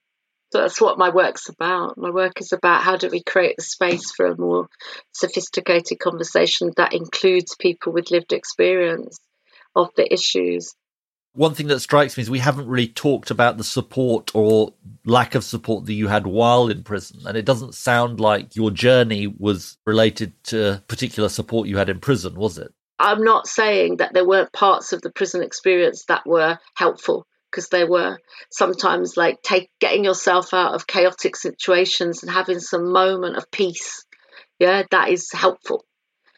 So 0.52 0.60
that's 0.60 0.82
what 0.82 0.98
my 0.98 1.08
work's 1.08 1.48
about. 1.48 1.96
My 1.96 2.10
work 2.10 2.38
is 2.38 2.52
about 2.52 2.82
how 2.82 2.98
do 2.98 3.08
we 3.08 3.22
create 3.22 3.56
the 3.56 3.62
space 3.62 4.12
for 4.12 4.26
a 4.26 4.36
more 4.36 4.68
sophisticated 5.12 5.98
conversation 5.98 6.72
that 6.76 6.92
includes 6.92 7.56
people 7.58 7.94
with 7.94 8.10
lived 8.10 8.34
experience 8.34 9.18
of 9.74 9.88
the 9.96 10.12
issues. 10.12 10.74
One 11.32 11.54
thing 11.54 11.68
that 11.68 11.80
strikes 11.80 12.18
me 12.18 12.22
is 12.22 12.28
we 12.28 12.40
haven't 12.40 12.68
really 12.68 12.88
talked 12.88 13.30
about 13.30 13.56
the 13.56 13.64
support 13.64 14.34
or 14.34 14.74
lack 15.06 15.34
of 15.34 15.42
support 15.42 15.86
that 15.86 15.94
you 15.94 16.08
had 16.08 16.26
while 16.26 16.68
in 16.68 16.82
prison. 16.82 17.20
And 17.26 17.38
it 17.38 17.46
doesn't 17.46 17.74
sound 17.74 18.20
like 18.20 18.54
your 18.54 18.70
journey 18.70 19.28
was 19.28 19.78
related 19.86 20.34
to 20.44 20.82
particular 20.86 21.30
support 21.30 21.66
you 21.66 21.78
had 21.78 21.88
in 21.88 22.00
prison, 22.00 22.34
was 22.34 22.58
it? 22.58 22.74
I'm 22.98 23.24
not 23.24 23.46
saying 23.46 23.96
that 23.96 24.12
there 24.12 24.28
weren't 24.28 24.52
parts 24.52 24.92
of 24.92 25.00
the 25.00 25.10
prison 25.10 25.42
experience 25.42 26.04
that 26.08 26.26
were 26.26 26.58
helpful 26.74 27.26
because 27.52 27.68
they 27.68 27.84
were 27.84 28.18
sometimes 28.50 29.16
like 29.16 29.42
take 29.42 29.70
getting 29.80 30.04
yourself 30.04 30.54
out 30.54 30.74
of 30.74 30.86
chaotic 30.86 31.36
situations 31.36 32.22
and 32.22 32.32
having 32.32 32.58
some 32.58 32.90
moment 32.90 33.36
of 33.36 33.50
peace. 33.50 34.04
Yeah 34.58 34.84
that 34.90 35.10
is 35.10 35.30
helpful. 35.32 35.84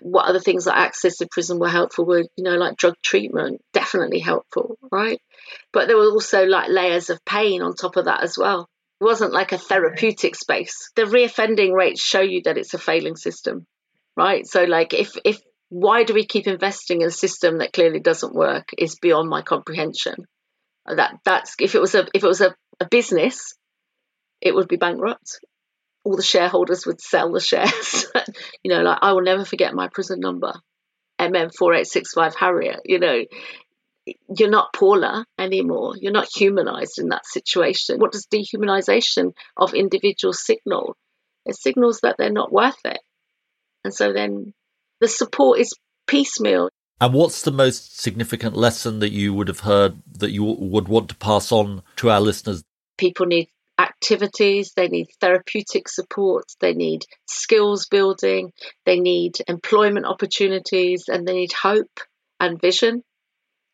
What 0.01 0.27
other 0.27 0.41
things 0.41 0.65
that 0.65 0.77
I 0.77 0.89
accessed 0.89 1.23
in 1.23 1.29
prison 1.31 1.61
were 1.61 1.69
helpful 1.69 2.05
were 2.05 2.25
you 2.37 2.45
know 2.45 2.57
like 2.57 2.77
drug 2.77 2.95
treatment 3.03 3.63
definitely 3.73 4.19
helpful 4.19 4.77
right? 4.91 5.21
But 5.73 5.87
there 5.87 5.97
were 5.97 6.11
also 6.11 6.45
like 6.45 6.69
layers 6.69 7.11
of 7.11 7.25
pain 7.25 7.63
on 7.63 7.75
top 7.75 7.97
of 7.97 8.07
that 8.07 8.23
as 8.23 8.37
well. 8.37 8.69
It 9.01 9.05
wasn't 9.05 9.33
like 9.33 9.53
a 9.53 9.59
therapeutic 9.59 10.35
space. 10.35 10.91
The 10.97 11.03
reoffending 11.03 11.73
rates 11.73 12.03
show 12.03 12.21
you 12.21 12.43
that 12.45 12.59
it's 12.59 12.75
a 12.75 12.79
failing 12.79 13.17
system 13.17 13.67
right? 14.17 14.47
So 14.47 14.65
like 14.65 14.95
if 14.95 15.17
if 15.25 15.41
why 15.69 16.05
do 16.05 16.15
we 16.15 16.27
keep 16.27 16.47
investing 16.47 17.01
in 17.01 17.09
a 17.09 17.13
system 17.13 17.59
that 17.59 17.73
clearly 17.73 18.01
doesn't 18.01 18.35
work 18.35 18.69
is 18.79 18.99
beyond 19.01 19.29
my 19.29 19.43
comprehension 19.43 20.27
that 20.87 21.19
that's 21.25 21.55
if 21.61 21.75
it 21.75 21.81
was 21.81 21.95
a 21.95 22.07
if 22.15 22.23
it 22.23 22.27
was 22.27 22.41
a, 22.41 22.55
a 22.81 22.87
business, 22.87 23.55
it 24.41 24.55
would 24.55 24.69
be 24.69 24.77
bankrupt. 24.77 25.41
All 26.05 26.17
the 26.17 26.23
shareholders 26.23 26.85
would 26.87 27.01
sell 27.01 27.33
the 27.33 27.41
shares. 27.41 28.07
you 28.63 28.71
know, 28.71 28.83
like 28.83 28.99
I 29.01 29.13
will 29.13 29.23
never 29.23 29.45
forget 29.45 29.75
my 29.75 29.89
prison 29.89 30.21
number, 30.21 30.53
MM4865 31.19 32.35
Harriott. 32.35 32.81
You 32.85 32.99
know, 32.99 33.25
you're 34.37 34.51
not 34.51 34.73
Paula 34.75 35.25
anymore. 35.39 35.95
You're 35.99 36.13
not 36.13 36.29
humanized 36.35 36.99
in 36.99 37.09
that 37.09 37.27
situation. 37.27 37.99
What 37.99 38.13
does 38.13 38.27
dehumanization 38.27 39.33
of 39.57 39.75
individuals 39.75 40.45
signal? 40.45 40.97
It 41.47 41.57
signals 41.57 42.01
that 42.03 42.17
they're 42.19 42.31
not 42.31 42.53
worth 42.53 42.79
it. 42.85 43.01
And 43.83 43.95
so 43.95 44.13
then 44.13 44.53
the 45.01 45.09
support 45.09 45.59
is 45.59 45.75
piecemeal. 46.07 46.71
And 47.01 47.13
what's 47.13 47.43
the 47.43 47.51
most 47.51 48.01
significant 48.01 48.57
lesson 48.57 49.01
that 49.01 49.13
you 49.13 49.35
would 49.35 49.49
have 49.49 49.61
heard 49.61 50.01
that 50.19 50.31
you 50.31 50.45
would 50.45 50.89
want 50.89 51.09
to 51.09 51.17
pass 51.17 51.51
on 51.51 51.83
to 51.97 52.11
our 52.11 52.21
listeners? 52.21 52.63
People 52.97 53.27
need 53.27 53.49
activities, 53.79 54.73
they 54.77 54.89
need 54.89 55.09
therapeutic 55.21 55.89
support, 55.89 56.45
they 56.61 56.75
need 56.75 57.05
skills 57.27 57.87
building, 57.87 58.53
they 58.87 59.01
need 59.01 59.39
employment 59.49 60.07
opportunities, 60.07 61.05
and 61.09 61.27
they 61.27 61.35
need 61.35 61.53
hope 61.53 62.01
and 62.39 62.61
vision 62.61 63.03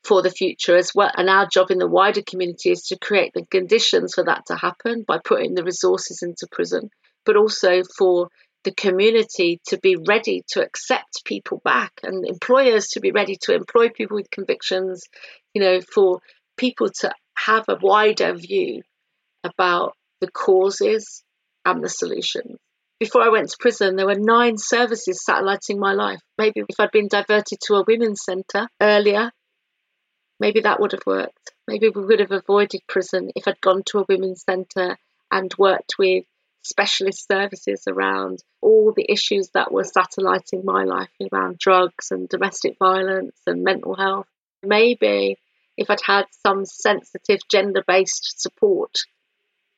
for 0.04 0.22
the 0.22 0.30
future 0.30 0.76
as 0.76 0.92
well. 0.94 1.10
And 1.14 1.28
our 1.28 1.46
job 1.46 1.70
in 1.70 1.78
the 1.78 1.86
wider 1.86 2.22
community 2.22 2.70
is 2.70 2.84
to 2.84 2.98
create 2.98 3.32
the 3.34 3.44
conditions 3.50 4.14
for 4.14 4.24
that 4.24 4.46
to 4.46 4.56
happen 4.56 5.04
by 5.06 5.18
putting 5.22 5.54
the 5.54 5.64
resources 5.64 6.22
into 6.22 6.48
prison, 6.50 6.88
but 7.26 7.36
also 7.36 7.82
for 7.98 8.28
the 8.64 8.72
community 8.72 9.60
to 9.68 9.78
be 9.78 9.96
ready 9.96 10.42
to 10.48 10.62
accept 10.62 11.24
people 11.24 11.60
back 11.64 11.92
and 12.02 12.26
employers 12.26 12.88
to 12.88 13.00
be 13.00 13.10
ready 13.10 13.36
to 13.42 13.54
employ 13.54 13.88
people 13.88 14.16
with 14.16 14.30
convictions, 14.30 15.04
you 15.54 15.62
know, 15.62 15.80
for 15.80 16.20
people 16.56 16.88
to 17.00 17.10
have 17.34 17.64
a 17.68 17.78
wider 17.80 18.34
view 18.34 18.82
about 19.42 19.96
the 20.20 20.30
causes 20.30 21.22
and 21.64 21.82
the 21.82 21.88
solutions. 21.88 22.58
Before 22.98 23.22
I 23.22 23.30
went 23.30 23.48
to 23.48 23.56
prison, 23.58 23.96
there 23.96 24.06
were 24.06 24.14
nine 24.14 24.58
services 24.58 25.24
satelliting 25.24 25.78
my 25.78 25.92
life. 25.92 26.20
Maybe 26.36 26.60
if 26.68 26.78
I'd 26.78 26.90
been 26.90 27.08
diverted 27.08 27.58
to 27.62 27.76
a 27.76 27.84
women's 27.86 28.22
centre 28.22 28.68
earlier, 28.78 29.30
maybe 30.38 30.60
that 30.60 30.80
would 30.80 30.92
have 30.92 31.06
worked. 31.06 31.52
Maybe 31.66 31.88
we 31.88 32.04
would 32.04 32.20
have 32.20 32.30
avoided 32.30 32.82
prison 32.86 33.30
if 33.34 33.48
I'd 33.48 33.60
gone 33.62 33.84
to 33.86 34.00
a 34.00 34.06
women's 34.06 34.42
centre 34.42 34.98
and 35.30 35.54
worked 35.56 35.94
with 35.98 36.24
specialist 36.62 37.26
services 37.26 37.84
around 37.88 38.42
all 38.60 38.92
the 38.94 39.06
issues 39.10 39.50
that 39.54 39.72
were 39.72 39.84
satelliting 39.84 40.62
my 40.64 40.84
life 40.84 41.10
around 41.32 41.58
drugs 41.58 42.10
and 42.10 42.28
domestic 42.28 42.76
violence 42.78 43.36
and 43.46 43.64
mental 43.64 43.96
health. 43.96 44.26
Maybe 44.62 45.36
if 45.76 45.90
I'd 45.90 46.02
had 46.04 46.26
some 46.46 46.64
sensitive 46.64 47.40
gender 47.50 47.82
based 47.86 48.40
support, 48.40 48.98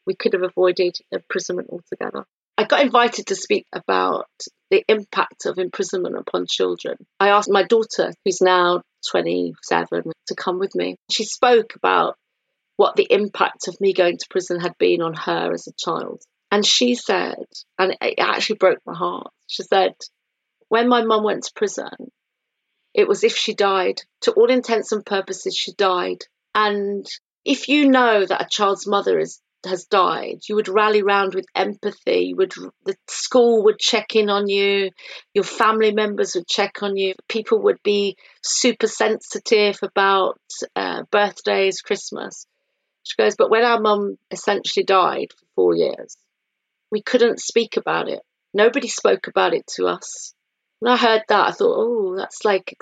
we 0.06 0.14
could 0.14 0.32
have 0.32 0.42
avoided 0.42 0.96
imprisonment 1.10 1.68
altogether. 1.70 2.24
I 2.58 2.64
got 2.64 2.82
invited 2.82 3.28
to 3.28 3.36
speak 3.36 3.66
about 3.72 4.28
the 4.70 4.84
impact 4.88 5.46
of 5.46 5.58
imprisonment 5.58 6.16
upon 6.16 6.46
children. 6.48 6.96
I 7.18 7.28
asked 7.28 7.50
my 7.50 7.62
daughter, 7.62 8.12
who's 8.24 8.40
now 8.40 8.82
27, 9.10 10.02
to 10.26 10.34
come 10.34 10.58
with 10.58 10.74
me. 10.74 10.96
She 11.10 11.24
spoke 11.24 11.74
about 11.76 12.16
what 12.76 12.96
the 12.96 13.06
impact 13.08 13.68
of 13.68 13.80
me 13.80 13.92
going 13.92 14.18
to 14.18 14.26
prison 14.28 14.60
had 14.60 14.76
been 14.78 15.02
on 15.02 15.14
her 15.14 15.52
as 15.52 15.66
a 15.66 15.72
child. 15.78 16.22
And 16.52 16.66
she 16.66 16.94
said, 16.94 17.46
and 17.78 17.96
it 18.02 18.18
actually 18.18 18.56
broke 18.56 18.80
my 18.84 18.94
heart, 18.94 19.32
she 19.46 19.62
said, 19.62 19.94
when 20.68 20.86
my 20.86 21.02
mum 21.02 21.24
went 21.24 21.44
to 21.44 21.52
prison, 21.56 22.12
it 22.92 23.08
was 23.08 23.24
if 23.24 23.34
she 23.34 23.54
died. 23.54 24.02
To 24.22 24.32
all 24.32 24.50
intents 24.50 24.92
and 24.92 25.04
purposes, 25.04 25.56
she 25.56 25.72
died. 25.72 26.18
And 26.54 27.06
if 27.42 27.68
you 27.68 27.88
know 27.88 28.26
that 28.26 28.42
a 28.42 28.48
child's 28.48 28.86
mother 28.86 29.18
is 29.18 29.40
has 29.64 29.86
died, 29.86 30.40
you 30.46 30.56
would 30.56 30.68
rally 30.68 31.02
round 31.02 31.34
with 31.34 31.46
empathy. 31.54 32.26
You 32.26 32.36
would 32.36 32.52
the 32.84 32.96
school 33.08 33.64
would 33.64 33.78
check 33.78 34.14
in 34.14 34.28
on 34.28 34.46
you, 34.48 34.90
your 35.32 35.44
family 35.44 35.92
members 35.92 36.34
would 36.34 36.48
check 36.48 36.82
on 36.82 36.98
you. 36.98 37.14
People 37.28 37.62
would 37.62 37.82
be 37.82 38.18
super 38.42 38.88
sensitive 38.88 39.78
about 39.82 40.38
uh, 40.76 41.04
birthdays, 41.10 41.80
Christmas. 41.80 42.46
She 43.04 43.14
goes, 43.16 43.36
but 43.36 43.50
when 43.50 43.64
our 43.64 43.80
mum 43.80 44.18
essentially 44.30 44.84
died 44.84 45.28
for 45.32 45.46
four 45.54 45.76
years, 45.76 46.16
we 46.92 47.02
couldn't 47.02 47.40
speak 47.40 47.76
about 47.76 48.08
it. 48.08 48.20
Nobody 48.54 48.86
spoke 48.86 49.26
about 49.26 49.54
it 49.54 49.66
to 49.76 49.86
us. 49.86 50.34
When 50.78 50.92
I 50.92 50.96
heard 50.96 51.22
that, 51.28 51.48
I 51.48 51.50
thought, 51.52 51.76
oh, 51.76 52.16
that's 52.16 52.44
like 52.44 52.76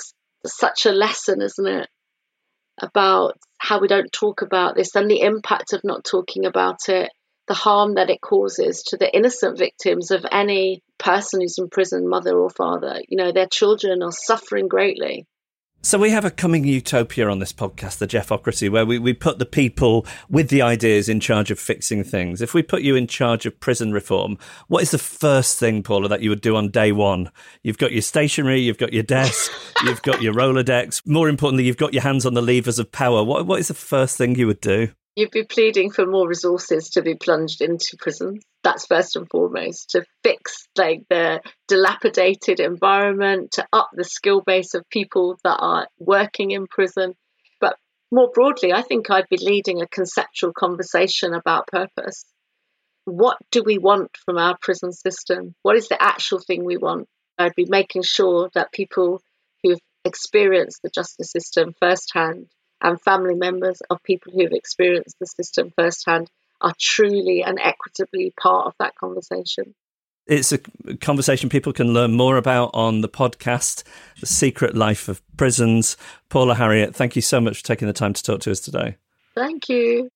such 0.44 0.84
a 0.84 0.92
lesson, 0.92 1.40
isn't 1.40 1.66
it? 1.66 1.88
About 2.82 3.38
how 3.58 3.78
we 3.78 3.88
don't 3.88 4.12
talk 4.12 4.42
about 4.42 4.74
this 4.74 4.96
and 4.96 5.08
the 5.08 5.20
impact 5.20 5.72
of 5.72 5.84
not 5.84 6.04
talking 6.04 6.44
about 6.44 6.88
it, 6.88 7.10
the 7.46 7.54
harm 7.54 7.94
that 7.94 8.10
it 8.10 8.20
causes 8.20 8.82
to 8.88 8.96
the 8.96 9.14
innocent 9.14 9.58
victims 9.58 10.10
of 10.10 10.26
any 10.30 10.82
person 10.98 11.40
who's 11.40 11.58
in 11.58 11.68
prison, 11.68 12.08
mother 12.08 12.36
or 12.36 12.50
father. 12.50 13.00
You 13.08 13.16
know, 13.16 13.32
their 13.32 13.46
children 13.46 14.02
are 14.02 14.12
suffering 14.12 14.66
greatly. 14.66 15.26
So 15.82 15.98
we 15.98 16.10
have 16.10 16.26
a 16.26 16.30
coming 16.30 16.64
utopia 16.64 17.26
on 17.30 17.38
this 17.38 17.54
podcast, 17.54 17.98
the 17.98 18.06
Geoffocracy, 18.06 18.68
where 18.68 18.84
we, 18.84 18.98
we 18.98 19.14
put 19.14 19.38
the 19.38 19.46
people 19.46 20.04
with 20.28 20.50
the 20.50 20.60
ideas 20.60 21.08
in 21.08 21.20
charge 21.20 21.50
of 21.50 21.58
fixing 21.58 22.04
things. 22.04 22.42
If 22.42 22.52
we 22.52 22.62
put 22.62 22.82
you 22.82 22.96
in 22.96 23.06
charge 23.06 23.46
of 23.46 23.58
prison 23.60 23.90
reform, 23.90 24.36
what 24.68 24.82
is 24.82 24.90
the 24.90 24.98
first 24.98 25.58
thing, 25.58 25.82
Paula, 25.82 26.06
that 26.08 26.20
you 26.20 26.28
would 26.28 26.42
do 26.42 26.54
on 26.54 26.68
day 26.68 26.92
one? 26.92 27.30
You've 27.62 27.78
got 27.78 27.92
your 27.92 28.02
stationery, 28.02 28.60
you've 28.60 28.76
got 28.76 28.92
your 28.92 29.04
desk, 29.04 29.50
you've 29.84 30.02
got 30.02 30.20
your 30.20 30.34
Rolodex. 30.34 31.00
More 31.06 31.30
importantly, 31.30 31.64
you've 31.64 31.78
got 31.78 31.94
your 31.94 32.02
hands 32.02 32.26
on 32.26 32.34
the 32.34 32.42
levers 32.42 32.78
of 32.78 32.92
power. 32.92 33.24
What 33.24 33.46
what 33.46 33.58
is 33.58 33.68
the 33.68 33.74
first 33.74 34.18
thing 34.18 34.34
you 34.34 34.48
would 34.48 34.60
do? 34.60 34.90
You'd 35.20 35.30
be 35.30 35.44
pleading 35.44 35.90
for 35.90 36.06
more 36.06 36.26
resources 36.26 36.88
to 36.94 37.02
be 37.02 37.14
plunged 37.14 37.60
into 37.60 37.98
prisons. 37.98 38.42
That's 38.64 38.86
first 38.86 39.16
and 39.16 39.28
foremost 39.28 39.90
to 39.90 40.02
fix 40.22 40.66
like 40.78 41.02
the 41.10 41.42
dilapidated 41.68 42.58
environment, 42.58 43.50
to 43.52 43.66
up 43.70 43.90
the 43.92 44.04
skill 44.04 44.40
base 44.40 44.72
of 44.72 44.88
people 44.88 45.38
that 45.44 45.58
are 45.58 45.88
working 45.98 46.52
in 46.52 46.66
prison. 46.66 47.12
But 47.60 47.76
more 48.10 48.30
broadly, 48.32 48.72
I 48.72 48.80
think 48.80 49.10
I'd 49.10 49.28
be 49.28 49.36
leading 49.36 49.82
a 49.82 49.86
conceptual 49.86 50.54
conversation 50.54 51.34
about 51.34 51.66
purpose. 51.66 52.24
What 53.04 53.36
do 53.50 53.62
we 53.62 53.76
want 53.76 54.16
from 54.24 54.38
our 54.38 54.56
prison 54.62 54.90
system? 54.90 55.54
What 55.60 55.76
is 55.76 55.88
the 55.88 56.02
actual 56.02 56.38
thing 56.38 56.64
we 56.64 56.78
want? 56.78 57.08
I'd 57.36 57.54
be 57.54 57.66
making 57.68 58.04
sure 58.04 58.48
that 58.54 58.72
people 58.72 59.20
who've 59.62 59.80
experienced 60.02 60.80
the 60.82 60.88
justice 60.88 61.30
system 61.30 61.74
firsthand 61.78 62.46
and 62.82 63.00
family 63.00 63.34
members 63.34 63.80
of 63.90 64.02
people 64.02 64.32
who've 64.32 64.52
experienced 64.52 65.18
the 65.18 65.26
system 65.26 65.72
firsthand 65.76 66.30
are 66.60 66.74
truly 66.78 67.42
and 67.42 67.58
equitably 67.60 68.34
part 68.40 68.66
of 68.66 68.74
that 68.78 68.94
conversation. 68.94 69.74
It's 70.26 70.52
a 70.52 70.58
conversation 71.00 71.48
people 71.48 71.72
can 71.72 71.92
learn 71.92 72.12
more 72.12 72.36
about 72.36 72.70
on 72.74 73.00
the 73.00 73.08
podcast, 73.08 73.82
The 74.20 74.26
Secret 74.26 74.76
Life 74.76 75.08
of 75.08 75.22
Prisons. 75.36 75.96
Paula 76.28 76.54
Harriott, 76.54 76.94
thank 76.94 77.16
you 77.16 77.22
so 77.22 77.40
much 77.40 77.58
for 77.58 77.64
taking 77.64 77.88
the 77.88 77.94
time 77.94 78.12
to 78.12 78.22
talk 78.22 78.40
to 78.42 78.50
us 78.50 78.60
today. 78.60 78.96
Thank 79.34 79.68
you. 79.68 80.10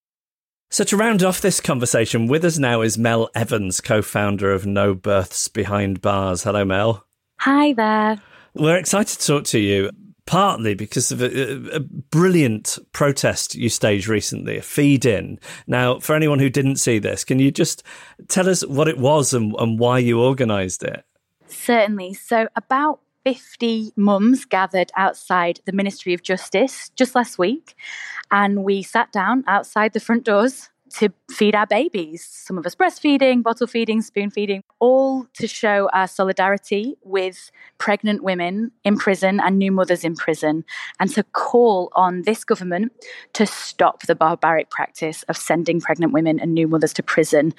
So, 0.71 0.85
to 0.85 0.97
round 0.97 1.23
off 1.23 1.41
this 1.41 1.61
conversation, 1.61 2.27
with 2.27 2.45
us 2.45 2.59
now 2.59 2.81
is 2.83 2.99
Mel 2.99 3.31
Evans, 3.35 3.81
co 3.81 4.03
founder 4.03 4.53
of 4.53 4.67
No 4.67 4.95
Births 4.95 5.49
Behind 5.49 6.01
Bars. 6.01 6.43
Hello, 6.43 6.65
Mel. 6.65 7.05
Hi 7.41 7.73
there. 7.73 8.21
We're 8.55 8.77
excited 8.77 9.19
to 9.19 9.27
talk 9.27 9.45
to 9.47 9.59
you 9.59 9.91
partly 10.27 10.75
because 10.75 11.13
of 11.13 11.23
a, 11.23 11.77
a, 11.77 11.81
brilliant 11.81 12.79
protest 12.93 13.55
you 13.55 13.69
staged 13.69 14.09
recently, 14.09 14.57
a 14.57 14.63
feed 14.63 15.05
in. 15.05 15.39
Now, 15.67 15.99
for 15.99 16.15
anyone 16.15 16.39
who 16.39 16.49
didn't 16.49 16.77
see 16.77 16.99
this, 16.99 17.25
can 17.25 17.39
you 17.39 17.51
just 17.51 17.83
tell 18.29 18.49
us 18.49 18.67
what 18.67 18.89
it 18.89 18.99
was 18.99 19.35
and, 19.35 19.55
and 19.59 19.79
why 19.79 19.99
you 19.99 20.21
organised 20.21 20.83
it? 20.83 21.05
Certainly. 21.47 22.15
So, 22.15 22.49
about 22.57 23.01
50 23.25 23.93
mums 23.97 24.45
gathered 24.45 24.91
outside 24.97 25.61
the 25.65 25.73
Ministry 25.73 26.15
of 26.15 26.23
Justice 26.23 26.91
just 26.97 27.15
last 27.15 27.39
week, 27.39 27.75
and 28.31 28.65
we 28.65 28.83
sat 28.83 29.13
down 29.13 29.45
outside 29.47 29.93
the 29.93 30.01
front 30.01 30.25
doors 30.25 30.71
to 30.99 31.09
feed 31.31 31.55
our 31.55 31.67
babies. 31.67 32.25
Some 32.25 32.57
of 32.57 32.67
us 32.67 32.75
breastfeeding, 32.75 33.43
bottle 33.43 33.67
feeding, 33.67 34.01
spoon 34.01 34.31
feeding, 34.31 34.63
all 34.79 35.27
to 35.35 35.49
show 35.49 35.89
our 35.93 36.07
solidarity 36.07 36.97
with 37.03 37.51
pregnant 37.79 38.23
women 38.23 38.71
in 38.85 38.97
prison 38.97 39.41
and 39.41 39.59
new 39.59 39.73
mothers 39.73 40.05
in 40.05 40.15
prison, 40.15 40.65
and 41.01 41.11
to 41.11 41.25
call 41.25 41.91
on 41.97 42.23
this 42.23 42.45
government 42.45 42.93
to 43.33 43.45
stop 43.45 44.03
the 44.03 44.15
barbaric 44.15 44.71
practice 44.71 45.25
of 45.25 45.37
sending 45.37 45.81
pregnant 45.81 46.13
women 46.13 46.39
and 46.39 46.55
new 46.55 46.69
mothers 46.69 46.93
to 46.93 47.03
prison. 47.03 47.55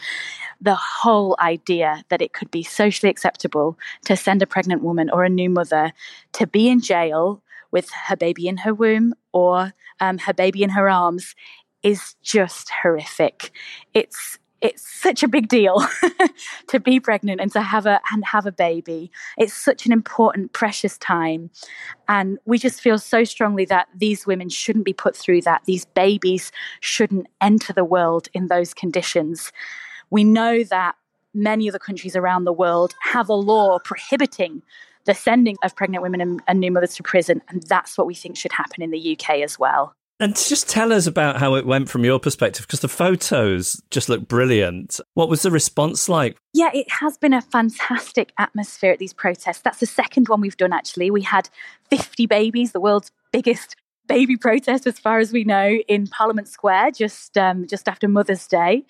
The 0.61 0.75
whole 0.75 1.35
idea 1.39 2.05
that 2.09 2.21
it 2.21 2.31
could 2.31 2.51
be 2.51 2.63
socially 2.63 3.09
acceptable 3.09 3.77
to 4.05 4.15
send 4.15 4.41
a 4.41 4.47
pregnant 4.47 4.81
woman 4.81 5.09
or 5.11 5.25
a 5.25 5.29
new 5.29 5.49
mother 5.49 5.91
to 6.33 6.47
be 6.47 6.69
in 6.69 6.79
jail 6.79 7.41
with 7.71 7.89
her 8.07 8.15
baby 8.15 8.47
in 8.47 8.57
her 8.57 8.73
womb 8.73 9.13
or 9.33 9.73
um, 9.99 10.17
her 10.19 10.33
baby 10.33 10.63
in 10.63 10.69
her 10.69 10.89
arms 10.89 11.35
is 11.85 12.15
just 12.23 12.69
horrific. 12.81 13.51
It's 13.93 14.39
it's 14.61 14.81
such 14.81 15.21
a 15.21 15.27
big 15.27 15.47
deal 15.47 15.85
to 16.69 16.79
be 16.79 16.99
pregnant 16.99 17.39
and 17.39 17.51
to 17.51 17.61
have 17.61 17.85
a 17.85 18.01
and 18.11 18.25
have 18.25 18.47
a 18.47 18.51
baby. 18.51 19.11
It's 19.37 19.53
such 19.53 19.85
an 19.85 19.91
important, 19.91 20.53
precious 20.53 20.97
time, 20.97 21.51
and 22.07 22.39
we 22.45 22.57
just 22.57 22.81
feel 22.81 22.97
so 22.97 23.23
strongly 23.23 23.65
that 23.65 23.87
these 23.95 24.25
women 24.25 24.49
shouldn't 24.49 24.85
be 24.85 24.93
put 24.93 25.15
through 25.15 25.41
that. 25.41 25.61
These 25.65 25.85
babies 25.85 26.51
shouldn't 26.79 27.27
enter 27.39 27.71
the 27.71 27.85
world 27.85 28.27
in 28.33 28.47
those 28.47 28.73
conditions. 28.73 29.51
We 30.09 30.23
know 30.23 30.63
that 30.63 30.95
many 31.35 31.69
other 31.69 31.79
countries 31.79 32.15
around 32.15 32.45
the 32.45 32.53
world 32.53 32.95
have 33.03 33.29
a 33.29 33.33
law 33.33 33.77
prohibiting 33.77 34.63
the 35.03 35.13
sending 35.13 35.57
of 35.63 35.75
pregnant 35.75 36.01
women 36.01 36.41
and 36.47 36.59
new 36.59 36.71
mothers 36.71 36.95
to 36.95 37.03
prison, 37.03 37.43
and 37.49 37.61
that's 37.63 37.95
what 37.95 38.07
we 38.07 38.15
think 38.15 38.37
should 38.37 38.53
happen 38.53 38.81
in 38.81 38.89
the 38.89 39.15
UK 39.15 39.41
as 39.41 39.59
well. 39.59 39.95
And 40.19 40.33
just 40.35 40.69
tell 40.69 40.93
us 40.93 41.07
about 41.07 41.37
how 41.37 41.55
it 41.55 41.65
went 41.65 41.89
from 41.89 42.05
your 42.05 42.19
perspective, 42.19 42.65
because 42.65 42.79
the 42.79 42.87
photos 42.87 43.81
just 43.91 44.07
look 44.07 44.27
brilliant. 44.27 45.01
What 45.13 45.27
was 45.27 45.41
the 45.41 45.51
response 45.51 46.07
like? 46.07 46.37
Yeah, 46.53 46.69
it 46.73 46.89
has 46.89 47.17
been 47.17 47.33
a 47.33 47.41
fantastic 47.41 48.31
atmosphere 48.37 48.93
at 48.93 48.99
these 48.99 49.11
protests. 49.11 49.61
That's 49.61 49.79
the 49.79 49.85
second 49.85 50.29
one 50.29 50.39
we've 50.39 50.55
done, 50.55 50.71
actually. 50.71 51.11
We 51.11 51.21
had 51.21 51.49
50 51.89 52.27
babies, 52.27 52.71
the 52.71 52.79
world's 52.79 53.11
biggest 53.33 53.75
baby 54.07 54.37
protest, 54.37 54.87
as 54.87 54.99
far 54.99 55.19
as 55.19 55.31
we 55.31 55.43
know, 55.43 55.79
in 55.87 56.07
Parliament 56.07 56.47
Square 56.47 56.91
just 56.91 57.37
um, 57.37 57.67
just 57.67 57.87
after 57.87 58.07
Mother's 58.07 58.47
Day. 58.47 58.85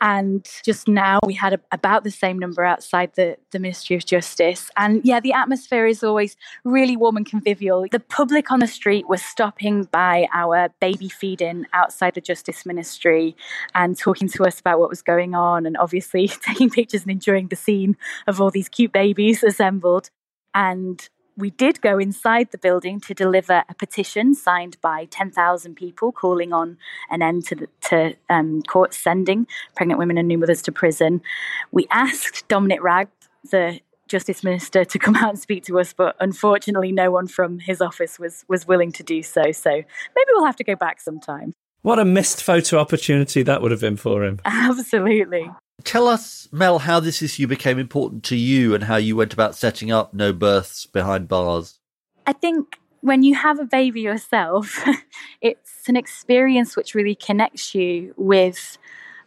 And 0.00 0.48
just 0.64 0.86
now 0.86 1.18
we 1.24 1.34
had 1.34 1.54
a, 1.54 1.60
about 1.72 2.04
the 2.04 2.10
same 2.10 2.38
number 2.38 2.64
outside 2.64 3.12
the, 3.16 3.36
the 3.50 3.58
Ministry 3.58 3.96
of 3.96 4.04
Justice. 4.04 4.70
And 4.76 5.00
yeah, 5.04 5.18
the 5.18 5.32
atmosphere 5.32 5.86
is 5.86 6.04
always 6.04 6.36
really 6.64 6.96
warm 6.96 7.16
and 7.16 7.26
convivial. 7.26 7.84
The 7.90 8.00
public 8.00 8.52
on 8.52 8.60
the 8.60 8.66
street 8.66 9.08
was 9.08 9.22
stopping 9.22 9.84
by 9.84 10.28
our 10.32 10.68
baby 10.80 11.08
feeding 11.08 11.66
outside 11.72 12.14
the 12.14 12.20
Justice 12.20 12.64
Ministry 12.64 13.36
and 13.74 13.98
talking 13.98 14.28
to 14.28 14.44
us 14.44 14.60
about 14.60 14.78
what 14.78 14.90
was 14.90 15.02
going 15.02 15.34
on 15.34 15.66
and 15.66 15.76
obviously 15.76 16.28
taking 16.42 16.70
pictures 16.70 17.02
and 17.02 17.10
enjoying 17.10 17.48
the 17.48 17.56
scene 17.56 17.96
of 18.26 18.40
all 18.40 18.50
these 18.50 18.68
cute 18.68 18.92
babies 18.92 19.42
assembled. 19.42 20.10
And 20.54 21.08
we 21.38 21.50
did 21.50 21.80
go 21.80 21.98
inside 21.98 22.50
the 22.50 22.58
building 22.58 22.98
to 23.00 23.14
deliver 23.14 23.62
a 23.68 23.74
petition 23.74 24.34
signed 24.34 24.76
by 24.82 25.04
10,000 25.04 25.76
people 25.76 26.10
calling 26.10 26.52
on 26.52 26.76
an 27.10 27.22
end 27.22 27.46
to, 27.46 27.54
the, 27.54 27.68
to 27.82 28.14
um, 28.28 28.60
courts 28.62 28.98
sending 28.98 29.46
pregnant 29.76 30.00
women 30.00 30.18
and 30.18 30.26
new 30.26 30.36
mothers 30.36 30.60
to 30.62 30.72
prison. 30.72 31.22
We 31.70 31.86
asked 31.92 32.48
Dominic 32.48 32.82
Raab, 32.82 33.08
the 33.48 33.78
Justice 34.08 34.42
Minister, 34.42 34.84
to 34.84 34.98
come 34.98 35.14
out 35.14 35.30
and 35.30 35.38
speak 35.38 35.64
to 35.66 35.78
us, 35.78 35.92
but 35.92 36.16
unfortunately, 36.18 36.90
no 36.90 37.12
one 37.12 37.28
from 37.28 37.60
his 37.60 37.80
office 37.80 38.18
was, 38.18 38.44
was 38.48 38.66
willing 38.66 38.90
to 38.92 39.04
do 39.04 39.22
so. 39.22 39.52
So 39.52 39.70
maybe 39.70 40.28
we'll 40.32 40.46
have 40.46 40.56
to 40.56 40.64
go 40.64 40.74
back 40.74 41.00
sometime. 41.00 41.54
What 41.82 42.00
a 42.00 42.04
missed 42.04 42.42
photo 42.42 42.78
opportunity 42.78 43.44
that 43.44 43.62
would 43.62 43.70
have 43.70 43.80
been 43.80 43.96
for 43.96 44.24
him. 44.24 44.40
Absolutely. 44.44 45.48
Tell 45.84 46.06
us, 46.06 46.48
Mel, 46.50 46.80
how 46.80 47.00
this 47.00 47.22
issue 47.22 47.46
became 47.46 47.78
important 47.78 48.24
to 48.24 48.36
you 48.36 48.74
and 48.74 48.84
how 48.84 48.96
you 48.96 49.16
went 49.16 49.32
about 49.32 49.54
setting 49.54 49.90
up 49.90 50.12
No 50.12 50.32
Births 50.32 50.86
Behind 50.86 51.28
Bars. 51.28 51.78
I 52.26 52.32
think 52.32 52.78
when 53.00 53.22
you 53.22 53.34
have 53.34 53.58
a 53.58 53.64
baby 53.64 54.00
yourself, 54.00 54.84
it's 55.40 55.88
an 55.88 55.96
experience 55.96 56.76
which 56.76 56.94
really 56.94 57.14
connects 57.14 57.74
you 57.74 58.12
with 58.16 58.76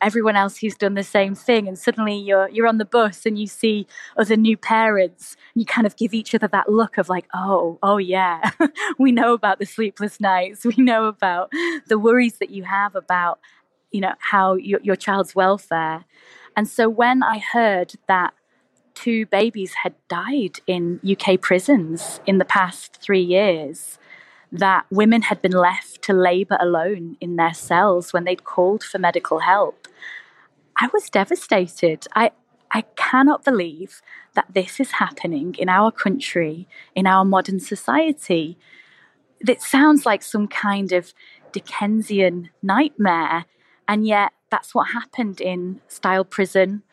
everyone 0.02 0.36
else 0.36 0.58
who's 0.58 0.76
done 0.76 0.96
the 0.96 1.04
same 1.04 1.36
thing. 1.36 1.68
And 1.68 1.78
suddenly 1.78 2.16
you're 2.16 2.50
you're 2.50 2.68
on 2.68 2.80
the 2.80 2.86
bus 2.86 3.26
and 3.26 3.40
you 3.40 3.48
see 3.48 3.88
other 4.18 4.36
new 4.36 4.58
parents. 4.58 5.38
And 5.54 5.62
you 5.62 5.66
kind 5.66 5.88
of 5.88 5.96
give 5.96 6.14
each 6.14 6.36
other 6.36 6.48
that 6.48 6.70
look 6.70 6.98
of 6.98 7.08
like 7.08 7.28
oh 7.34 7.80
oh 7.82 7.98
yeah 7.98 8.52
we 9.00 9.12
know 9.12 9.34
about 9.34 9.60
the 9.60 9.66
sleepless 9.66 10.20
nights. 10.20 10.66
We 10.72 10.84
know 10.84 11.06
about 11.06 11.52
the 11.88 12.00
worries 12.00 12.38
that 12.40 12.50
you 12.50 12.64
have 12.64 12.96
about 12.96 13.40
you 13.92 14.02
know 14.02 14.14
how 14.20 14.56
your, 14.56 14.80
your 14.84 14.96
child's 14.96 15.36
welfare 15.36 16.06
and 16.56 16.68
so 16.68 16.90
when 16.90 17.24
i 17.24 17.40
heard 17.40 17.94
that 18.08 18.34
two 18.94 19.26
babies 19.28 19.74
had 19.84 19.94
died 20.08 20.60
in 20.68 21.00
uk 21.10 21.42
prisons 21.42 22.20
in 22.26 22.38
the 22.38 22.46
past 22.46 22.98
3 23.02 23.20
years 23.22 23.98
that 24.52 24.86
women 24.90 25.24
had 25.24 25.42
been 25.42 25.54
left 25.54 26.02
to 26.04 26.14
labour 26.14 26.58
alone 26.60 27.16
in 27.22 27.38
their 27.38 27.54
cells 27.54 28.12
when 28.12 28.26
they'd 28.26 28.44
called 28.44 28.84
for 28.84 29.00
medical 29.00 29.40
help. 29.40 29.88
I 30.78 30.90
was 30.94 31.10
devastated. 31.10 32.06
I, 32.16 32.32
I 32.72 32.82
cannot 32.96 33.46
believe 33.46 34.02
that 34.34 34.48
this 34.54 34.80
is 34.80 34.92
happening 34.92 35.56
in 35.58 35.70
our 35.70 35.92
country, 35.92 36.68
in 36.96 37.08
our 37.08 37.24
modern 37.24 37.60
society. 37.60 38.58
It 39.48 39.62
sounds 39.62 40.06
like 40.06 40.22
some 40.22 40.48
kind 40.48 40.92
of 40.92 41.14
Dickensian 41.54 42.50
nightmare, 42.62 43.46
and 43.88 44.06
yet 44.06 44.32
that's 44.52 44.76
what 44.76 44.90
happened 44.90 45.42
in 45.42 45.82
Styal 45.88 46.24
Prison 46.24 46.84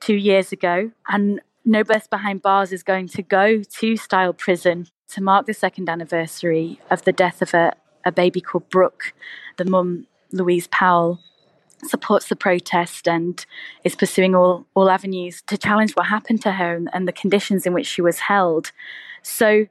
two 0.00 0.14
years 0.14 0.52
ago. 0.52 0.92
And 1.08 1.40
No 1.64 1.82
Birth 1.82 2.08
Behind 2.10 2.40
Bars 2.40 2.72
is 2.72 2.82
going 2.82 3.08
to 3.08 3.22
go 3.22 3.62
to 3.62 3.96
Styal 3.96 4.32
Prison 4.32 4.86
to 5.08 5.22
mark 5.22 5.46
the 5.46 5.54
second 5.54 5.88
anniversary 5.88 6.78
of 6.90 7.02
the 7.04 7.12
death 7.12 7.42
of 7.42 7.54
a, 7.54 7.74
a 8.04 8.12
baby 8.12 8.40
called 8.40 8.68
Brooke. 8.68 9.12
The 9.56 9.64
mum, 9.64 10.06
Louise 10.30 10.68
Powell, 10.68 11.18
supports 11.84 12.28
the 12.28 12.36
protest 12.36 13.08
and 13.08 13.44
is 13.84 13.94
pursuing 13.94 14.34
all, 14.34 14.66
all 14.74 14.90
avenues 14.90 15.42
to 15.42 15.56
challenge 15.56 15.92
what 15.92 16.06
happened 16.06 16.42
to 16.42 16.52
her 16.52 16.74
and, 16.76 16.90
and 16.92 17.08
the 17.08 17.12
conditions 17.12 17.66
in 17.66 17.72
which 17.72 17.86
she 17.86 18.02
was 18.02 18.20
held. 18.20 18.72
So 19.22 19.66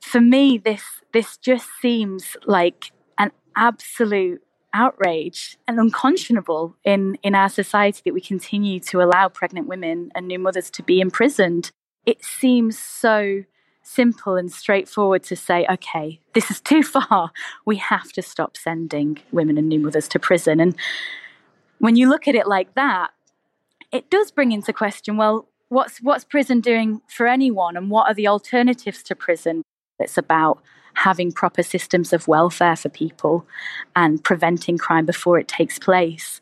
for 0.00 0.20
me, 0.20 0.58
this 0.58 0.82
this 1.12 1.36
just 1.36 1.66
seems 1.80 2.36
like 2.46 2.92
an 3.18 3.32
absolute 3.56 4.42
outrage 4.74 5.58
and 5.66 5.78
unconscionable 5.78 6.76
in, 6.84 7.18
in 7.22 7.34
our 7.34 7.48
society 7.48 8.02
that 8.04 8.14
we 8.14 8.20
continue 8.20 8.80
to 8.80 9.00
allow 9.00 9.28
pregnant 9.28 9.66
women 9.66 10.10
and 10.14 10.28
new 10.28 10.38
mothers 10.38 10.70
to 10.70 10.82
be 10.82 11.00
imprisoned. 11.00 11.70
It 12.06 12.24
seems 12.24 12.78
so 12.78 13.44
simple 13.82 14.36
and 14.36 14.52
straightforward 14.52 15.22
to 15.24 15.34
say, 15.36 15.66
okay, 15.70 16.20
this 16.34 16.50
is 16.50 16.60
too 16.60 16.82
far. 16.94 17.32
We 17.64 17.76
have 17.76 18.12
to 18.12 18.22
stop 18.22 18.56
sending 18.56 19.18
women 19.32 19.58
and 19.58 19.68
new 19.68 19.80
mothers 19.80 20.08
to 20.08 20.18
prison. 20.18 20.60
And 20.60 20.76
when 21.78 21.96
you 21.96 22.08
look 22.08 22.28
at 22.28 22.34
it 22.34 22.46
like 22.46 22.74
that, 22.74 23.10
it 23.90 24.10
does 24.10 24.30
bring 24.30 24.52
into 24.52 24.72
question, 24.72 25.16
well, 25.16 25.48
what's 25.68 25.98
what's 25.98 26.24
prison 26.24 26.60
doing 26.60 27.00
for 27.08 27.26
anyone 27.26 27.76
and 27.76 27.90
what 27.90 28.08
are 28.08 28.14
the 28.14 28.28
alternatives 28.28 29.02
to 29.04 29.14
prison? 29.14 29.62
It's 29.98 30.18
about 30.18 30.62
having 30.94 31.30
proper 31.32 31.62
systems 31.62 32.12
of 32.12 32.26
welfare 32.26 32.76
for 32.76 32.88
people 32.88 33.46
and 33.94 34.22
preventing 34.22 34.78
crime 34.78 35.06
before 35.06 35.38
it 35.38 35.46
takes 35.46 35.78
place 35.78 36.40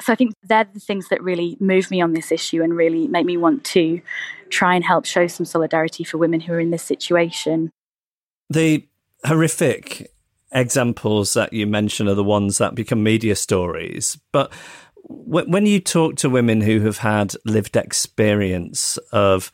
so 0.00 0.12
I 0.12 0.16
think 0.16 0.34
they're 0.42 0.68
the 0.72 0.80
things 0.80 1.08
that 1.08 1.22
really 1.22 1.56
move 1.58 1.90
me 1.90 2.00
on 2.00 2.12
this 2.12 2.30
issue 2.30 2.62
and 2.62 2.76
really 2.76 3.08
make 3.08 3.24
me 3.24 3.36
want 3.36 3.64
to 3.64 4.00
try 4.50 4.74
and 4.74 4.84
help 4.84 5.06
show 5.06 5.26
some 5.26 5.46
solidarity 5.46 6.04
for 6.04 6.18
women 6.18 6.40
who 6.40 6.52
are 6.52 6.60
in 6.60 6.70
this 6.70 6.82
situation. 6.82 7.70
The 8.50 8.86
horrific 9.24 10.12
examples 10.52 11.32
that 11.34 11.52
you 11.52 11.66
mention 11.66 12.08
are 12.08 12.14
the 12.14 12.22
ones 12.22 12.58
that 12.58 12.74
become 12.74 13.02
media 13.02 13.34
stories. 13.36 14.18
But 14.32 14.52
when 15.08 15.66
you 15.66 15.80
talk 15.80 16.16
to 16.16 16.30
women 16.30 16.60
who 16.60 16.80
have 16.80 16.98
had 16.98 17.34
lived 17.44 17.76
experience 17.76 18.98
of 19.12 19.50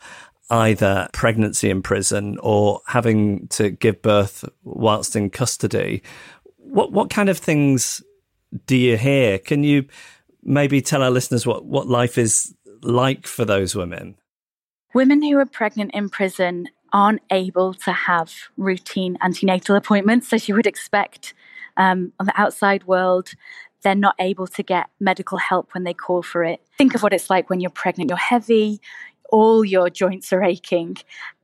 either 0.53 1.09
pregnancy 1.13 1.69
in 1.69 1.81
prison 1.81 2.37
or 2.41 2.81
having 2.87 3.47
to 3.49 3.71
give 3.71 4.01
birth 4.01 4.45
whilst 4.63 5.15
in 5.15 5.29
custody, 5.29 6.03
what 6.57 6.91
what 6.91 7.09
kind 7.09 7.29
of 7.29 7.37
things 7.37 8.01
do 8.67 8.77
you 8.77 8.97
hear? 8.97 9.39
Can 9.39 9.63
you 9.63 9.85
maybe 10.43 10.81
tell 10.81 11.01
our 11.01 11.09
listeners 11.09 11.45
what, 11.45 11.65
what 11.65 11.87
life 11.87 12.17
is 12.17 12.53
like 12.81 13.25
for 13.25 13.45
those 13.45 13.75
women? 13.75 14.15
Women 14.93 15.23
who 15.23 15.37
are 15.39 15.45
pregnant 15.45 15.91
in 15.93 16.09
prison 16.09 16.69
aren't 16.91 17.21
able 17.31 17.73
to 17.73 17.91
have 17.91 18.31
routine 18.55 19.17
antenatal 19.21 19.75
appointments 19.75 20.31
as 20.31 20.47
you 20.47 20.53
would 20.53 20.67
expect 20.67 21.33
um, 21.77 22.13
on 22.19 22.27
the 22.27 22.39
outside 22.39 22.85
world. 22.85 23.31
They're 23.81 23.95
not 23.95 24.15
able 24.19 24.47
to 24.47 24.63
get 24.63 24.89
medical 24.99 25.37
help 25.37 25.73
when 25.73 25.83
they 25.83 25.93
call 25.93 26.21
for 26.21 26.43
it. 26.43 26.61
Think 26.77 26.93
of 26.93 27.01
what 27.01 27.13
it's 27.13 27.29
like 27.29 27.49
when 27.49 27.59
you're 27.59 27.71
pregnant. 27.71 28.09
You're 28.09 28.17
heavy, 28.17 28.79
all 29.33 29.65
your 29.65 29.89
joints 29.89 30.31
are 30.31 30.43
aching, 30.43 30.95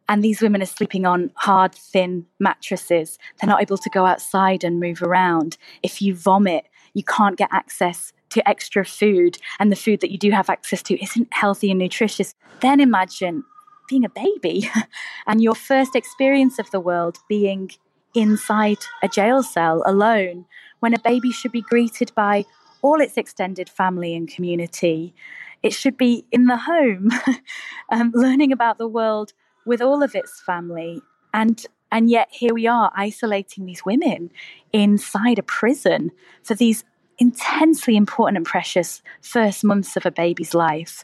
and 0.07 0.23
these 0.23 0.41
women 0.41 0.61
are 0.61 0.67
sleeping 0.67 1.07
on 1.07 1.31
hard, 1.35 1.73
thin 1.73 2.27
mattresses. 2.39 3.17
They're 3.41 3.49
not 3.49 3.63
able 3.63 3.79
to 3.79 3.89
go 3.89 4.05
outside 4.05 4.63
and 4.63 4.79
move 4.79 5.01
around. 5.01 5.57
If 5.81 5.99
you 5.99 6.15
vomit, 6.15 6.65
you 6.93 7.03
can't 7.03 7.35
get 7.35 7.49
access 7.51 8.13
to 8.29 8.47
extra 8.47 8.85
food 8.85 9.39
and 9.59 9.71
the 9.71 9.75
food 9.75 10.01
that 10.01 10.11
you 10.11 10.19
do 10.19 10.29
have 10.29 10.51
access 10.51 10.83
to 10.83 11.03
isn't 11.03 11.33
healthy 11.33 11.71
and 11.71 11.79
nutritious, 11.79 12.35
then 12.61 12.79
imagine 12.79 13.43
being 13.87 14.05
a 14.05 14.09
baby 14.09 14.69
and 15.27 15.41
your 15.41 15.55
first 15.55 15.95
experience 15.95 16.59
of 16.59 16.69
the 16.69 16.79
world 16.79 17.17
being 17.27 17.71
inside 18.13 18.77
a 19.01 19.07
jail 19.07 19.41
cell 19.41 19.81
alone 19.85 20.45
when 20.79 20.93
a 20.93 20.99
baby 20.99 21.31
should 21.31 21.51
be 21.51 21.61
greeted 21.61 22.11
by 22.15 22.45
all 22.81 23.01
its 23.01 23.17
extended 23.17 23.69
family 23.69 24.15
and 24.15 24.27
community. 24.27 25.13
It 25.61 25.73
should 25.73 25.97
be 25.97 26.25
in 26.31 26.45
the 26.45 26.57
home, 26.57 27.09
um, 27.89 28.11
learning 28.13 28.51
about 28.51 28.77
the 28.77 28.87
world 28.87 29.33
with 29.65 29.81
all 29.81 30.01
of 30.01 30.15
its 30.15 30.41
family. 30.41 31.01
And 31.33 31.65
and 31.91 32.09
yet 32.09 32.29
here 32.31 32.53
we 32.53 32.67
are 32.67 32.91
isolating 32.95 33.65
these 33.65 33.83
women 33.83 34.31
inside 34.71 35.39
a 35.39 35.43
prison 35.43 36.11
for 36.43 36.53
these 36.53 36.83
intensely 37.17 37.97
important 37.97 38.37
and 38.37 38.45
precious 38.45 39.01
first 39.21 39.63
months 39.63 39.97
of 39.97 40.05
a 40.05 40.11
baby's 40.11 40.53
life. 40.53 41.03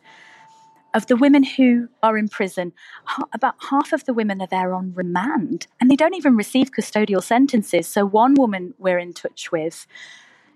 Of 0.93 1.07
the 1.07 1.17
women 1.17 1.43
who 1.43 1.89
are 2.01 2.17
in 2.17 2.29
prison, 2.29 2.71
about 3.33 3.55
half 3.69 3.91
of 3.91 4.05
the 4.05 4.13
women 4.13 4.41
are 4.41 4.47
there 4.47 4.73
on 4.73 4.93
remand 4.93 5.67
and 5.81 5.91
they 5.91 5.97
don't 5.97 6.15
even 6.15 6.37
receive 6.37 6.71
custodial 6.71 7.21
sentences. 7.21 7.85
So, 7.85 8.05
one 8.05 8.33
woman 8.35 8.75
we're 8.77 8.99
in 8.99 9.11
touch 9.11 9.51
with, 9.51 9.87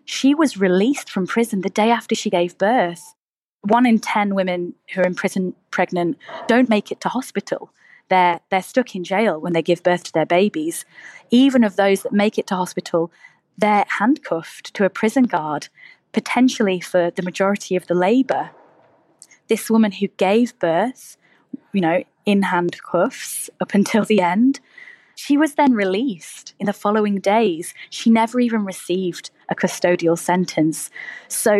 she 0.09 0.33
was 0.33 0.57
released 0.57 1.07
from 1.07 1.27
prison 1.27 1.61
the 1.61 1.69
day 1.69 1.91
after 1.91 2.15
she 2.15 2.31
gave 2.31 2.57
birth. 2.57 3.13
One 3.61 3.85
in 3.85 3.99
10 3.99 4.33
women 4.33 4.73
who 4.91 5.01
are 5.01 5.05
in 5.05 5.13
prison 5.13 5.53
pregnant 5.69 6.17
don't 6.47 6.67
make 6.67 6.91
it 6.91 6.99
to 7.01 7.09
hospital. 7.09 7.69
They're, 8.09 8.39
they're 8.49 8.63
stuck 8.63 8.95
in 8.95 9.03
jail 9.03 9.39
when 9.39 9.53
they 9.53 9.61
give 9.61 9.83
birth 9.83 10.05
to 10.05 10.11
their 10.11 10.25
babies. 10.25 10.83
Even 11.29 11.63
of 11.63 11.75
those 11.75 12.01
that 12.01 12.11
make 12.11 12.39
it 12.39 12.47
to 12.47 12.55
hospital, 12.55 13.11
they're 13.55 13.85
handcuffed 13.99 14.73
to 14.73 14.83
a 14.83 14.89
prison 14.89 15.25
guard, 15.25 15.67
potentially 16.11 16.79
for 16.79 17.11
the 17.11 17.21
majority 17.21 17.75
of 17.75 17.85
the 17.85 17.93
labour. 17.93 18.49
This 19.47 19.69
woman 19.69 19.91
who 19.91 20.07
gave 20.07 20.57
birth, 20.57 21.17
you 21.71 21.81
know, 21.81 22.03
in 22.25 22.41
handcuffs 22.41 23.51
up 23.61 23.75
until 23.75 24.05
the 24.05 24.21
end, 24.21 24.59
she 25.13 25.37
was 25.37 25.53
then 25.53 25.73
released 25.73 26.55
in 26.59 26.65
the 26.65 26.73
following 26.73 27.19
days. 27.19 27.75
She 27.91 28.09
never 28.09 28.39
even 28.39 28.65
received 28.65 29.29
a 29.49 29.55
custodial 29.55 30.17
sentence. 30.17 30.89
So 31.27 31.59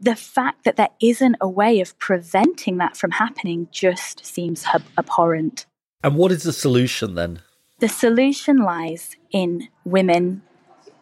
the 0.00 0.16
fact 0.16 0.64
that 0.64 0.76
there 0.76 0.88
isn't 1.00 1.36
a 1.40 1.48
way 1.48 1.80
of 1.80 1.98
preventing 1.98 2.78
that 2.78 2.96
from 2.96 3.12
happening 3.12 3.68
just 3.70 4.24
seems 4.24 4.66
abhorrent. 4.96 5.66
And 6.02 6.16
what 6.16 6.32
is 6.32 6.42
the 6.42 6.52
solution 6.52 7.14
then? 7.14 7.42
The 7.80 7.88
solution 7.88 8.58
lies 8.58 9.16
in 9.30 9.68
women 9.84 10.42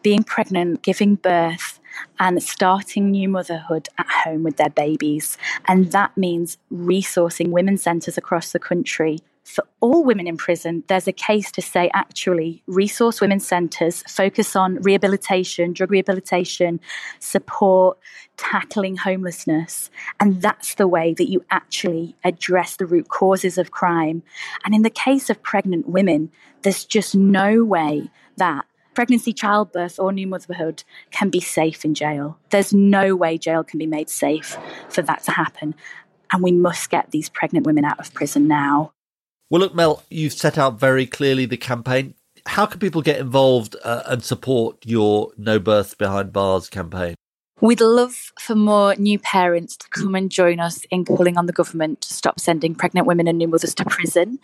being 0.01 0.23
pregnant, 0.23 0.81
giving 0.81 1.15
birth, 1.15 1.79
and 2.19 2.41
starting 2.41 3.11
new 3.11 3.27
motherhood 3.27 3.89
at 3.97 4.07
home 4.07 4.43
with 4.43 4.57
their 4.57 4.69
babies. 4.69 5.37
And 5.67 5.91
that 5.91 6.15
means 6.15 6.57
resourcing 6.71 7.49
women's 7.49 7.81
centres 7.81 8.17
across 8.17 8.51
the 8.51 8.59
country. 8.59 9.19
For 9.49 9.63
all 9.79 10.03
women 10.03 10.27
in 10.27 10.37
prison, 10.37 10.83
there's 10.89 11.07
a 11.07 11.11
case 11.11 11.51
to 11.53 11.61
say 11.63 11.89
actually 11.95 12.61
resource 12.67 13.19
women's 13.19 13.47
centres, 13.47 14.03
focus 14.07 14.55
on 14.55 14.75
rehabilitation, 14.83 15.73
drug 15.73 15.89
rehabilitation, 15.89 16.79
support, 17.17 17.97
tackling 18.37 18.95
homelessness. 18.95 19.89
And 20.19 20.39
that's 20.39 20.75
the 20.75 20.87
way 20.87 21.15
that 21.15 21.31
you 21.31 21.43
actually 21.49 22.15
address 22.23 22.75
the 22.75 22.85
root 22.85 23.09
causes 23.09 23.57
of 23.57 23.71
crime. 23.71 24.21
And 24.65 24.75
in 24.75 24.83
the 24.83 24.91
case 24.91 25.31
of 25.31 25.41
pregnant 25.41 25.89
women, 25.89 26.29
there's 26.61 26.85
just 26.85 27.15
no 27.15 27.63
way 27.63 28.11
that 28.37 28.67
pregnancy, 28.93 29.33
childbirth, 29.33 29.99
or 29.99 30.11
new 30.13 30.27
motherhood 30.27 30.83
can 31.09 31.31
be 31.31 31.39
safe 31.39 31.83
in 31.83 31.95
jail. 31.95 32.37
There's 32.51 32.71
no 32.71 33.15
way 33.15 33.39
jail 33.39 33.63
can 33.63 33.79
be 33.79 33.87
made 33.87 34.11
safe 34.11 34.59
for 34.89 35.01
that 35.01 35.23
to 35.23 35.31
happen. 35.31 35.73
And 36.31 36.43
we 36.43 36.51
must 36.51 36.91
get 36.91 37.09
these 37.09 37.29
pregnant 37.29 37.65
women 37.65 37.83
out 37.83 37.99
of 37.99 38.13
prison 38.13 38.47
now. 38.47 38.93
Well, 39.49 39.61
look, 39.61 39.73
Mel, 39.73 40.03
you've 40.11 40.33
set 40.33 40.59
out 40.59 40.79
very 40.79 41.07
clearly 41.07 41.47
the 41.47 41.57
campaign. 41.57 42.13
How 42.45 42.67
can 42.67 42.79
people 42.79 43.01
get 43.01 43.19
involved 43.19 43.75
uh, 43.83 44.03
and 44.05 44.23
support 44.23 44.77
your 44.85 45.31
No 45.37 45.57
Birth 45.57 45.97
Behind 45.97 46.31
Bars 46.31 46.69
campaign? 46.69 47.15
We'd 47.59 47.81
love 47.81 48.31
for 48.39 48.53
more 48.53 48.95
new 48.95 49.17
parents 49.17 49.75
to 49.77 49.89
come 49.89 50.13
and 50.13 50.31
join 50.31 50.59
us 50.59 50.85
in 50.91 51.03
calling 51.03 51.35
on 51.35 51.47
the 51.47 51.51
government 51.51 52.01
to 52.01 52.13
stop 52.13 52.39
sending 52.39 52.75
pregnant 52.75 53.07
women 53.07 53.27
and 53.27 53.39
new 53.39 53.47
mothers 53.47 53.73
to 53.75 53.85
prison. 53.85 54.39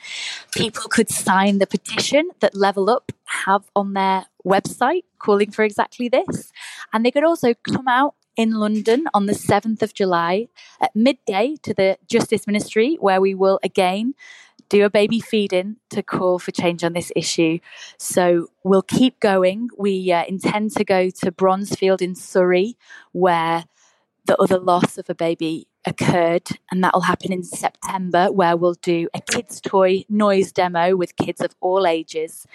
People 0.53 0.89
could 0.89 1.09
sign 1.09 1.59
the 1.59 1.67
petition 1.67 2.31
that 2.39 2.55
Level 2.55 2.89
Up 2.89 3.11
have 3.45 3.69
on 3.75 3.93
their 3.93 4.25
website 4.45 5.03
calling 5.19 5.51
for 5.51 5.63
exactly 5.63 6.09
this. 6.09 6.51
And 6.91 7.05
they 7.05 7.11
could 7.11 7.23
also 7.23 7.53
come 7.53 7.87
out 7.87 8.15
in 8.35 8.51
London 8.51 9.05
on 9.13 9.27
the 9.27 9.33
7th 9.33 9.81
of 9.81 9.93
July 9.93 10.47
at 10.81 10.95
midday 10.95 11.55
to 11.63 11.73
the 11.73 11.97
Justice 12.09 12.47
Ministry, 12.47 12.97
where 12.99 13.21
we 13.21 13.33
will 13.33 13.59
again 13.63 14.13
do 14.69 14.85
a 14.85 14.89
baby 14.89 15.19
feed 15.19 15.53
in 15.53 15.77
to 15.89 16.01
call 16.01 16.39
for 16.39 16.51
change 16.51 16.83
on 16.83 16.93
this 16.93 17.11
issue. 17.15 17.59
So 17.97 18.47
we'll 18.63 18.81
keep 18.81 19.19
going. 19.19 19.69
We 19.77 20.11
uh, 20.11 20.25
intend 20.27 20.71
to 20.71 20.83
go 20.83 21.09
to 21.09 21.31
Bronzefield 21.31 22.01
in 22.01 22.15
Surrey, 22.15 22.77
where 23.11 23.65
the 24.25 24.37
other 24.37 24.57
loss 24.57 24.97
of 24.97 25.09
a 25.09 25.15
baby 25.15 25.67
occurred, 25.85 26.47
and 26.71 26.83
that 26.83 26.95
will 26.95 27.01
happen 27.01 27.31
in 27.31 27.43
September, 27.43 28.31
where 28.31 28.57
we'll 28.57 28.73
do 28.73 29.07
a 29.13 29.21
kids' 29.21 29.61
toy 29.61 30.03
noise 30.09 30.51
demo 30.51 30.95
with 30.95 31.15
kids 31.15 31.41
of 31.41 31.55
all 31.61 31.85
ages. 31.85 32.47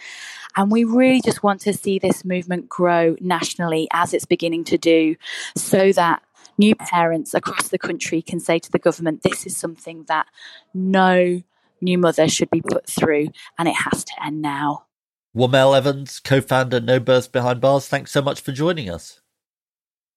And 0.56 0.72
we 0.72 0.82
really 0.82 1.20
just 1.20 1.44
want 1.44 1.60
to 1.60 1.72
see 1.72 2.00
this 2.00 2.24
movement 2.24 2.68
grow 2.68 3.16
nationally 3.20 3.86
as 3.92 4.12
it's 4.12 4.24
beginning 4.24 4.64
to 4.64 4.78
do, 4.78 5.14
so 5.56 5.92
that 5.92 6.22
new 6.58 6.74
parents 6.74 7.32
across 7.32 7.68
the 7.68 7.78
country 7.78 8.20
can 8.20 8.40
say 8.40 8.58
to 8.58 8.70
the 8.72 8.78
government, 8.80 9.22
this 9.22 9.46
is 9.46 9.56
something 9.56 10.04
that 10.08 10.26
no 10.74 11.40
new 11.80 11.98
mother 11.98 12.28
should 12.28 12.50
be 12.50 12.62
put 12.62 12.86
through, 12.86 13.28
and 13.58 13.68
it 13.68 13.74
has 13.74 14.04
to 14.04 14.12
end 14.24 14.42
now. 14.42 14.86
Well, 15.32 15.48
Mel 15.48 15.74
Evans, 15.74 16.18
co 16.20 16.40
founder 16.40 16.80
No 16.80 16.98
Birth 16.98 17.32
Behind 17.32 17.60
Bars, 17.60 17.86
thanks 17.86 18.10
so 18.10 18.22
much 18.22 18.40
for 18.40 18.52
joining 18.52 18.90
us. 18.90 19.20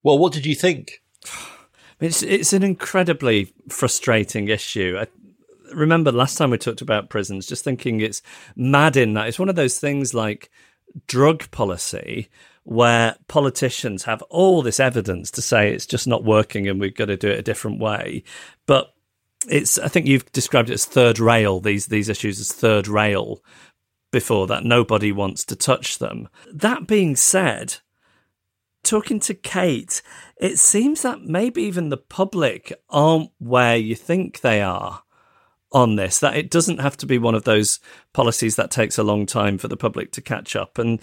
Well, 0.01 0.17
what 0.17 0.33
did 0.33 0.45
you 0.45 0.55
think? 0.55 1.01
It's 1.99 2.21
it's 2.21 2.51
an 2.51 2.63
incredibly 2.63 3.53
frustrating 3.69 4.49
issue. 4.49 4.97
I 4.99 5.07
remember 5.73 6.11
last 6.11 6.37
time 6.37 6.49
we 6.49 6.57
talked 6.57 6.81
about 6.81 7.09
prisons, 7.09 7.47
just 7.47 7.63
thinking 7.63 8.01
it's 8.01 8.21
mad 8.57 8.97
in 8.97 9.13
that 9.13 9.27
it's 9.27 9.39
one 9.39 9.47
of 9.47 9.55
those 9.55 9.79
things 9.79 10.13
like 10.13 10.49
drug 11.07 11.49
policy 11.51 12.29
where 12.63 13.15
politicians 13.27 14.03
have 14.03 14.21
all 14.23 14.61
this 14.61 14.79
evidence 14.79 15.31
to 15.31 15.41
say 15.41 15.71
it's 15.71 15.85
just 15.85 16.07
not 16.07 16.23
working 16.23 16.67
and 16.67 16.79
we've 16.79 16.95
got 16.95 17.05
to 17.05 17.17
do 17.17 17.29
it 17.29 17.39
a 17.39 17.43
different 17.43 17.79
way. 17.79 18.23
But 18.65 18.93
it's 19.49 19.77
I 19.79 19.87
think 19.87 20.07
you've 20.07 20.31
described 20.31 20.69
it 20.69 20.73
as 20.73 20.85
third 20.85 21.19
rail, 21.19 21.59
these 21.59 21.87
these 21.87 22.09
issues 22.09 22.39
as 22.39 22.51
third 22.51 22.87
rail 22.87 23.43
before 24.11 24.47
that 24.47 24.63
nobody 24.63 25.11
wants 25.11 25.43
to 25.45 25.55
touch 25.55 25.97
them. 25.99 26.29
That 26.51 26.87
being 26.87 27.15
said, 27.15 27.77
talking 28.83 29.19
to 29.21 29.33
Kate, 29.33 30.01
it 30.37 30.59
seems 30.59 31.01
that 31.01 31.23
maybe 31.23 31.63
even 31.63 31.89
the 31.89 31.97
public 31.97 32.71
aren't 32.89 33.31
where 33.39 33.75
you 33.75 33.95
think 33.95 34.41
they 34.41 34.61
are 34.61 35.03
on 35.71 35.95
this, 35.95 36.19
that 36.19 36.37
it 36.37 36.51
doesn't 36.51 36.79
have 36.79 36.95
to 36.97 37.07
be 37.07 37.17
one 37.17 37.33
of 37.33 37.45
those 37.45 37.79
policies 38.13 38.55
that 38.55 38.69
takes 38.69 38.99
a 38.99 39.03
long 39.03 39.25
time 39.25 39.57
for 39.57 39.67
the 39.67 39.75
public 39.75 40.11
to 40.11 40.21
catch 40.21 40.55
up. 40.55 40.77
And 40.77 41.01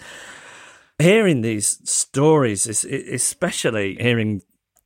hearing 0.97 1.41
these 1.41 1.81
stories, 1.89 2.65
especially 2.85 3.97
hearing 3.99 4.41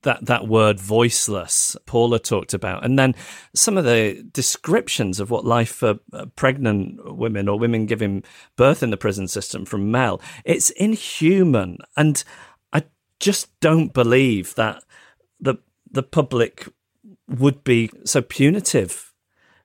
that 0.06 0.26
that 0.26 0.48
word 0.48 0.80
voiceless 0.80 1.76
Paula 1.86 2.20
talked 2.20 2.54
about, 2.54 2.86
and 2.86 2.98
then 2.98 3.14
some 3.54 3.78
of 3.78 3.84
the 3.84 4.26
descriptions 4.32 5.20
of 5.20 5.30
what 5.30 5.44
life 5.44 5.70
for 5.70 6.00
uh, 6.14 6.26
pregnant 6.36 7.18
women 7.18 7.50
or 7.50 7.60
women 7.60 7.86
giving 7.86 8.24
birth 8.56 8.82
in 8.82 8.92
the 8.92 8.98
prison 8.98 9.28
system 9.28 9.66
from 9.66 9.92
Mel, 9.92 10.22
it's 10.46 10.70
inhuman, 10.72 11.80
and 11.98 12.24
I 12.72 12.84
just 13.20 13.60
don't 13.60 13.94
believe 13.94 14.56
that 14.56 14.84
the 15.40 15.56
the 15.92 16.04
public 16.04 16.68
would 17.28 17.64
be 17.64 17.90
so 18.06 18.22
punitive 18.22 19.14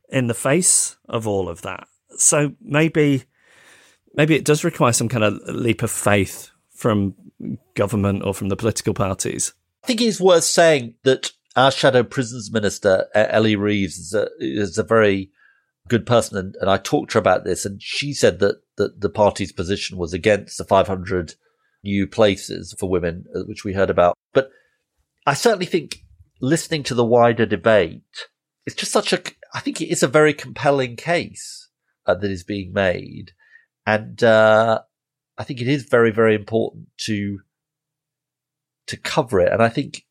in 0.08 0.26
the 0.26 0.34
face 0.34 0.96
of 1.08 1.26
all 1.28 1.48
of 1.48 1.62
that. 1.62 1.86
So 2.16 2.54
maybe 2.60 3.24
maybe 4.14 4.34
it 4.34 4.44
does 4.44 4.64
require 4.64 4.92
some 4.92 5.08
kind 5.08 5.24
of 5.24 5.34
leap 5.54 5.82
of 5.82 5.90
faith 5.90 6.50
from 6.74 7.14
government 7.74 8.22
or 8.24 8.34
from 8.34 8.48
the 8.48 8.56
political 8.56 8.94
parties. 8.94 9.54
I 9.82 9.86
think 9.86 10.00
it's 10.00 10.20
worth 10.20 10.44
saying 10.44 10.94
that 11.04 11.32
our 11.56 11.70
shadow 11.70 12.02
prisons 12.02 12.50
minister, 12.52 13.08
Ellie 13.14 13.56
Reeves, 13.56 13.98
is 13.98 14.14
a, 14.14 14.28
is 14.38 14.78
a 14.78 14.82
very 14.82 15.30
good 15.88 16.06
person. 16.06 16.38
And, 16.38 16.56
and, 16.60 16.70
I 16.70 16.76
talked 16.76 17.10
to 17.10 17.14
her 17.14 17.20
about 17.20 17.44
this, 17.44 17.64
and 17.64 17.82
she 17.82 18.12
said 18.12 18.38
that, 18.40 18.56
that 18.76 19.00
the 19.00 19.10
party's 19.10 19.52
position 19.52 19.98
was 19.98 20.12
against 20.12 20.58
the 20.58 20.64
500 20.64 21.34
new 21.82 22.06
places 22.06 22.74
for 22.78 22.88
women, 22.88 23.24
uh, 23.34 23.40
which 23.40 23.64
we 23.64 23.72
heard 23.72 23.90
about. 23.90 24.16
But 24.32 24.50
I 25.26 25.34
certainly 25.34 25.66
think 25.66 26.04
listening 26.40 26.82
to 26.84 26.94
the 26.94 27.04
wider 27.04 27.46
debate, 27.46 28.02
it's 28.66 28.76
just 28.76 28.92
such 28.92 29.12
a, 29.12 29.22
I 29.54 29.60
think 29.60 29.80
it 29.80 29.88
is 29.88 30.02
a 30.02 30.08
very 30.08 30.34
compelling 30.34 30.96
case 30.96 31.68
uh, 32.06 32.14
that 32.14 32.30
is 32.30 32.44
being 32.44 32.72
made. 32.72 33.32
And, 33.86 34.22
uh, 34.22 34.82
I 35.38 35.44
think 35.44 35.60
it 35.62 35.68
is 35.68 35.84
very, 35.84 36.10
very 36.10 36.34
important 36.34 36.88
to 37.06 37.40
to 38.90 38.96
cover 38.96 39.40
it. 39.40 39.52
And 39.52 39.62
I 39.62 39.68
think 39.68 40.04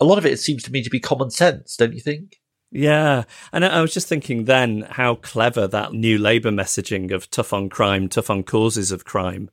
a 0.00 0.04
lot 0.04 0.18
of 0.18 0.26
it 0.26 0.40
seems 0.40 0.62
to 0.64 0.72
me 0.72 0.82
to 0.82 0.90
be 0.90 1.00
common 1.00 1.30
sense, 1.30 1.76
don't 1.76 1.94
you 1.94 2.00
think? 2.00 2.36
Yeah. 2.70 3.24
And 3.52 3.64
I 3.64 3.82
was 3.82 3.92
just 3.92 4.08
thinking 4.08 4.44
then 4.44 4.86
how 4.90 5.16
clever 5.16 5.66
that 5.68 5.92
new 5.92 6.18
Labour 6.18 6.50
messaging 6.50 7.12
of 7.12 7.30
tough 7.30 7.52
on 7.52 7.68
crime, 7.68 8.08
tough 8.08 8.30
on 8.30 8.42
causes 8.42 8.90
of 8.90 9.04
crime 9.04 9.50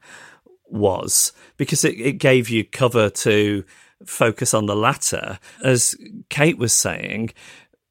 was, 0.68 1.34
because 1.58 1.84
it, 1.84 2.00
it 2.00 2.14
gave 2.14 2.50
you 2.50 2.64
cover 2.64 3.10
to 3.10 3.66
focus 4.06 4.54
on 4.54 4.68
the 4.68 4.76
latter. 4.76 5.38
As 5.64 5.96
Kate 6.30 6.58
was 6.58 6.74
saying, 6.74 7.32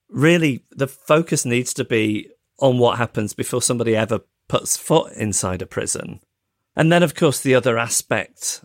really 0.09 0.65
the 0.71 0.89
focus 0.89 1.45
needs 1.45 1.75
to 1.75 1.85
be 1.85 2.31
on 2.59 2.79
what 2.79 2.99
happens 2.99 3.35
before 3.35 3.63
somebody 3.63 3.95
ever 3.95 4.21
puts 4.49 4.77
foot 4.77 5.13
inside 5.13 5.61
a 5.61 5.67
prison. 5.67 6.21
And 6.75 6.91
then, 6.91 7.03
of 7.03 7.15
course, 7.15 7.41
the 7.41 7.55
other 7.55 7.77
aspect 7.77 8.65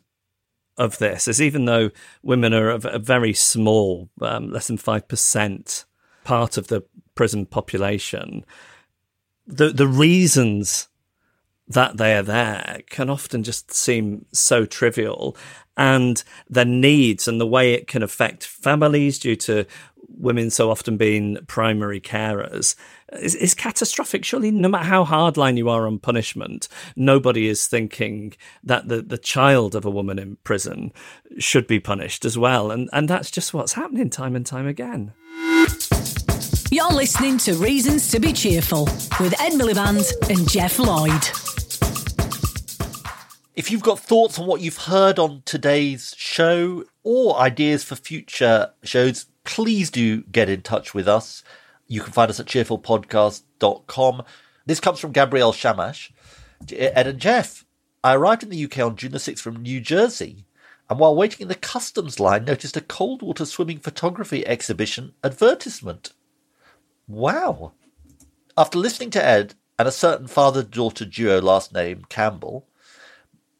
of 0.77 0.97
this 0.97 1.27
is 1.27 1.41
even 1.41 1.65
though 1.65 1.91
women 2.21 2.53
are 2.53 2.69
a, 2.69 2.99
very 2.99 3.33
small, 3.33 4.09
um, 4.21 4.51
less 4.51 4.67
than 4.67 4.77
5% 4.77 5.85
part 6.23 6.57
of 6.57 6.67
the 6.67 6.83
prison 7.15 7.45
population, 7.45 8.45
the, 9.45 9.69
the 9.69 9.87
reasons 9.87 10.87
that 11.67 11.97
they 11.97 12.15
are 12.15 12.23
there 12.23 12.81
can 12.89 13.09
often 13.09 13.43
just 13.43 13.73
seem 13.73 14.25
so 14.31 14.65
trivial 14.65 15.35
and 15.77 16.23
their 16.49 16.65
needs 16.65 17.27
and 17.27 17.39
the 17.39 17.47
way 17.47 17.73
it 17.73 17.87
can 17.87 18.03
affect 18.03 18.43
families 18.45 19.17
due 19.17 19.35
to 19.35 19.65
women 20.15 20.49
so 20.49 20.69
often 20.69 20.97
being 20.97 21.37
primary 21.47 21.99
carers 21.99 22.75
is, 23.13 23.35
is 23.35 23.53
catastrophic. 23.53 24.23
Surely, 24.23 24.51
no 24.51 24.67
matter 24.67 24.85
how 24.85 25.03
hardline 25.03 25.57
you 25.57 25.69
are 25.69 25.87
on 25.87 25.99
punishment, 25.99 26.67
nobody 26.95 27.47
is 27.47 27.67
thinking 27.67 28.33
that 28.63 28.87
the, 28.87 29.01
the 29.01 29.17
child 29.17 29.75
of 29.75 29.85
a 29.85 29.89
woman 29.89 30.19
in 30.19 30.37
prison 30.43 30.91
should 31.39 31.67
be 31.67 31.79
punished 31.79 32.25
as 32.25 32.37
well. 32.37 32.71
And, 32.71 32.89
and 32.93 33.09
that's 33.09 33.31
just 33.31 33.53
what's 33.53 33.73
happening 33.73 34.09
time 34.09 34.35
and 34.35 34.45
time 34.45 34.67
again. 34.67 35.13
You're 36.71 36.91
listening 36.91 37.37
to 37.39 37.53
Reasons 37.55 38.09
to 38.11 38.19
Be 38.19 38.33
Cheerful 38.33 38.85
with 39.19 39.39
Ed 39.39 39.53
Miliband 39.53 40.11
and 40.29 40.49
Geoff 40.49 40.79
Lloyd. 40.79 41.52
If 43.55 43.69
you've 43.69 43.83
got 43.83 43.99
thoughts 43.99 44.39
on 44.39 44.47
what 44.47 44.61
you've 44.61 44.77
heard 44.77 45.19
on 45.19 45.43
today's 45.45 46.15
show 46.17 46.85
or 47.03 47.37
ideas 47.37 47.83
for 47.83 47.95
future 47.95 48.71
shows, 48.81 49.27
please 49.43 49.91
do 49.91 50.23
get 50.23 50.49
in 50.49 50.63
touch 50.63 50.95
with 50.95 51.07
us. 51.07 51.43
You 51.87 52.01
can 52.01 52.13
find 52.13 52.31
us 52.31 52.39
at 52.39 52.47
cheerfulpodcast.com. 52.47 54.23
This 54.65 54.79
comes 54.79 54.99
from 54.99 55.11
Gabrielle 55.11 55.53
Shamash. 55.53 56.11
Ed 56.71 57.05
and 57.05 57.19
Geoff, 57.19 57.63
I 58.03 58.15
arrived 58.15 58.41
in 58.41 58.49
the 58.49 58.63
UK 58.63 58.79
on 58.79 58.95
June 58.95 59.11
the 59.11 59.19
6th 59.19 59.39
from 59.39 59.61
New 59.61 59.79
Jersey, 59.79 60.45
and 60.89 60.97
while 60.97 61.15
waiting 61.15 61.41
in 61.41 61.47
the 61.47 61.55
customs 61.55 62.19
line, 62.19 62.45
noticed 62.45 62.75
a 62.75 62.81
cold 62.81 63.21
water 63.21 63.45
swimming 63.45 63.77
photography 63.77 64.47
exhibition 64.47 65.13
advertisement. 65.23 66.13
Wow. 67.07 67.73
After 68.57 68.79
listening 68.79 69.11
to 69.11 69.23
Ed 69.23 69.53
and 69.77 69.87
a 69.87 69.91
certain 69.91 70.27
father 70.27 70.63
daughter 70.63 71.05
duo 71.05 71.39
last 71.39 71.71
name, 71.71 72.05
Campbell, 72.09 72.65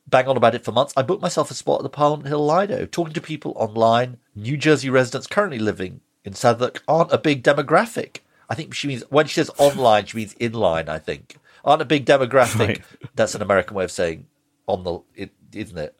bang 0.07 0.27
on 0.27 0.37
about 0.37 0.55
it 0.55 0.63
for 0.65 0.71
months, 0.71 0.93
I 0.97 1.01
booked 1.01 1.21
myself 1.21 1.49
a 1.51 1.53
spot 1.53 1.79
at 1.79 1.83
the 1.83 1.89
Parliament 1.89 2.27
Hill 2.27 2.45
Lido, 2.45 2.85
talking 2.85 3.13
to 3.13 3.21
people 3.21 3.53
online, 3.55 4.17
New 4.35 4.57
Jersey 4.57 4.89
residents 4.89 5.27
currently 5.27 5.59
living 5.59 6.01
in 6.23 6.33
Southwark 6.33 6.83
aren't 6.87 7.11
a 7.11 7.17
big 7.17 7.43
demographic. 7.43 8.17
I 8.49 8.55
think 8.55 8.73
she 8.73 8.87
means 8.87 9.03
when 9.09 9.25
she 9.27 9.35
says 9.35 9.49
online, 9.57 10.05
she 10.05 10.17
means 10.17 10.33
inline. 10.35 10.89
I 10.89 10.99
think 10.99 11.37
aren't 11.65 11.81
a 11.81 11.85
big 11.85 12.05
demographic. 12.05 12.59
Right. 12.67 12.81
That's 13.15 13.35
an 13.35 13.41
American 13.41 13.75
way 13.75 13.83
of 13.85 13.91
saying 13.91 14.27
on 14.67 14.83
the, 14.83 15.29
isn't 15.53 15.77
it? 15.77 15.95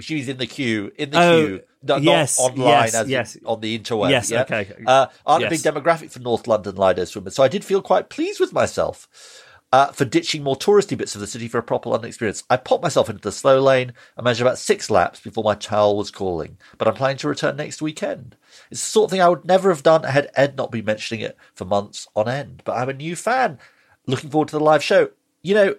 She's 0.00 0.28
in 0.28 0.38
the 0.38 0.46
queue, 0.46 0.90
in 0.96 1.10
the 1.10 1.20
Oh, 1.22 1.46
queue, 1.46 1.60
no, 1.82 1.96
yes, 1.98 2.38
not 2.40 2.50
online, 2.52 2.66
yes, 2.66 2.94
as 2.94 3.08
yes. 3.08 3.36
on 3.44 3.60
the 3.60 3.78
interweb. 3.78 4.10
Yes, 4.10 4.30
yeah? 4.30 4.42
okay. 4.42 4.72
Uh, 4.86 5.06
aren't 5.24 5.42
Yes. 5.42 5.64
a 5.64 5.70
big 5.70 5.74
demographic 5.74 6.10
for 6.10 6.18
North 6.18 6.46
London 6.48 6.74
Lido 6.76 7.04
swimmers, 7.04 7.34
so 7.34 7.42
I 7.42 7.48
did 7.48 7.64
feel 7.64 7.82
quite 7.82 8.08
pleased 8.08 8.40
with 8.40 8.52
myself 8.52 9.08
uh, 9.72 9.86
for 9.90 10.04
ditching 10.04 10.42
more 10.42 10.56
touristy 10.56 10.96
bits 10.96 11.14
of 11.14 11.20
the 11.20 11.26
city 11.26 11.48
for 11.48 11.58
a 11.58 11.62
proper 11.62 11.88
London 11.88 12.08
experience. 12.08 12.44
I 12.50 12.58
popped 12.58 12.82
myself 12.82 13.08
into 13.08 13.22
the 13.22 13.32
slow 13.32 13.60
lane 13.60 13.94
and 14.16 14.24
managed 14.24 14.42
about 14.42 14.58
six 14.58 14.90
laps 14.90 15.20
before 15.20 15.42
my 15.42 15.54
towel 15.54 15.96
was 15.96 16.10
calling, 16.10 16.58
but 16.76 16.86
I'm 16.86 16.94
planning 16.94 17.16
to 17.18 17.28
return 17.28 17.56
next 17.56 17.80
weekend. 17.80 18.36
It's 18.70 18.80
the 18.80 18.86
sort 18.86 19.06
of 19.06 19.10
thing 19.10 19.22
I 19.22 19.28
would 19.30 19.46
never 19.46 19.70
have 19.70 19.82
done 19.82 20.04
had 20.04 20.30
Ed 20.36 20.56
not 20.56 20.70
been 20.70 20.84
mentioning 20.84 21.22
it 21.22 21.36
for 21.54 21.64
months 21.64 22.06
on 22.14 22.28
end. 22.28 22.62
But 22.64 22.76
I'm 22.76 22.90
a 22.90 22.94
new 22.94 23.16
fan. 23.16 23.58
Looking 24.06 24.30
forward 24.30 24.48
to 24.48 24.58
the 24.58 24.64
live 24.64 24.82
show. 24.82 25.10
You 25.40 25.54
know, 25.54 25.76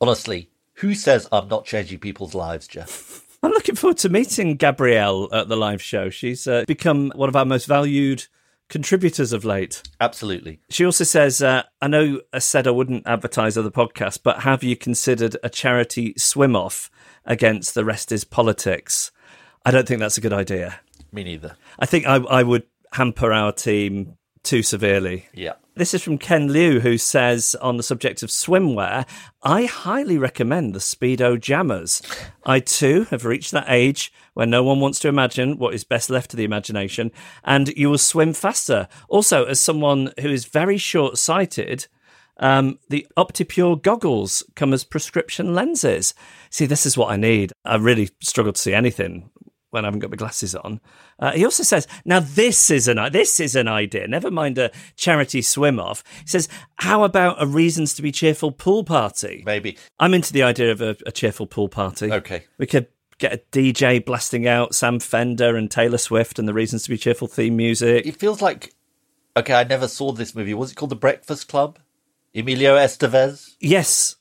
honestly, 0.00 0.48
who 0.74 0.94
says 0.94 1.28
I'm 1.30 1.48
not 1.48 1.66
changing 1.66 1.98
people's 1.98 2.34
lives, 2.34 2.66
Geoff? 2.66 3.20
I'm 3.42 3.50
looking 3.50 3.74
forward 3.74 3.98
to 3.98 4.08
meeting 4.08 4.56
Gabrielle 4.56 5.28
at 5.34 5.48
the 5.48 5.56
live 5.56 5.82
show. 5.82 6.08
She's 6.08 6.46
uh, 6.46 6.64
become 6.66 7.12
one 7.14 7.28
of 7.28 7.36
our 7.36 7.44
most 7.44 7.66
valued 7.66 8.26
contributors 8.68 9.32
of 9.32 9.44
late. 9.44 9.82
Absolutely. 10.00 10.60
She 10.70 10.84
also 10.84 11.04
says, 11.04 11.42
uh, 11.42 11.64
I 11.80 11.88
know 11.88 12.20
I 12.32 12.38
said 12.38 12.66
I 12.66 12.72
wouldn't 12.72 13.06
advertise 13.06 13.56
other 13.56 13.70
podcasts, 13.70 14.18
but 14.22 14.40
have 14.40 14.62
you 14.62 14.76
considered 14.76 15.36
a 15.42 15.48
charity 15.48 16.14
swim 16.16 16.56
off 16.56 16.90
against 17.24 17.74
the 17.74 17.84
rest 17.84 18.12
is 18.12 18.24
politics? 18.24 19.12
I 19.64 19.70
don't 19.70 19.86
think 19.86 20.00
that's 20.00 20.18
a 20.18 20.22
good 20.22 20.32
idea. 20.32 20.80
Me 21.12 21.24
neither. 21.24 21.56
I 21.78 21.86
think 21.86 22.06
I, 22.06 22.16
I 22.16 22.42
would 22.42 22.64
hamper 22.92 23.32
our 23.32 23.52
team 23.52 24.16
too 24.44 24.62
severely. 24.62 25.26
Yeah. 25.32 25.54
This 25.76 25.92
is 25.92 26.02
from 26.02 26.18
Ken 26.18 26.52
Liu, 26.52 26.78
who 26.78 26.96
says 26.96 27.56
on 27.60 27.76
the 27.76 27.82
subject 27.82 28.22
of 28.22 28.30
swimwear, 28.30 29.08
I 29.42 29.64
highly 29.64 30.18
recommend 30.18 30.72
the 30.72 30.78
Speedo 30.78 31.40
Jammers. 31.40 32.00
I 32.46 32.60
too 32.60 33.04
have 33.10 33.24
reached 33.24 33.50
that 33.50 33.66
age 33.68 34.12
where 34.34 34.46
no 34.46 34.62
one 34.62 34.78
wants 34.78 35.00
to 35.00 35.08
imagine 35.08 35.58
what 35.58 35.74
is 35.74 35.82
best 35.82 36.10
left 36.10 36.30
to 36.30 36.36
the 36.36 36.44
imagination, 36.44 37.10
and 37.42 37.68
you 37.76 37.90
will 37.90 37.98
swim 37.98 38.34
faster. 38.34 38.86
Also, 39.08 39.44
as 39.46 39.58
someone 39.58 40.12
who 40.20 40.28
is 40.28 40.44
very 40.44 40.78
short 40.78 41.18
sighted, 41.18 41.88
um, 42.36 42.78
the 42.88 43.06
OptiPure 43.16 43.80
goggles 43.80 44.42
come 44.54 44.72
as 44.72 44.84
prescription 44.84 45.54
lenses. 45.54 46.14
See, 46.50 46.66
this 46.66 46.86
is 46.86 46.96
what 46.96 47.10
I 47.10 47.16
need. 47.16 47.52
I 47.64 47.76
really 47.76 48.10
struggle 48.20 48.52
to 48.52 48.60
see 48.60 48.74
anything 48.74 49.30
when 49.74 49.84
I 49.84 49.88
haven't 49.88 50.00
got 50.00 50.10
my 50.10 50.16
glasses 50.16 50.54
on. 50.54 50.80
Uh, 51.18 51.32
he 51.32 51.44
also 51.44 51.62
says, 51.62 51.86
"Now 52.04 52.20
this 52.20 52.70
is 52.70 52.88
an 52.88 52.98
this 53.12 53.40
is 53.40 53.56
an 53.56 53.68
idea. 53.68 54.06
Never 54.06 54.30
mind 54.30 54.56
a 54.56 54.70
charity 54.96 55.42
swim 55.42 55.78
off." 55.78 56.02
He 56.22 56.28
says, 56.28 56.48
"How 56.76 57.02
about 57.02 57.42
a 57.42 57.46
reasons 57.46 57.94
to 57.94 58.02
be 58.02 58.12
cheerful 58.12 58.52
pool 58.52 58.84
party?" 58.84 59.42
Maybe 59.44 59.76
I'm 59.98 60.14
into 60.14 60.32
the 60.32 60.44
idea 60.44 60.70
of 60.72 60.80
a, 60.80 60.96
a 61.04 61.12
cheerful 61.12 61.46
pool 61.46 61.68
party. 61.68 62.10
Okay. 62.10 62.44
we 62.56 62.66
could 62.66 62.86
get 63.18 63.32
a 63.32 63.38
DJ 63.52 64.04
blasting 64.04 64.46
out 64.46 64.74
Sam 64.74 65.00
Fender 65.00 65.56
and 65.56 65.70
Taylor 65.70 65.98
Swift 65.98 66.38
and 66.38 66.48
the 66.48 66.54
reasons 66.54 66.84
to 66.84 66.90
be 66.90 66.96
cheerful 66.96 67.28
theme 67.28 67.56
music. 67.56 68.06
It 68.06 68.16
feels 68.16 68.40
like 68.40 68.74
okay. 69.36 69.54
I 69.54 69.64
never 69.64 69.88
saw 69.88 70.12
this 70.12 70.34
movie. 70.34 70.54
Was 70.54 70.72
it 70.72 70.76
called 70.76 70.90
The 70.90 70.96
Breakfast 70.96 71.48
Club? 71.48 71.78
Emilio 72.34 72.76
Estevez. 72.76 73.54
Yes, 73.60 74.16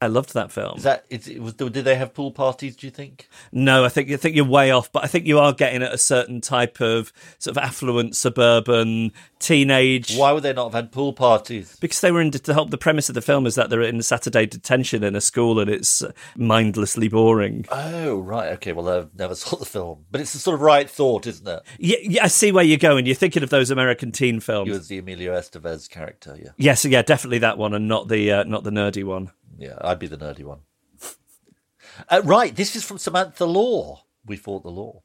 I 0.00 0.06
loved 0.06 0.34
that 0.34 0.52
film. 0.52 0.76
Is 0.76 0.84
that 0.84 1.04
is 1.10 1.26
it 1.26 1.42
was? 1.42 1.54
Did 1.54 1.72
they 1.72 1.96
have 1.96 2.14
pool 2.14 2.30
parties? 2.30 2.76
Do 2.76 2.86
you 2.86 2.90
think? 2.92 3.28
No, 3.50 3.84
I 3.84 3.88
think 3.88 4.10
I 4.12 4.16
think 4.16 4.36
you're 4.36 4.44
way 4.44 4.70
off, 4.70 4.92
but 4.92 5.02
I 5.02 5.08
think 5.08 5.26
you 5.26 5.40
are 5.40 5.52
getting 5.52 5.82
at 5.82 5.92
a 5.92 5.98
certain 5.98 6.40
type 6.40 6.80
of 6.80 7.12
sort 7.38 7.56
of 7.56 7.62
affluent 7.62 8.14
suburban 8.14 9.12
teenage. 9.40 10.16
Why 10.16 10.30
would 10.30 10.44
they 10.44 10.52
not 10.52 10.66
have 10.66 10.74
had 10.74 10.92
pool 10.92 11.12
parties? 11.12 11.76
Because 11.80 12.00
they 12.00 12.12
were 12.12 12.20
in 12.20 12.30
to 12.30 12.54
help. 12.54 12.70
The 12.70 12.78
premise 12.78 13.08
of 13.08 13.16
the 13.16 13.20
film 13.20 13.44
is 13.44 13.56
that 13.56 13.70
they're 13.70 13.82
in 13.82 14.00
Saturday 14.02 14.46
detention 14.46 15.02
in 15.02 15.16
a 15.16 15.20
school, 15.20 15.58
and 15.58 15.68
it's 15.68 16.00
mindlessly 16.36 17.08
boring. 17.08 17.66
Oh 17.70 18.18
right, 18.18 18.52
okay. 18.52 18.72
Well, 18.72 18.88
I've 18.88 19.14
never 19.16 19.34
saw 19.34 19.56
the 19.56 19.64
film, 19.64 20.04
but 20.12 20.20
it's 20.20 20.32
the 20.32 20.38
sort 20.38 20.54
of 20.54 20.60
right 20.60 20.88
thought, 20.88 21.26
isn't 21.26 21.48
it? 21.48 21.62
Yeah, 21.80 21.98
yeah, 22.02 22.24
I 22.24 22.28
see 22.28 22.52
where 22.52 22.64
you're 22.64 22.78
going. 22.78 23.06
You're 23.06 23.16
thinking 23.16 23.42
of 23.42 23.50
those 23.50 23.72
American 23.72 24.12
teen 24.12 24.38
films. 24.38 24.68
He 24.68 24.72
was 24.72 24.86
the 24.86 24.98
Emilio 24.98 25.32
Estevez 25.36 25.90
character. 25.90 26.38
Yeah, 26.40 26.50
Yes, 26.56 26.84
yeah, 26.84 27.02
definitely 27.02 27.38
that 27.38 27.58
one, 27.58 27.74
and 27.74 27.88
not 27.88 28.06
the 28.06 28.30
uh, 28.30 28.44
not 28.44 28.62
the 28.62 28.70
nerdy 28.70 29.02
one. 29.02 29.32
Yeah. 29.58 29.76
I'd 29.80 29.98
be 29.98 30.06
the 30.06 30.16
nerdy 30.16 30.44
one. 30.44 30.60
uh, 32.08 32.22
right. 32.24 32.54
This 32.54 32.76
is 32.76 32.84
from 32.84 32.98
Samantha 32.98 33.44
Law. 33.44 34.04
We 34.24 34.36
fought 34.36 34.62
the 34.62 34.70
law. 34.70 35.02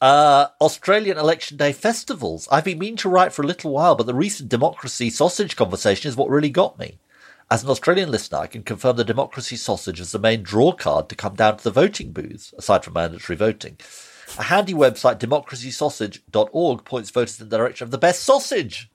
Uh, 0.00 0.46
Australian 0.60 1.18
Election 1.18 1.58
Day 1.58 1.72
festivals. 1.72 2.48
I've 2.50 2.64
been 2.64 2.78
meaning 2.78 2.96
to 2.98 3.10
write 3.10 3.32
for 3.32 3.42
a 3.42 3.46
little 3.46 3.72
while, 3.72 3.94
but 3.94 4.06
the 4.06 4.14
recent 4.14 4.48
democracy 4.48 5.10
sausage 5.10 5.56
conversation 5.56 6.08
is 6.08 6.16
what 6.16 6.30
really 6.30 6.48
got 6.48 6.78
me. 6.78 6.98
As 7.50 7.64
an 7.64 7.68
Australian 7.68 8.10
listener, 8.10 8.38
I 8.38 8.46
can 8.46 8.62
confirm 8.62 8.96
the 8.96 9.04
democracy 9.04 9.56
sausage 9.56 10.00
is 10.00 10.12
the 10.12 10.18
main 10.18 10.42
draw 10.42 10.72
card 10.72 11.08
to 11.08 11.16
come 11.16 11.34
down 11.34 11.58
to 11.58 11.64
the 11.64 11.70
voting 11.70 12.12
booths, 12.12 12.54
aside 12.56 12.84
from 12.84 12.94
mandatory 12.94 13.36
voting. 13.36 13.76
A 14.38 14.44
handy 14.44 14.72
website, 14.72 15.18
democracysausage.org, 15.18 16.84
points 16.84 17.10
voters 17.10 17.40
in 17.40 17.48
the 17.48 17.58
direction 17.58 17.84
of 17.84 17.90
the 17.90 17.98
best 17.98 18.22
sausage 18.22 18.88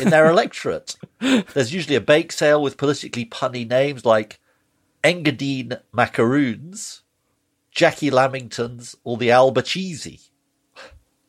in 0.00 0.10
their 0.10 0.30
electorate. 0.30 0.96
There's 1.20 1.72
usually 1.72 1.96
a 1.96 2.00
bake 2.00 2.32
sale 2.32 2.62
with 2.62 2.76
politically 2.76 3.24
punny 3.24 3.68
names 3.68 4.04
like 4.04 4.40
Engadine 5.04 5.80
Macaroons, 5.92 7.02
Jackie 7.70 8.10
Lamingtons, 8.10 8.94
or 9.04 9.16
the 9.16 9.28
Albacheesy. 9.28 10.28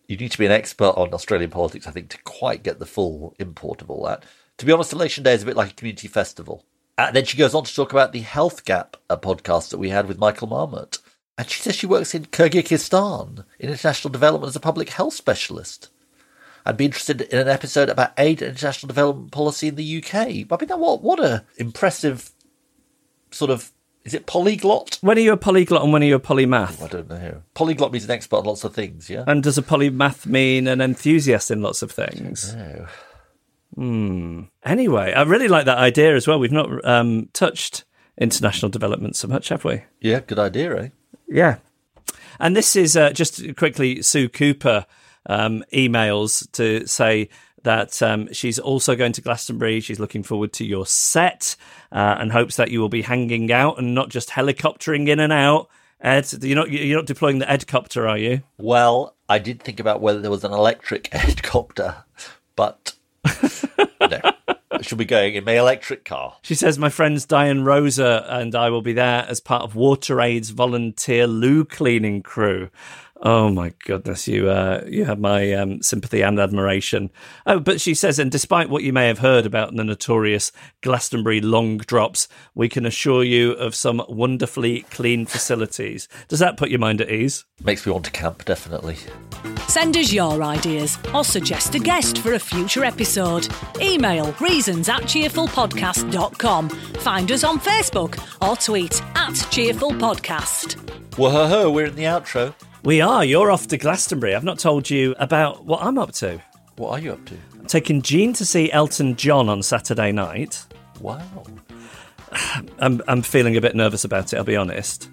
You 0.08 0.18
need 0.18 0.32
to 0.32 0.38
be 0.38 0.46
an 0.46 0.52
expert 0.52 0.94
on 0.98 1.14
Australian 1.14 1.50
politics, 1.50 1.88
I 1.88 1.92
think, 1.92 2.10
to 2.10 2.22
quite 2.24 2.64
get 2.64 2.80
the 2.80 2.86
full 2.86 3.36
import 3.40 3.82
of 3.82 3.90
all 3.90 4.06
that. 4.06 4.24
To 4.58 4.66
be 4.66 4.72
honest, 4.72 4.94
Election 4.94 5.24
Day 5.24 5.34
is 5.34 5.44
a 5.44 5.46
bit 5.46 5.56
like 5.56 5.72
a 5.72 5.76
community 5.76 6.08
festival. 6.08 6.66
And 6.98 7.16
then 7.16 7.26
she 7.26 7.38
goes 7.38 7.56
on 7.56 7.64
to 7.64 7.74
talk 7.74 7.92
about 7.92 8.12
the 8.12 8.20
Health 8.20 8.66
Gap 8.66 8.98
a 9.10 9.18
podcast 9.18 9.70
that 9.70 9.80
we 9.80 9.90
had 9.90 10.08
with 10.08 10.20
Michael 10.20 10.48
Marmot. 10.48 11.00
And 11.38 11.50
she 11.50 11.62
says 11.62 11.76
she 11.76 11.88
works 11.88 12.14
in 12.14 12.26
Kyrgyzstan 12.26 13.46
in 13.58 13.70
international 13.70 14.12
development 14.12 14.50
as 14.50 14.56
a 14.56 14.60
public 14.60 14.90
health 14.90 15.14
specialist. 15.14 15.90
I'd 16.66 16.78
be 16.78 16.86
interested 16.86 17.22
in 17.22 17.40
an 17.40 17.48
episode 17.48 17.90
about 17.90 18.14
aid 18.18 18.42
and 18.42 18.52
international 18.52 18.88
development 18.88 19.32
policy 19.32 19.68
in 19.68 19.76
the 19.76 19.98
UK. 19.98 20.16
I 20.16 20.26
mean, 20.60 20.80
what 20.80 21.02
what 21.02 21.20
a 21.20 21.44
impressive 21.58 22.32
sort 23.32 23.52
of 23.52 23.72
is 24.04 24.14
it 24.14 24.26
polyglot? 24.26 25.00
When 25.02 25.18
are 25.18 25.22
you 25.22 25.32
a 25.32 25.38
polyglot 25.38 25.84
and 25.84 25.94
when 25.94 26.04
are 26.04 26.06
you 26.06 26.16
a 26.16 26.20
polymath? 26.20 26.84
I 26.84 26.88
don't 26.88 27.10
know. 27.10 27.42
Polyglot 27.54 27.92
means 27.92 28.06
an 28.06 28.12
expert 28.12 28.38
on 28.38 28.46
lots 28.46 28.64
of 28.64 28.74
things, 28.74 29.10
yeah. 29.10 29.24
And 29.28 29.42
does 29.42 29.58
a 29.58 29.62
polymath 29.62 30.26
mean 30.26 30.68
an 30.68 30.82
enthusiast 30.82 31.50
in 31.52 31.62
lots 31.62 31.82
of 31.82 31.92
things? 31.92 32.54
No. 32.54 32.88
Hmm. 33.76 34.42
Anyway, 34.64 35.14
I 35.14 35.24
really 35.24 35.48
like 35.48 35.66
that 35.66 35.78
idea 35.78 36.16
as 36.16 36.28
well. 36.28 36.38
We've 36.38 36.52
not 36.52 36.86
um, 36.86 37.30
touched 37.34 37.86
international 38.18 38.70
development 38.70 39.16
so 39.16 39.28
much, 39.28 39.50
have 39.50 39.64
we? 39.64 39.84
Yeah, 40.00 40.20
good 40.20 40.38
idea, 40.38 40.76
eh? 40.78 40.90
Yeah. 41.28 41.58
And 42.40 42.56
this 42.56 42.76
is 42.76 42.98
uh, 42.98 43.12
just 43.12 43.56
quickly 43.56 44.02
Sue 44.02 44.28
Cooper 44.28 44.86
um, 45.26 45.64
emails 45.74 46.50
to 46.54 46.86
say 46.88 47.30
that 47.64 48.02
um, 48.02 48.32
she's 48.34 48.60
also 48.60 48.96
going 48.96 49.14
to 49.14 49.22
Glastonbury. 49.22 49.80
She's 49.80 50.00
looking 50.00 50.24
forward 50.24 50.54
to 50.54 50.66
your 50.66 50.86
set 50.86 51.56
uh, 51.92 52.16
and 52.20 52.32
hopes 52.32 52.58
that 52.58 52.72
you 52.72 52.80
will 52.80 52.90
be 52.90 53.02
hanging 53.02 53.52
out 53.52 53.80
and 53.80 53.96
not 53.96 54.10
just 54.10 54.30
helicoptering 54.30 55.08
in 55.08 55.20
and 55.20 55.34
out. 55.34 55.70
Ed, 56.02 56.44
you're 56.44 56.58
not 56.58 56.70
you're 56.70 56.98
not 56.98 57.06
deploying 57.06 57.40
the 57.40 57.46
Edcopter, 57.46 58.10
are 58.10 58.18
you? 58.18 58.42
Well, 58.58 59.16
I 59.30 59.40
did 59.40 59.64
think 59.64 59.80
about 59.80 60.02
whether 60.02 60.20
there 60.20 60.32
was 60.32 60.44
an 60.44 60.52
electric 60.52 61.04
Edcopter, 61.12 62.04
but 62.56 62.94
no. 64.02 64.20
Should 64.82 64.98
be 64.98 65.06
going 65.06 65.36
in 65.36 65.46
my 65.46 65.54
electric 65.54 66.04
car. 66.04 66.36
She 66.42 66.56
says, 66.56 66.78
My 66.78 66.90
friends 66.90 67.26
Diane 67.26 67.64
Rosa 67.64 68.26
and 68.28 68.54
I 68.54 68.70
will 68.70 68.82
be 68.82 68.92
there 68.92 69.26
as 69.30 69.40
part 69.40 69.62
of 69.62 69.74
WaterAid's 69.74 70.50
volunteer 70.50 71.26
loo 71.26 71.64
cleaning 71.64 72.22
crew. 72.22 72.70
Oh 73.26 73.50
my 73.50 73.72
goodness, 73.86 74.28
you 74.28 74.50
uh, 74.50 74.84
you 74.86 75.06
have 75.06 75.18
my 75.18 75.54
um, 75.54 75.82
sympathy 75.82 76.22
and 76.22 76.38
admiration. 76.38 77.10
Oh, 77.46 77.58
but 77.58 77.80
she 77.80 77.94
says, 77.94 78.20
and 78.20 78.30
despite 78.30 78.70
what 78.70 78.84
you 78.84 78.92
may 78.92 79.08
have 79.08 79.20
heard 79.20 79.46
about 79.46 79.74
the 79.74 79.86
notorious 79.86 80.52
Glastonbury 80.82 81.40
long 81.40 81.78
drops, 81.78 82.28
we 82.54 82.68
can 82.68 82.86
assure 82.86 83.24
you 83.24 83.54
of 83.54 83.76
some 83.76 84.04
wonderfully 84.10 84.82
clean 84.90 85.26
facilities. 85.26 86.10
Does 86.28 86.40
that 86.40 86.58
put 86.58 86.70
your 86.70 86.80
mind 86.80 87.00
at 87.00 87.10
ease? 87.10 87.46
Makes 87.64 87.86
me 87.86 87.94
want 87.94 88.04
to 88.06 88.12
camp, 88.12 88.44
definitely. 88.44 88.98
Send 89.70 89.96
us 89.96 90.12
your 90.12 90.44
ideas 90.44 91.00
or 91.14 91.24
suggest 91.24 91.76
a 91.76 91.80
guest 91.80 92.18
for 92.18 92.34
a 92.34 92.40
future 92.40 92.84
episode. 92.84 93.48
Email 93.80 94.34
reasons 94.42 94.90
at 94.90 95.04
cheerfulpodcast.com. 95.04 96.70
Find 96.70 97.32
us 97.32 97.46
on 97.46 97.58
Facebook 97.58 98.20
or 98.42 98.58
tweet 98.58 99.02
at 99.16 99.32
cheerfulpodcast. 99.32 101.18
Whoa, 101.18 101.72
we're 101.72 101.86
in 101.86 101.96
the 101.96 102.04
outro. 102.04 102.54
We 102.84 103.00
are. 103.00 103.24
You're 103.24 103.50
off 103.50 103.68
to 103.68 103.78
Glastonbury. 103.78 104.36
I've 104.36 104.44
not 104.44 104.60
told 104.60 104.90
you 104.90 105.16
about 105.18 105.64
what 105.64 105.82
I'm 105.82 105.98
up 105.98 106.12
to. 106.16 106.42
What 106.76 106.90
are 106.92 107.00
you 107.00 107.14
up 107.14 107.26
to? 107.28 107.38
I'm 107.58 107.66
taking 107.66 108.02
Jean 108.02 108.34
to 108.34 108.46
see 108.46 108.70
Elton 108.74 109.16
John 109.16 109.48
on 109.48 109.64
Saturday 109.64 110.12
night. 110.12 110.66
Wow. 111.00 111.46
I'm, 112.80 113.02
I'm 113.08 113.22
feeling 113.22 113.56
a 113.56 113.62
bit 113.62 113.74
nervous 113.74 114.04
about 114.04 114.34
it, 114.34 114.36
I'll 114.36 114.44
be 114.44 114.58
honest. 114.58 115.10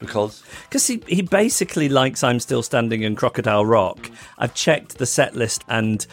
Because? 0.00 0.42
Because 0.64 0.86
he, 0.86 1.02
he 1.06 1.22
basically 1.22 1.88
likes 1.88 2.22
I'm 2.22 2.40
Still 2.40 2.62
Standing 2.62 3.06
and 3.06 3.16
Crocodile 3.16 3.64
Rock. 3.64 4.10
I've 4.36 4.52
checked 4.52 4.98
the 4.98 5.06
set 5.06 5.34
list 5.34 5.64
and 5.66 6.06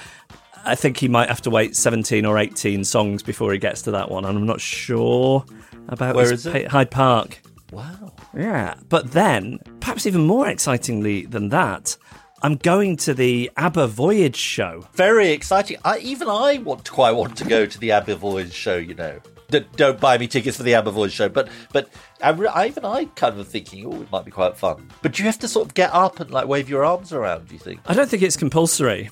I 0.64 0.76
think 0.76 0.96
he 0.96 1.10
might 1.10 1.28
have 1.28 1.42
to 1.42 1.50
wait 1.50 1.76
17 1.76 2.26
or 2.26 2.38
18 2.38 2.86
songs 2.86 3.22
before 3.22 3.52
he 3.52 3.60
gets 3.60 3.82
to 3.82 3.92
that 3.92 4.10
one. 4.10 4.24
And 4.24 4.38
I'm 4.38 4.46
not 4.46 4.62
sure 4.62 5.44
about 5.90 6.16
Where 6.16 6.32
his 6.32 6.46
is 6.46 6.56
it? 6.56 6.68
Hyde 6.68 6.90
Park. 6.90 7.42
Wow. 7.72 8.12
Yeah. 8.36 8.76
But 8.90 9.12
then, 9.12 9.60
perhaps 9.80 10.06
even 10.06 10.26
more 10.26 10.48
excitingly 10.48 11.26
than 11.26 11.50
that, 11.50 11.98
I'm 12.44 12.56
going 12.58 12.98
to 12.98 13.14
the 13.14 13.52
ABBA 13.58 13.88
Voyage 13.88 14.36
show. 14.36 14.88
Very 14.94 15.30
exciting. 15.30 15.78
I, 15.86 16.00
even 16.00 16.28
I 16.28 16.58
want 16.58 16.86
to 16.86 16.92
quite 16.92 17.12
want 17.12 17.38
to 17.38 17.46
go 17.46 17.66
to 17.66 17.80
the 17.80 17.92
ABBA 17.92 18.16
Voyage 18.16 18.54
show. 18.54 18.78
You 18.78 18.96
know, 18.96 19.20
D- 19.50 19.66
don't 19.76 20.00
buy 20.00 20.18
me 20.18 20.28
tickets 20.28 20.58
for 20.58 20.64
the 20.64 20.74
ABBA 20.74 20.92
Voyage 20.92 21.14
show, 21.14 21.30
but 21.30 21.50
but 21.72 21.90
I, 22.22 22.32
I, 22.32 22.68
even 22.68 22.84
I 22.84 23.06
kind 23.16 23.40
of 23.40 23.48
thinking, 23.48 23.86
oh, 23.86 24.02
it 24.02 24.12
might 24.12 24.26
be 24.26 24.32
quite 24.32 24.58
fun. 24.58 24.90
But 25.02 25.14
do 25.14 25.24
you 25.24 25.28
have 25.28 25.40
to 25.40 25.48
sort 25.48 25.68
of 25.68 25.74
get 25.76 25.94
up 25.94 26.20
and 26.20 26.32
like 26.32 26.48
wave 26.48 26.68
your 26.68 26.84
arms 26.84 27.14
around? 27.14 27.48
Do 27.48 27.54
you 27.54 27.60
think? 27.60 27.80
I 27.86 27.94
don't 27.94 28.10
think 28.10 28.24
it's 28.24 28.38
compulsory. 28.38 29.10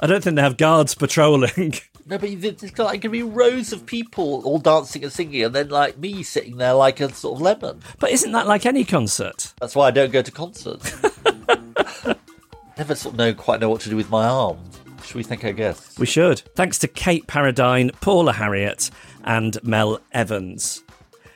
I 0.00 0.06
don't 0.06 0.22
think 0.22 0.34
they 0.36 0.42
have 0.42 0.56
guards 0.56 0.94
patrolling. 0.94 1.74
No, 2.06 2.18
but 2.18 2.40
there's 2.40 2.62
like 2.62 2.76
going 2.76 3.00
to 3.00 3.08
be 3.10 3.22
rows 3.22 3.72
of 3.72 3.86
people 3.86 4.42
all 4.44 4.58
dancing 4.58 5.04
and 5.04 5.12
singing, 5.12 5.44
and 5.44 5.54
then 5.54 5.68
like 5.68 5.98
me 5.98 6.22
sitting 6.22 6.56
there 6.56 6.74
like 6.74 7.00
a 7.00 7.12
sort 7.14 7.36
of 7.36 7.40
lemon. 7.40 7.80
But 7.98 8.10
isn't 8.10 8.32
that 8.32 8.46
like 8.46 8.66
any 8.66 8.84
concert? 8.84 9.52
That's 9.60 9.76
why 9.76 9.88
I 9.88 9.90
don't 9.92 10.12
go 10.12 10.22
to 10.22 10.30
concerts. 10.30 11.00
Never 12.78 12.94
sort 12.94 13.14
of 13.14 13.18
know 13.18 13.34
quite 13.34 13.60
know 13.60 13.68
what 13.68 13.80
to 13.82 13.90
do 13.90 13.96
with 13.96 14.10
my 14.10 14.26
arms. 14.26 14.80
Should 15.04 15.16
we 15.16 15.22
thank 15.22 15.44
our 15.44 15.52
guests? 15.52 15.98
We 15.98 16.06
should. 16.06 16.40
Thanks 16.54 16.78
to 16.78 16.88
Kate 16.88 17.26
Paradine, 17.26 17.90
Paula 18.00 18.32
Harriott, 18.32 18.90
and 19.24 19.62
Mel 19.62 20.00
Evans. 20.12 20.82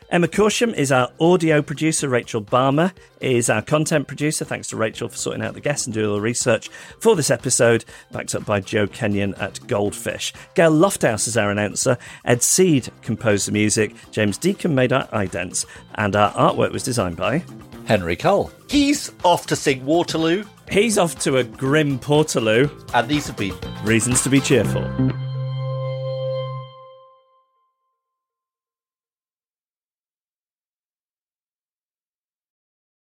Emma 0.09 0.28
Corsham 0.28 0.72
is 0.72 0.92
our 0.92 1.11
audio 1.18 1.61
producer. 1.61 2.09
Rachel 2.09 2.40
Barmer 2.40 2.92
is 3.20 3.50
our 3.50 3.61
content 3.61 4.07
producer. 4.07 4.44
Thanks 4.44 4.68
to 4.68 4.76
Rachel 4.76 5.09
for 5.09 5.16
sorting 5.16 5.42
out 5.42 5.54
the 5.54 5.61
guests 5.61 5.86
and 5.86 5.94
doing 5.94 6.09
all 6.09 6.14
the 6.14 6.20
research 6.20 6.68
for 7.00 7.16
this 7.16 7.30
episode, 7.30 7.84
backed 8.12 8.34
up 8.34 8.44
by 8.44 8.61
Joe 8.61 8.86
Kenyon 8.86 9.34
at 9.34 9.66
Goldfish. 9.66 10.32
Gail 10.54 10.70
Lofthouse 10.70 11.26
is 11.26 11.36
our 11.36 11.50
announcer. 11.50 11.98
Ed 12.24 12.42
Seed 12.42 12.88
composed 13.02 13.48
the 13.48 13.52
music. 13.52 13.94
James 14.12 14.38
Deacon 14.38 14.74
made 14.74 14.92
our 14.92 15.09
idents. 15.09 15.66
And 15.96 16.14
our 16.14 16.32
artwork 16.32 16.72
was 16.72 16.84
designed 16.84 17.16
by 17.16 17.42
Henry 17.86 18.16
Cole. 18.16 18.52
He's 18.70 19.11
off 19.24 19.46
to 19.48 19.57
sing 19.57 19.84
Waterloo. 19.84 20.44
He's 20.70 20.98
off 20.98 21.18
to 21.20 21.38
a 21.38 21.44
grim 21.44 21.98
Portaloo. 21.98 22.70
And 22.94 23.09
these 23.09 23.26
have 23.26 23.36
been 23.36 23.54
Reasons 23.82 24.22
to 24.22 24.30
be 24.30 24.40
Cheerful. 24.40 25.26